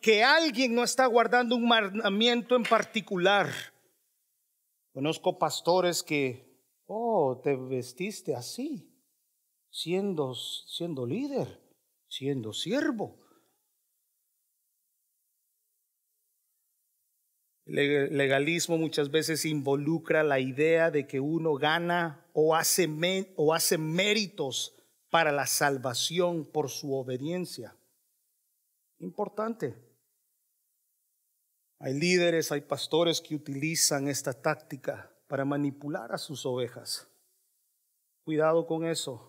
que 0.00 0.24
alguien 0.24 0.74
no 0.74 0.82
está 0.82 1.06
guardando 1.06 1.54
un 1.54 1.68
mandamiento 1.68 2.56
en 2.56 2.64
particular. 2.64 3.48
Conozco 4.92 5.38
pastores 5.38 6.02
que, 6.02 6.58
oh, 6.86 7.40
te 7.42 7.54
vestiste 7.54 8.34
así, 8.34 8.92
siendo, 9.70 10.34
siendo 10.34 11.06
líder, 11.06 11.60
siendo 12.08 12.52
siervo. 12.52 13.16
El 17.66 18.16
legalismo 18.16 18.78
muchas 18.78 19.12
veces 19.12 19.44
involucra 19.44 20.24
la 20.24 20.40
idea 20.40 20.90
de 20.90 21.06
que 21.06 21.20
uno 21.20 21.54
gana 21.54 22.26
o 22.32 22.56
hace, 22.56 22.88
o 23.36 23.54
hace 23.54 23.78
méritos 23.78 24.74
para 25.10 25.32
la 25.32 25.46
salvación 25.46 26.44
por 26.44 26.70
su 26.70 26.94
obediencia. 26.94 27.76
Importante. 29.00 29.76
Hay 31.80 31.94
líderes, 31.94 32.52
hay 32.52 32.60
pastores 32.60 33.20
que 33.20 33.34
utilizan 33.34 34.08
esta 34.08 34.32
táctica 34.32 35.10
para 35.26 35.44
manipular 35.44 36.12
a 36.12 36.18
sus 36.18 36.46
ovejas. 36.46 37.08
Cuidado 38.24 38.66
con 38.66 38.84
eso. 38.84 39.26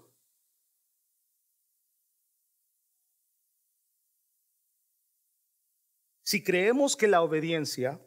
Si 6.24 6.44
creemos 6.44 6.96
que 6.96 7.08
la 7.08 7.22
obediencia 7.22 8.00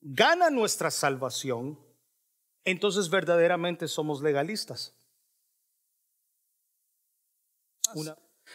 gana 0.00 0.50
nuestra 0.50 0.90
salvación, 0.90 1.78
entonces 2.64 3.08
verdaderamente 3.08 3.88
somos 3.88 4.22
legalistas. 4.22 4.94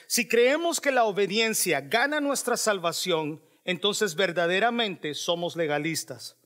Si 0.08 0.28
creemos 0.28 0.82
que 0.82 0.92
la 0.92 1.06
obediencia 1.06 1.82
gana 1.82 2.20
nuestra 2.20 2.58
salvación, 2.58 3.44
entonces 3.64 4.16
verdaderamente 4.16 5.14
somos 5.14 5.56
legalistas. 5.56 6.38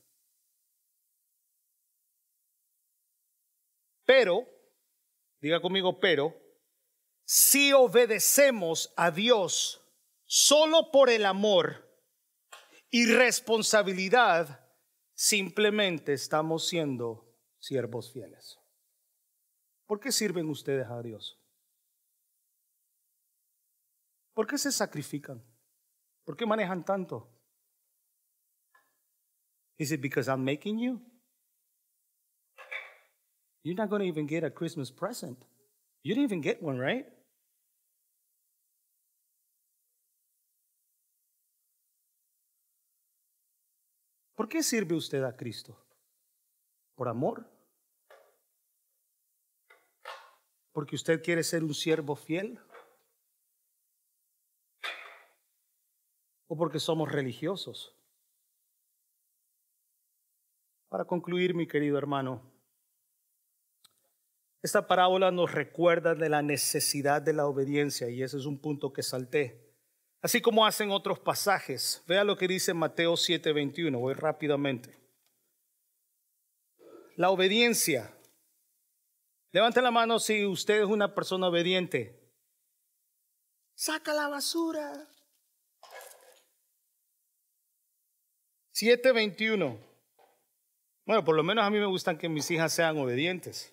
Pero, 4.04 4.46
diga 5.40 5.60
conmigo, 5.60 6.00
pero, 6.00 6.34
si 7.24 7.72
obedecemos 7.74 8.92
a 8.96 9.10
Dios 9.10 9.82
solo 10.24 10.90
por 10.90 11.10
el 11.10 11.26
amor 11.26 11.86
y 12.90 13.06
responsabilidad, 13.06 14.66
simplemente 15.12 16.14
estamos 16.14 16.68
siendo 16.68 17.36
siervos 17.58 18.12
fieles. 18.12 18.58
¿Por 19.84 20.00
qué 20.00 20.12
sirven 20.12 20.48
ustedes 20.48 20.86
a 20.86 21.02
Dios? 21.02 21.37
¿Por 24.38 24.46
qué 24.46 24.56
se 24.56 24.70
sacrifican? 24.70 25.42
¿Por 26.24 26.36
qué 26.36 26.46
manejan 26.46 26.84
tanto? 26.84 27.28
Is 29.76 29.90
it 29.90 30.00
because 30.00 30.30
I'm 30.30 30.44
making 30.44 30.78
you? 30.78 31.02
You're 33.64 33.74
not 33.74 33.90
going 33.90 34.02
to 34.02 34.06
even 34.06 34.28
get 34.28 34.44
a 34.44 34.50
Christmas 34.52 34.92
present. 34.92 35.44
You 36.04 36.14
didn't 36.14 36.30
even 36.30 36.40
get 36.40 36.62
one, 36.62 36.78
right? 36.78 37.04
¿Por 44.36 44.48
qué 44.48 44.62
sirve 44.62 44.94
usted 44.94 45.24
a 45.24 45.36
Cristo? 45.36 45.76
¿Por 46.94 47.08
amor? 47.08 47.44
¿Porque 50.72 50.94
usted 50.94 51.24
quiere 51.24 51.42
ser 51.42 51.64
un 51.64 51.74
siervo 51.74 52.14
fiel? 52.14 52.60
¿O 56.48 56.56
porque 56.56 56.80
somos 56.80 57.12
religiosos? 57.12 57.94
Para 60.88 61.04
concluir, 61.04 61.54
mi 61.54 61.66
querido 61.66 61.98
hermano, 61.98 62.42
esta 64.62 64.86
parábola 64.86 65.30
nos 65.30 65.52
recuerda 65.52 66.14
de 66.14 66.28
la 66.28 66.42
necesidad 66.42 67.22
de 67.22 67.32
la 67.32 67.46
obediencia 67.46 68.08
y 68.08 68.22
ese 68.22 68.38
es 68.38 68.46
un 68.46 68.58
punto 68.58 68.92
que 68.92 69.02
salté. 69.02 69.68
Así 70.20 70.40
como 70.40 70.66
hacen 70.66 70.90
otros 70.90 71.20
pasajes. 71.20 72.02
Vea 72.08 72.24
lo 72.24 72.36
que 72.36 72.48
dice 72.48 72.74
Mateo 72.74 73.14
7:21. 73.16 74.00
Voy 74.00 74.14
rápidamente. 74.14 74.98
La 77.16 77.30
obediencia. 77.30 78.14
Levante 79.52 79.80
la 79.80 79.90
mano 79.90 80.18
si 80.18 80.44
usted 80.44 80.80
es 80.80 80.86
una 80.86 81.14
persona 81.14 81.48
obediente. 81.48 82.18
Saca 83.74 84.12
la 84.12 84.28
basura. 84.28 85.08
7:21. 88.78 89.76
Bueno, 91.04 91.24
por 91.24 91.34
lo 91.34 91.42
menos 91.42 91.64
a 91.64 91.70
mí 91.70 91.78
me 91.78 91.86
gustan 91.86 92.16
que 92.16 92.28
mis 92.28 92.48
hijas 92.50 92.72
sean 92.72 92.96
obedientes. 92.96 93.72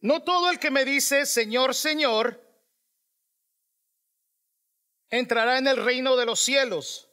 No 0.00 0.22
todo 0.22 0.50
el 0.50 0.60
que 0.60 0.70
me 0.70 0.84
dice, 0.84 1.26
Señor, 1.26 1.74
Señor, 1.74 2.40
entrará 5.10 5.58
en 5.58 5.66
el 5.66 5.82
reino 5.82 6.16
de 6.16 6.26
los 6.26 6.38
cielos. 6.38 7.08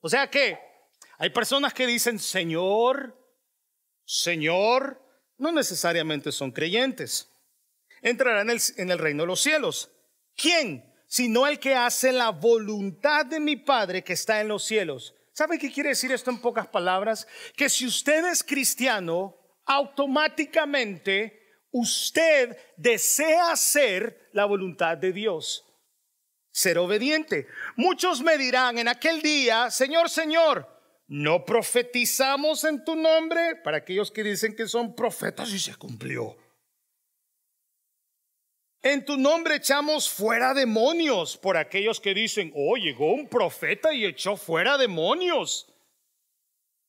O 0.00 0.08
sea 0.08 0.30
que 0.30 0.56
hay 1.18 1.30
personas 1.30 1.74
que 1.74 1.88
dicen, 1.88 2.20
Señor, 2.20 3.16
Señor, 4.04 5.02
no 5.38 5.50
necesariamente 5.50 6.30
son 6.30 6.52
creyentes. 6.52 7.28
Entrarán 8.00 8.48
en 8.48 8.56
el, 8.56 8.62
en 8.76 8.90
el 8.92 8.98
reino 8.98 9.24
de 9.24 9.26
los 9.26 9.40
cielos. 9.40 9.90
¿Quién? 10.36 10.89
Sino 11.10 11.48
el 11.48 11.58
que 11.58 11.74
hace 11.74 12.12
la 12.12 12.30
voluntad 12.30 13.26
de 13.26 13.40
mi 13.40 13.56
Padre 13.56 14.04
que 14.04 14.12
está 14.12 14.40
en 14.40 14.46
los 14.46 14.62
cielos. 14.62 15.12
¿Sabe 15.32 15.58
qué 15.58 15.72
quiere 15.72 15.88
decir 15.88 16.12
esto 16.12 16.30
en 16.30 16.40
pocas 16.40 16.68
palabras? 16.68 17.26
Que 17.56 17.68
si 17.68 17.84
usted 17.84 18.24
es 18.26 18.44
cristiano, 18.44 19.36
automáticamente 19.66 21.66
usted 21.72 22.56
desea 22.76 23.50
hacer 23.50 24.30
la 24.32 24.44
voluntad 24.44 24.96
de 24.96 25.12
Dios 25.12 25.66
ser 26.52 26.78
obediente. 26.78 27.46
Muchos 27.76 28.22
me 28.22 28.36
dirán 28.36 28.78
en 28.78 28.88
aquel 28.88 29.22
día, 29.22 29.70
Señor, 29.70 30.10
Señor, 30.10 30.68
¿no 31.08 31.44
profetizamos 31.44 32.64
en 32.64 32.84
tu 32.84 32.96
nombre? 32.96 33.56
Para 33.56 33.78
aquellos 33.78 34.10
que 34.10 34.22
dicen 34.22 34.54
que 34.54 34.66
son 34.66 34.94
profetas 34.94 35.52
y 35.52 35.58
se 35.58 35.74
cumplió. 35.76 36.36
En 38.82 39.04
tu 39.04 39.18
nombre 39.18 39.56
echamos 39.56 40.08
fuera 40.08 40.54
demonios, 40.54 41.36
por 41.36 41.58
aquellos 41.58 42.00
que 42.00 42.14
dicen, 42.14 42.50
oh, 42.54 42.76
llegó 42.76 43.12
un 43.12 43.28
profeta 43.28 43.92
y 43.92 44.06
echó 44.06 44.36
fuera 44.36 44.78
demonios. 44.78 45.66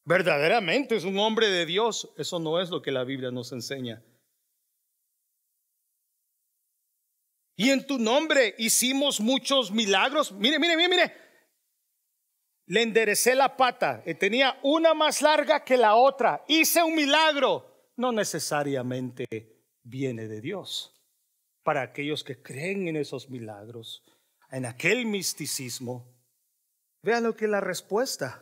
Verdaderamente 0.05 0.95
es 0.95 1.03
un 1.03 1.19
hombre 1.19 1.49
de 1.49 1.65
Dios. 1.65 2.09
Eso 2.17 2.39
no 2.39 2.61
es 2.61 2.69
lo 2.69 2.81
que 2.81 2.91
la 2.91 3.03
Biblia 3.03 3.29
nos 3.29 3.51
enseña. 3.51 4.01
Y 7.57 7.69
en 7.69 7.85
tu 7.85 7.99
nombre 7.99 8.55
hicimos 8.57 9.19
muchos 9.19 9.69
milagros. 9.71 10.31
Mire, 10.31 10.59
mire, 10.59 10.77
mire, 10.77 10.89
mire. 10.89 11.13
Le 12.67 12.81
enderecé 12.83 13.35
la 13.35 13.55
pata. 13.57 14.01
Y 14.05 14.15
tenía 14.15 14.57
una 14.63 14.93
más 14.93 15.21
larga 15.21 15.63
que 15.63 15.75
la 15.75 15.95
otra. 15.95 16.43
Hice 16.47 16.81
un 16.81 16.95
milagro. 16.95 17.91
No 17.97 18.13
necesariamente 18.13 19.27
viene 19.83 20.27
de 20.27 20.39
Dios. 20.39 21.00
Para 21.63 21.81
aquellos 21.81 22.23
que 22.23 22.41
creen 22.41 22.87
en 22.87 22.95
esos 22.95 23.29
milagros, 23.29 24.03
en 24.49 24.65
aquel 24.65 25.05
misticismo, 25.05 26.13
vean 27.03 27.23
lo 27.23 27.35
que 27.35 27.45
es 27.45 27.51
la 27.51 27.61
respuesta. 27.61 28.41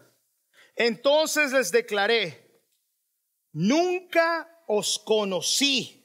Entonces 0.75 1.51
les 1.51 1.71
declaré, 1.71 2.63
nunca 3.51 4.63
os 4.67 4.99
conocí. 4.99 5.95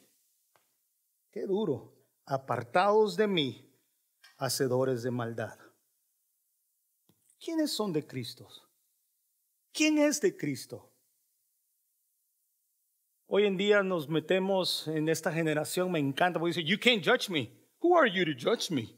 Qué 1.30 1.46
duro 1.46 1.94
apartados 2.26 3.16
de 3.16 3.26
mí, 3.26 3.78
hacedores 4.38 5.02
de 5.02 5.10
maldad. 5.10 5.58
¿Quiénes 7.38 7.72
son 7.72 7.92
de 7.92 8.06
Cristo? 8.06 8.48
¿Quién 9.72 9.98
es 9.98 10.20
de 10.20 10.36
Cristo? 10.36 10.93
Hoy 13.37 13.47
en 13.47 13.57
día 13.57 13.82
nos 13.82 14.09
metemos 14.09 14.87
en 14.87 15.09
esta 15.09 15.32
generación, 15.32 15.91
me 15.91 15.99
encanta, 15.99 16.39
porque 16.39 16.55
dice, 16.55 16.62
you 16.62 16.78
can't 16.78 17.05
judge 17.05 17.28
me. 17.28 17.51
Who 17.82 17.97
are 17.99 18.09
you 18.09 18.24
to 18.24 18.32
judge 18.32 18.70
me? 18.70 18.95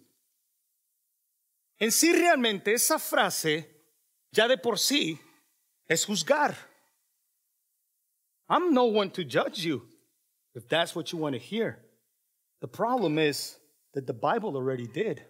En 1.78 1.90
sí 1.90 2.12
realmente 2.12 2.74
esa 2.74 2.98
frase, 2.98 3.66
ya 4.30 4.46
de 4.46 4.58
por 4.58 4.78
sí, 4.78 5.18
es 5.88 6.04
juzgar. 6.04 6.54
I'm 8.46 8.74
no 8.74 8.84
one 8.84 9.08
to 9.12 9.22
judge 9.22 9.64
you, 9.64 9.88
if 10.54 10.68
that's 10.68 10.94
what 10.94 11.12
you 11.12 11.18
want 11.18 11.34
to 11.34 11.40
hear. 11.40 11.78
The 12.60 12.68
problem 12.68 13.18
is 13.18 13.56
that 13.94 14.06
the 14.06 14.12
Bible 14.12 14.54
already 14.54 14.86
did. 14.86 15.22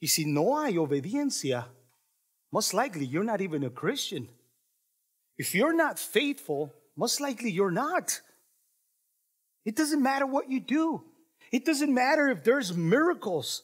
Y 0.00 0.08
si 0.08 0.24
no 0.24 0.58
hay 0.58 0.72
obediencia, 0.72 1.68
most 2.50 2.74
likely 2.74 3.06
you're 3.06 3.22
not 3.22 3.40
even 3.40 3.62
a 3.62 3.70
Christian. 3.70 4.28
If 5.38 5.54
you're 5.54 5.72
not 5.72 5.96
faithful, 5.96 6.74
most 7.00 7.18
likely 7.18 7.50
you're 7.50 7.72
not. 7.72 8.20
It 9.64 9.74
doesn't 9.74 10.02
matter 10.02 10.26
what 10.26 10.50
you 10.50 10.60
do. 10.60 11.02
It 11.50 11.64
doesn't 11.64 11.92
matter 11.92 12.28
if 12.28 12.44
there's 12.44 12.76
miracles. 12.76 13.62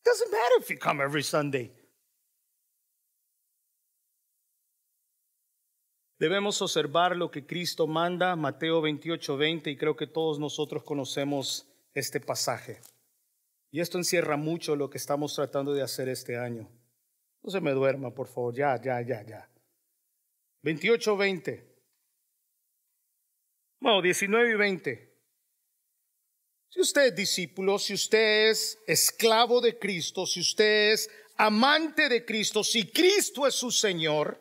It 0.00 0.04
doesn't 0.08 0.30
matter 0.30 0.56
if 0.60 0.70
you 0.70 0.78
come 0.78 1.00
every 1.00 1.24
Sunday. 1.24 1.72
Debemos 6.20 6.62
observar 6.62 7.16
lo 7.16 7.30
que 7.30 7.46
Cristo 7.46 7.86
manda, 7.88 8.36
Mateo 8.36 8.80
28, 8.80 9.36
20, 9.36 9.70
y 9.70 9.76
creo 9.76 9.96
que 9.96 10.06
todos 10.06 10.38
nosotros 10.38 10.84
conocemos 10.84 11.66
este 11.94 12.20
pasaje. 12.20 12.80
Y 13.72 13.80
esto 13.80 13.98
encierra 13.98 14.36
mucho 14.36 14.76
lo 14.76 14.88
que 14.88 14.98
estamos 14.98 15.34
tratando 15.34 15.74
de 15.74 15.82
hacer 15.82 16.08
este 16.08 16.36
año. 16.36 16.68
No 17.42 17.50
se 17.50 17.60
me 17.60 17.72
duerma, 17.72 18.12
por 18.14 18.28
favor, 18.28 18.54
ya, 18.54 18.80
ya, 18.80 19.00
ya, 19.00 19.24
ya. 19.24 19.48
28, 20.62 21.16
20. 21.16 21.67
Bueno, 23.80 24.02
19 24.02 24.50
y 24.50 24.54
20. 24.54 25.08
Si 26.70 26.80
usted 26.80 27.06
es 27.06 27.14
discípulo, 27.14 27.78
si 27.78 27.94
usted 27.94 28.50
es 28.50 28.78
esclavo 28.86 29.60
de 29.60 29.78
Cristo, 29.78 30.26
si 30.26 30.40
usted 30.40 30.92
es 30.92 31.10
amante 31.36 32.08
de 32.08 32.24
Cristo, 32.24 32.62
si 32.64 32.90
Cristo 32.90 33.46
es 33.46 33.54
su 33.54 33.70
Señor, 33.70 34.40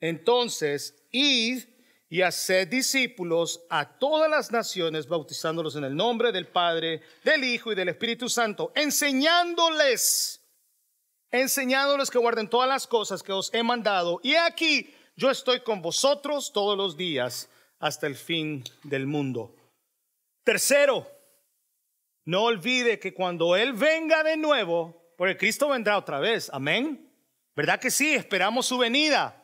entonces 0.00 0.94
id 1.12 1.62
y 2.08 2.22
haced 2.22 2.68
discípulos 2.68 3.62
a 3.70 3.98
todas 3.98 4.30
las 4.30 4.50
naciones, 4.50 5.06
bautizándolos 5.06 5.76
en 5.76 5.84
el 5.84 5.94
nombre 5.94 6.32
del 6.32 6.46
Padre, 6.46 7.02
del 7.22 7.44
Hijo 7.44 7.72
y 7.72 7.74
del 7.74 7.90
Espíritu 7.90 8.28
Santo, 8.28 8.72
enseñándoles, 8.74 10.40
enseñándoles 11.30 12.10
que 12.10 12.18
guarden 12.18 12.48
todas 12.48 12.68
las 12.68 12.86
cosas 12.86 13.22
que 13.22 13.32
os 13.32 13.52
he 13.52 13.62
mandado. 13.62 14.20
Y 14.22 14.34
aquí 14.34 14.94
yo 15.16 15.30
estoy 15.30 15.60
con 15.60 15.82
vosotros 15.82 16.52
todos 16.52 16.76
los 16.76 16.96
días 16.96 17.48
hasta 17.78 18.06
el 18.06 18.14
fin 18.14 18.64
del 18.82 19.06
mundo. 19.06 19.56
Tercero, 20.42 21.06
no 22.24 22.44
olvide 22.44 22.98
que 22.98 23.14
cuando 23.14 23.56
Él 23.56 23.72
venga 23.72 24.22
de 24.22 24.36
nuevo, 24.36 25.14
porque 25.16 25.36
Cristo 25.36 25.68
vendrá 25.68 25.98
otra 25.98 26.20
vez, 26.20 26.50
amén. 26.52 27.10
¿Verdad 27.54 27.80
que 27.80 27.90
sí? 27.90 28.14
Esperamos 28.14 28.66
su 28.66 28.78
venida. 28.78 29.40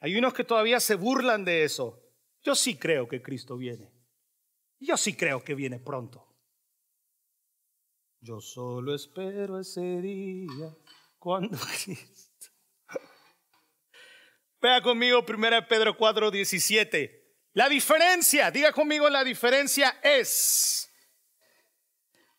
Hay 0.00 0.16
unos 0.16 0.34
que 0.34 0.44
todavía 0.44 0.80
se 0.80 0.94
burlan 0.94 1.44
de 1.44 1.64
eso. 1.64 2.02
Yo 2.42 2.54
sí 2.54 2.76
creo 2.76 3.06
que 3.08 3.22
Cristo 3.22 3.56
viene. 3.56 3.92
Yo 4.80 4.96
sí 4.96 5.14
creo 5.14 5.44
que 5.44 5.54
viene 5.54 5.78
pronto. 5.78 6.26
Yo 8.20 8.40
solo 8.40 8.94
espero 8.94 9.60
ese 9.60 10.00
día 10.00 10.76
cuando 11.18 11.58
Cristo. 11.84 12.50
Vea 14.60 14.80
conmigo 14.80 15.24
1 15.28 15.68
Pedro 15.68 15.96
4, 15.96 16.30
17. 16.30 17.21
La 17.54 17.68
diferencia, 17.68 18.50
diga 18.50 18.72
conmigo, 18.72 19.08
la 19.10 19.24
diferencia 19.24 19.98
es. 20.02 20.90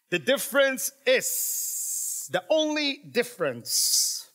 The 0.09 0.19
difference 0.19 0.91
is. 1.05 2.29
The 2.31 2.41
only 2.49 3.01
difference. 3.03 4.31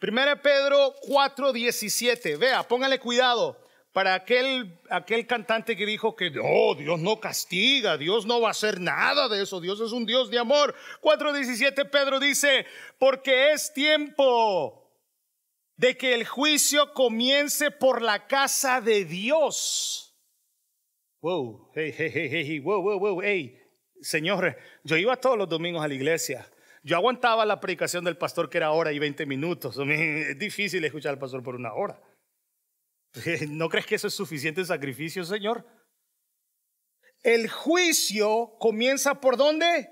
1 0.00 0.42
Pedro 0.42 0.94
4, 1.02 1.52
17. 1.52 2.36
Vea, 2.36 2.62
póngale 2.62 2.98
cuidado 2.98 3.56
para 3.92 4.14
aquel, 4.14 4.78
aquel 4.88 5.26
cantante 5.26 5.76
que 5.76 5.84
dijo 5.84 6.14
que 6.14 6.32
oh, 6.42 6.74
Dios 6.74 7.00
no 7.00 7.18
castiga, 7.18 7.96
Dios 7.96 8.24
no 8.24 8.40
va 8.40 8.48
a 8.48 8.50
hacer 8.52 8.80
nada 8.80 9.28
de 9.28 9.42
eso, 9.42 9.60
Dios 9.60 9.80
es 9.80 9.92
un 9.92 10.06
Dios 10.06 10.30
de 10.30 10.38
amor. 10.38 10.74
4.17 11.02 11.90
Pedro 11.90 12.20
dice, 12.20 12.66
porque 12.98 13.52
es 13.52 13.72
tiempo 13.72 14.90
de 15.76 15.96
que 15.96 16.14
el 16.14 16.26
juicio 16.26 16.92
comience 16.92 17.70
por 17.70 18.02
la 18.02 18.26
casa 18.26 18.80
de 18.80 19.04
Dios. 19.04 20.09
Wow, 21.22 21.70
hey, 21.74 21.92
hey, 21.96 22.10
hey, 22.12 22.28
hey, 22.30 22.60
wow, 22.60 22.80
wow, 22.80 22.98
wow, 22.98 23.20
hey, 23.20 23.60
Señor, 24.00 24.56
yo 24.84 24.96
iba 24.96 25.16
todos 25.16 25.36
los 25.36 25.48
domingos 25.48 25.84
a 25.84 25.88
la 25.88 25.92
iglesia. 25.92 26.50
Yo 26.82 26.96
aguantaba 26.96 27.44
la 27.44 27.60
predicación 27.60 28.04
del 28.04 28.16
pastor 28.16 28.48
que 28.48 28.56
era 28.56 28.70
hora 28.70 28.90
y 28.90 28.98
20 28.98 29.26
minutos. 29.26 29.76
Es 29.78 30.38
difícil 30.38 30.82
escuchar 30.82 31.12
al 31.12 31.18
pastor 31.18 31.42
por 31.42 31.56
una 31.56 31.74
hora. 31.74 32.00
¿No 33.48 33.68
crees 33.68 33.86
que 33.86 33.96
eso 33.96 34.06
es 34.06 34.14
suficiente 34.14 34.64
sacrificio, 34.64 35.22
Señor? 35.24 35.66
El 37.22 37.50
juicio 37.50 38.56
comienza 38.58 39.20
por 39.20 39.36
dónde? 39.36 39.90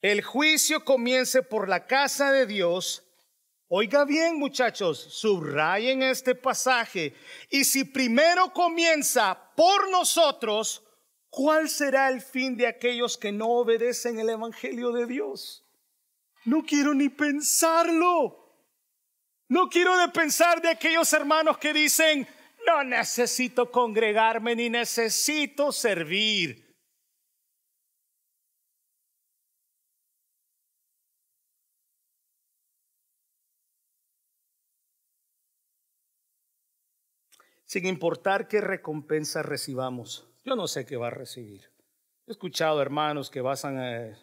El 0.00 0.22
juicio 0.22 0.84
comienza 0.84 1.42
por 1.42 1.68
la 1.68 1.86
casa 1.86 2.32
de 2.32 2.46
Dios. 2.46 3.02
Oiga 3.68 4.04
bien, 4.04 4.38
muchachos, 4.38 4.98
subrayen 4.98 6.02
este 6.02 6.34
pasaje. 6.34 7.14
Y 7.50 7.64
si 7.64 7.84
primero 7.84 8.52
comienza 8.52 9.52
por 9.56 9.90
nosotros, 9.90 10.82
¿cuál 11.30 11.68
será 11.68 12.08
el 12.08 12.20
fin 12.20 12.56
de 12.56 12.66
aquellos 12.66 13.16
que 13.16 13.32
no 13.32 13.48
obedecen 13.48 14.18
el 14.18 14.28
Evangelio 14.28 14.92
de 14.92 15.06
Dios? 15.06 15.64
No 16.44 16.62
quiero 16.62 16.92
ni 16.94 17.08
pensarlo. 17.08 18.44
No 19.48 19.68
quiero 19.68 19.96
de 19.98 20.08
pensar 20.08 20.60
de 20.60 20.68
aquellos 20.68 21.10
hermanos 21.12 21.56
que 21.58 21.72
dicen, 21.72 22.28
no 22.66 22.84
necesito 22.84 23.70
congregarme 23.70 24.54
ni 24.56 24.68
necesito 24.68 25.72
servir. 25.72 26.63
Sin 37.74 37.86
importar 37.86 38.46
qué 38.46 38.60
recompensa 38.60 39.42
recibamos, 39.42 40.28
yo 40.44 40.54
no 40.54 40.68
sé 40.68 40.86
qué 40.86 40.96
va 40.96 41.08
a 41.08 41.10
recibir. 41.10 41.72
He 42.24 42.30
escuchado 42.30 42.80
hermanos 42.80 43.30
que 43.30 43.40
basan 43.40 43.80
a 43.80 44.16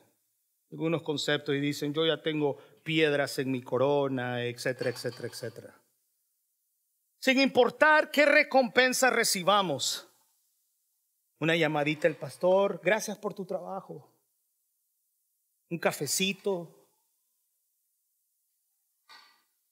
algunos 0.72 1.02
conceptos 1.02 1.54
y 1.54 1.60
dicen, 1.60 1.93
yo 1.93 2.06
ya 2.06 2.22
tengo 2.22 2.56
piedras 2.86 3.39
en 3.39 3.52
mi 3.52 3.62
corona, 3.62 4.45
etcétera, 4.45 4.91
etcétera, 4.91 5.28
etcétera. 5.28 5.82
Sin 7.20 7.41
importar 7.41 8.10
qué 8.10 8.26
recompensa 8.26 9.10
recibamos. 9.10 10.08
Una 11.41 11.58
llamadita 11.58 12.08
al 12.08 12.16
pastor, 12.16 12.80
gracias 12.82 13.18
por 13.18 13.34
tu 13.34 13.43
trabajo. 13.43 14.10
Un 15.70 15.78
cafecito, 15.78 16.88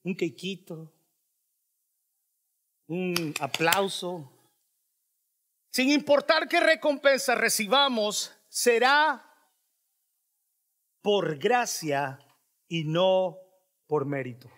un 0.03 0.17
quequito, 0.17 0.91
un 2.89 3.33
aplauso. 3.39 4.31
Sin 5.71 5.91
importar 5.91 6.47
qué 6.47 6.59
recompensa 6.59 7.35
recibamos, 7.35 8.35
será 8.49 9.25
por 11.01 11.37
gracia 11.37 12.19
y 12.67 12.83
no 12.83 13.37
por 13.87 14.05
mérito. 14.05 14.49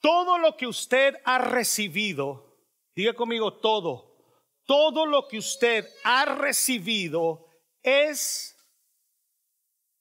Todo 0.00 0.38
lo 0.38 0.56
que 0.56 0.66
usted 0.66 1.16
ha 1.24 1.38
recibido, 1.38 2.56
diga 2.94 3.14
conmigo 3.14 3.58
todo, 3.58 4.16
todo 4.64 5.06
lo 5.06 5.26
que 5.26 5.38
usted 5.38 5.88
ha 6.04 6.24
recibido 6.24 7.48
es 7.82 8.56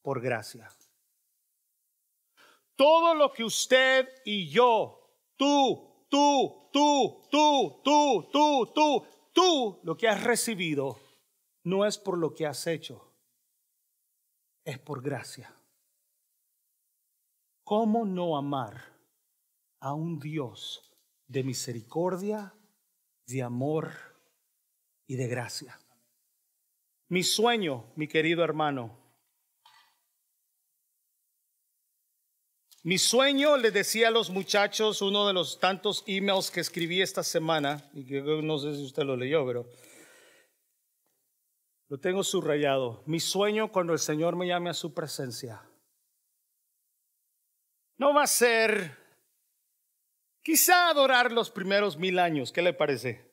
por 0.03 0.21
gracia. 0.21 0.69
Todo 2.75 3.15
lo 3.15 3.31
que 3.31 3.43
usted 3.43 4.07
y 4.25 4.49
yo, 4.49 5.17
tú, 5.35 5.92
tú, 6.13 6.69
tú, 6.71 7.23
tú, 7.31 7.81
tú, 7.83 8.29
tú, 8.31 8.71
tú, 8.71 9.07
tú, 9.33 9.79
lo 9.81 9.97
que 9.97 10.07
has 10.07 10.23
recibido, 10.23 10.99
no 11.63 11.87
es 11.87 11.97
por 11.97 12.19
lo 12.19 12.35
que 12.35 12.45
has 12.45 12.67
hecho 12.67 13.09
es 14.63 14.77
por 14.77 15.01
gracia. 15.01 15.51
¿Cómo 17.63 18.05
no 18.05 18.37
amar 18.37 18.95
a 19.79 19.95
un 19.95 20.19
Dios 20.19 20.93
de 21.27 21.43
misericordia, 21.43 22.53
de 23.25 23.41
amor 23.41 23.91
y 25.07 25.15
de 25.15 25.27
gracia? 25.27 25.79
Mi 27.09 27.23
sueño, 27.23 27.91
mi 27.95 28.07
querido 28.07 28.43
hermano, 28.43 29.02
mi 32.83 32.97
sueño, 32.97 33.57
le 33.57 33.71
decía 33.71 34.09
a 34.09 34.11
los 34.11 34.29
muchachos, 34.29 35.01
uno 35.01 35.25
de 35.27 35.33
los 35.33 35.59
tantos 35.59 36.03
emails 36.05 36.51
que 36.51 36.59
escribí 36.59 37.01
esta 37.01 37.23
semana, 37.23 37.89
y 37.93 38.05
que 38.05 38.21
no 38.21 38.57
sé 38.59 38.75
si 38.75 38.83
usted 38.83 39.03
lo 39.03 39.17
leyó, 39.17 39.45
pero 39.45 39.65
lo 41.89 41.99
tengo 41.99 42.23
subrayado. 42.23 43.03
Mi 43.05 43.19
sueño 43.19 43.71
cuando 43.71 43.93
el 43.93 43.99
Señor 43.99 44.35
me 44.35 44.47
llame 44.47 44.69
a 44.69 44.73
su 44.73 44.93
presencia 44.93 45.61
no 47.97 48.13
va 48.13 48.23
a 48.23 48.27
ser 48.27 48.97
quizá 50.41 50.89
adorar 50.89 51.31
los 51.31 51.49
primeros 51.49 51.97
mil 51.97 52.19
años. 52.19 52.51
¿Qué 52.51 52.61
le 52.61 52.73
parece? 52.73 53.31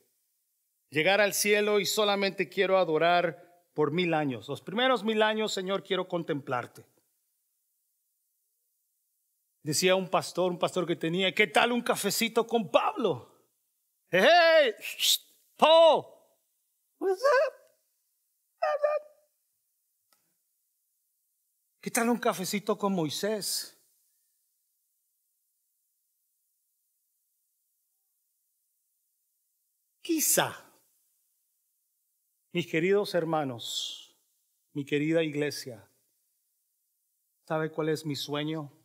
Llegar 0.91 1.21
al 1.21 1.35
cielo 1.35 1.81
y 1.81 1.87
solamente 1.87 2.49
quiero 2.49 2.79
adorar 2.79 3.65
por 3.75 3.91
mil 3.91 4.15
años. 4.15 4.49
Los 4.49 4.61
primeros 4.61 5.05
mil 5.05 5.23
años, 5.23 5.53
Señor, 5.53 5.83
quiero 5.83 6.09
contemplarte. 6.09 6.85
Decía 9.63 9.95
un 9.95 10.09
pastor, 10.09 10.51
un 10.53 10.59
pastor 10.59 10.87
que 10.87 10.97
tenía, 10.97 11.35
¿qué 11.35 11.47
tal 11.47 11.73
un 11.73 11.83
cafecito 11.83 12.47
con 12.47 12.71
Pablo? 12.71 13.31
Hey, 14.11 14.73
Paul, 15.57 16.07
what's 16.99 17.23
up? 17.23 17.61
¿Qué 21.81 21.91
tal 21.91 22.09
un 22.09 22.19
cafecito 22.19 22.77
con 22.77 22.95
Moisés? 22.95 23.77
Quizá, 30.03 30.57
mis 32.53 32.67
queridos 32.67 33.15
hermanos, 33.15 34.17
mi 34.73 34.85
querida 34.85 35.23
iglesia, 35.23 35.89
¿sabe 37.47 37.71
cuál 37.71 37.91
es 37.91 38.05
mi 38.05 38.17
sueño? 38.17 38.80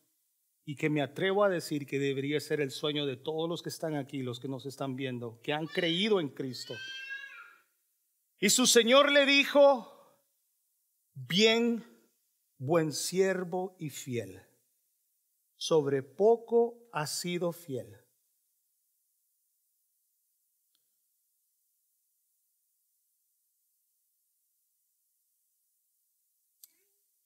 Y 0.65 0.75
que 0.75 0.89
me 0.89 1.01
atrevo 1.01 1.43
a 1.43 1.49
decir 1.49 1.85
que 1.85 1.99
debería 1.99 2.39
ser 2.39 2.59
el 2.59 2.71
sueño 2.71 3.05
de 3.05 3.17
todos 3.17 3.47
los 3.47 3.61
que 3.61 3.69
están 3.69 3.95
aquí, 3.95 4.23
los 4.23 4.39
que 4.39 4.47
nos 4.47 4.65
están 4.65 4.95
viendo, 4.95 5.39
que 5.43 5.53
han 5.53 5.67
creído 5.67 6.19
en 6.19 6.29
Cristo. 6.29 6.73
Y 8.39 8.49
su 8.49 8.65
Señor 8.65 9.11
le 9.11 9.25
dijo, 9.25 10.17
bien, 11.13 11.83
buen 12.57 12.91
siervo 12.91 13.75
y 13.79 13.89
fiel. 13.89 14.41
Sobre 15.55 16.03
poco 16.03 16.89
has 16.91 17.19
sido 17.19 17.51
fiel. 17.51 18.01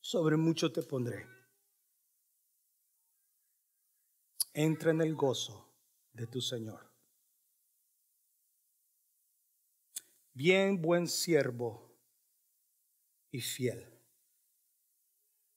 Sobre 0.02 0.38
mucho 0.38 0.72
te 0.72 0.82
pondré. 0.82 1.39
Entra 4.62 4.92
en 4.92 5.00
el 5.00 5.16
gozo 5.16 5.74
de 6.12 6.28
tu 6.28 6.42
Señor. 6.42 6.94
Bien, 10.34 10.82
buen 10.82 11.08
siervo 11.08 11.98
y 13.32 13.40
fiel. 13.40 13.88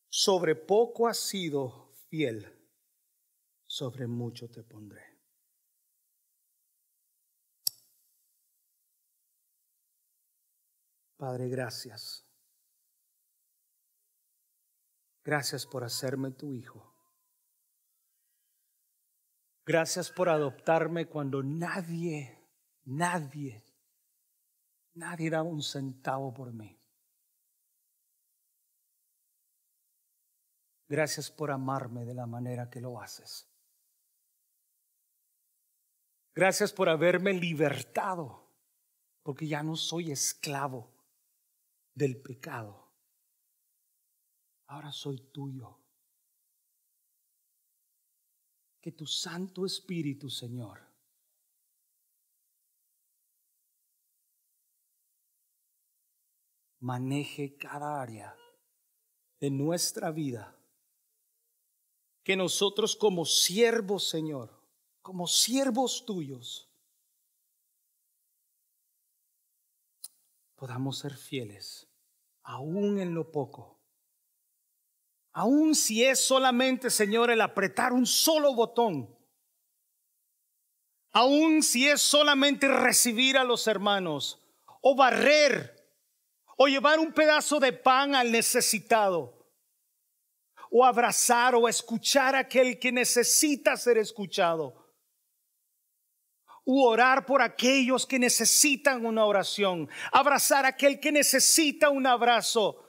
Sobre 0.09 0.55
poco 0.55 1.09
has 1.09 1.18
sido 1.18 1.92
fiel, 2.11 2.46
sobre 3.66 4.07
mucho 4.07 4.48
te 4.48 4.62
pondré. 4.62 5.03
Padre, 11.16 11.48
gracias. 11.48 12.24
Gracias 15.24 15.66
por 15.66 15.82
hacerme 15.82 16.30
tu 16.30 16.53
hijo. 16.53 16.91
Gracias 19.72 20.10
por 20.10 20.28
adoptarme 20.28 21.06
cuando 21.06 21.42
nadie, 21.42 22.38
nadie, 22.84 23.64
nadie 24.92 25.30
daba 25.30 25.48
un 25.48 25.62
centavo 25.62 26.34
por 26.34 26.52
mí. 26.52 26.78
Gracias 30.86 31.30
por 31.30 31.50
amarme 31.50 32.04
de 32.04 32.12
la 32.12 32.26
manera 32.26 32.68
que 32.68 32.82
lo 32.82 33.00
haces. 33.00 33.50
Gracias 36.34 36.70
por 36.70 36.90
haberme 36.90 37.32
libertado, 37.32 38.46
porque 39.22 39.46
ya 39.46 39.62
no 39.62 39.76
soy 39.76 40.12
esclavo 40.12 40.92
del 41.94 42.20
pecado. 42.20 42.92
Ahora 44.66 44.92
soy 44.92 45.18
tuyo. 45.32 45.82
Que 48.83 48.93
tu 48.93 49.07
Santo 49.07 49.64
Espíritu, 49.64 50.28
Señor, 50.28 50.80
maneje 56.80 57.57
cada 57.57 58.03
área 58.03 58.37
de 59.41 59.51
nuestra 59.51 60.11
vida 60.11 60.59
que 62.24 62.37
nosotros 62.37 62.95
como 62.97 63.24
siervos, 63.24 64.09
Señor, 64.09 64.51
como 65.01 65.26
siervos 65.26 66.05
tuyos, 66.05 66.68
podamos 70.55 70.99
ser 70.99 71.16
fieles, 71.16 71.89
aún 72.43 73.01
en 73.01 73.14
lo 73.14 73.33
poco. 73.33 73.82
Aún 75.33 75.74
si 75.74 76.05
es 76.05 76.20
solamente, 76.20 76.91
Señor, 76.91 77.30
el 77.30 77.41
apretar 77.41 77.93
un 77.93 78.07
solo 78.07 78.55
botón. 78.55 79.16
Aún 81.12 81.62
si 81.62 81.89
es 81.89 82.01
solamente 82.01 82.68
recibir 82.68 83.37
a 83.37 83.45
los 83.45 83.66
hermanos 83.66 84.41
o 84.80 84.95
barrer 84.95 85.83
o 86.57 86.66
llevar 86.66 86.99
un 86.99 87.12
pedazo 87.12 87.61
de 87.61 87.72
pan 87.72 88.14
al 88.14 88.30
necesitado 88.30 89.43
o 90.70 90.85
abrazar 90.85 91.55
o 91.55 91.68
escuchar 91.68 92.35
a 92.35 92.41
aquel 92.41 92.78
que 92.78 92.91
necesita 92.91 93.76
ser 93.76 93.99
escuchado. 93.99 94.74
U 96.64 96.83
orar 96.83 97.26
por 97.26 97.43
aquellos 97.43 98.07
que 98.07 98.18
necesitan 98.18 99.05
una 99.05 99.26
oración. 99.26 99.89
Abrazar 100.12 100.64
a 100.64 100.68
aquel 100.68 100.99
que 100.99 101.12
necesita 101.12 101.91
un 101.91 102.07
abrazo. 102.07 102.82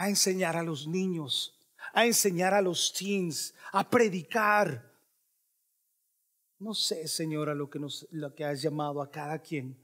A 0.00 0.08
enseñar 0.08 0.56
a 0.56 0.62
los 0.62 0.86
niños, 0.86 1.52
a 1.92 2.06
enseñar 2.06 2.54
a 2.54 2.62
los 2.62 2.92
teens, 2.94 3.54
a 3.70 3.88
predicar. 3.88 4.90
No 6.58 6.72
sé, 6.72 7.06
Señora, 7.06 7.54
lo 7.54 7.68
que, 7.68 7.78
nos, 7.78 8.06
lo 8.10 8.34
que 8.34 8.46
has 8.46 8.62
llamado 8.62 9.02
a 9.02 9.10
cada 9.10 9.38
quien. 9.40 9.76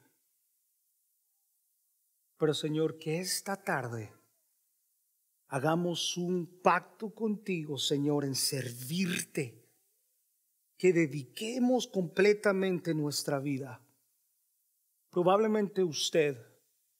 Pero 2.39 2.55
Señor, 2.55 2.99
que 2.99 3.19
esta 3.19 3.63
tarde 3.63 4.13
hagamos 5.49 6.17
un 6.17 6.61
pacto 6.63 7.15
contigo, 7.15 7.79
Señor, 7.79 8.25
en 8.25 8.35
servirte, 8.35 9.67
que 10.79 10.93
dediquemos 10.93 11.87
completamente 11.87 12.95
nuestra 12.95 13.39
vida. 13.39 13.83
Probablemente 15.11 15.83
usted, 15.83 16.37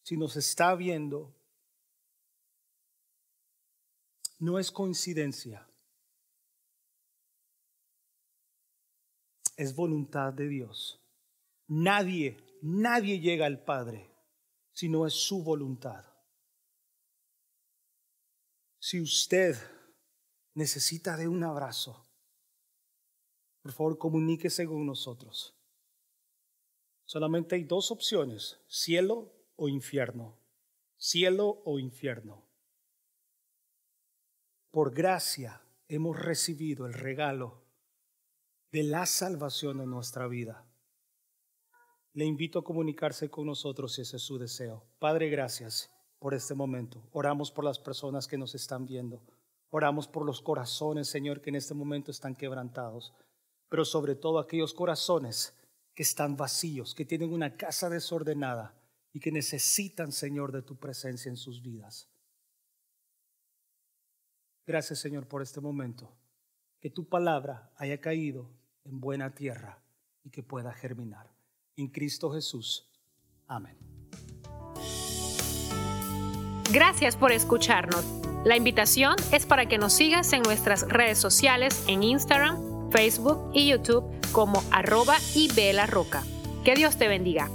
si 0.03 0.17
nos 0.17 0.37
está 0.37 0.75
viendo, 0.75 1.36
no 4.39 4.59
es 4.59 4.71
coincidencia, 4.71 5.69
es 9.57 9.75
voluntad 9.75 10.33
de 10.33 10.49
Dios. 10.49 11.01
Nadie, 11.69 12.37
nadie 12.63 13.19
llega 13.19 13.47
al 13.47 13.65
Padre 13.65 14.11
si 14.73 14.89
no 14.89 15.07
es 15.07 15.15
su 15.15 15.43
voluntad. 15.43 16.05
Si 18.79 19.01
usted 19.01 19.57
necesita 20.55 21.17
de 21.17 21.27
un 21.27 21.43
abrazo, 21.43 22.07
por 23.63 23.73
favor 23.73 23.99
comuníquese 23.99 24.67
con 24.67 24.87
nosotros. 24.87 25.55
Solamente 27.05 27.55
hay 27.55 27.65
dos 27.65 27.91
opciones, 27.91 28.61
cielo 28.69 29.33
o 29.57 29.69
infierno. 29.69 30.39
Cielo 30.99 31.63
o 31.65 31.79
infierno. 31.79 32.46
Por 34.77 34.93
gracia 34.93 35.63
hemos 35.89 36.21
recibido 36.21 36.85
el 36.85 36.93
regalo 36.93 37.63
de 38.71 38.83
la 38.83 39.07
salvación 39.07 39.81
en 39.81 39.89
nuestra 39.89 40.27
vida. 40.27 40.67
Le 42.13 42.27
invito 42.27 42.59
a 42.59 42.63
comunicarse 42.63 43.31
con 43.31 43.47
nosotros 43.47 43.95
si 43.95 44.03
ese 44.03 44.19
es 44.19 44.23
su 44.23 44.37
deseo. 44.37 44.85
Padre, 44.99 45.31
gracias 45.31 45.91
por 46.19 46.35
este 46.35 46.53
momento. 46.53 47.03
Oramos 47.13 47.51
por 47.51 47.65
las 47.65 47.79
personas 47.79 48.27
que 48.27 48.37
nos 48.37 48.55
están 48.55 48.85
viendo. 48.85 49.23
Oramos 49.71 50.07
por 50.09 50.27
los 50.27 50.43
corazones, 50.43 51.09
Señor, 51.09 51.41
que 51.41 51.49
en 51.49 51.57
este 51.57 51.73
momento 51.73 52.11
están 52.11 52.35
quebrantados. 52.35 53.15
Pero 53.71 53.87
sobre 53.87 54.15
todo 54.15 54.39
aquellos 54.39 54.75
corazones 54.75 55.55
que 55.95 56.03
están 56.03 56.37
vacíos, 56.37 56.95
que 56.95 57.07
tienen 57.07 57.33
una 57.33 57.57
casa 57.57 57.89
desordenada 57.89 58.75
y 59.15 59.21
que 59.21 59.33
necesitan, 59.33 60.13
Señor, 60.13 60.53
de 60.53 60.61
tu 60.61 60.77
presencia 60.77 61.31
en 61.31 61.39
sus 61.39 61.63
vidas. 61.63 62.11
Gracias, 64.67 64.99
Señor, 64.99 65.29
por 65.29 65.43
este 65.43 65.61
momento. 65.61 66.13
Que 66.81 66.91
tu 66.91 67.09
palabra 67.09 67.71
haya 67.77 68.01
caído 68.01 68.51
en 68.85 69.01
buena 69.01 69.35
tierra 69.35 69.83
y 70.23 70.31
que 70.31 70.43
pueda 70.43 70.73
germinar. 70.73 71.33
En 71.77 71.89
Cristo 71.89 72.33
Jesús. 72.33 72.91
Amén. 73.47 73.77
Gracias 76.73 77.17
por 77.17 77.33
escucharnos. 77.33 78.05
La 78.45 78.57
invitación 78.57 79.17
es 79.33 79.47
para 79.47 79.67
que 79.67 79.79
nos 79.79 79.93
sigas 79.93 80.33
en 80.33 80.43
nuestras 80.43 80.89
redes 80.89 81.19
sociales 81.19 81.85
en 81.89 82.03
Instagram, 82.03 82.91
Facebook 82.91 83.51
y 83.55 83.69
YouTube 83.69 84.05
como 84.33 84.63
arroba 84.71 85.17
y 85.35 85.51
roca. 85.87 86.23
Que 86.65 86.75
Dios 86.75 86.97
te 86.97 87.09
bendiga. 87.09 87.49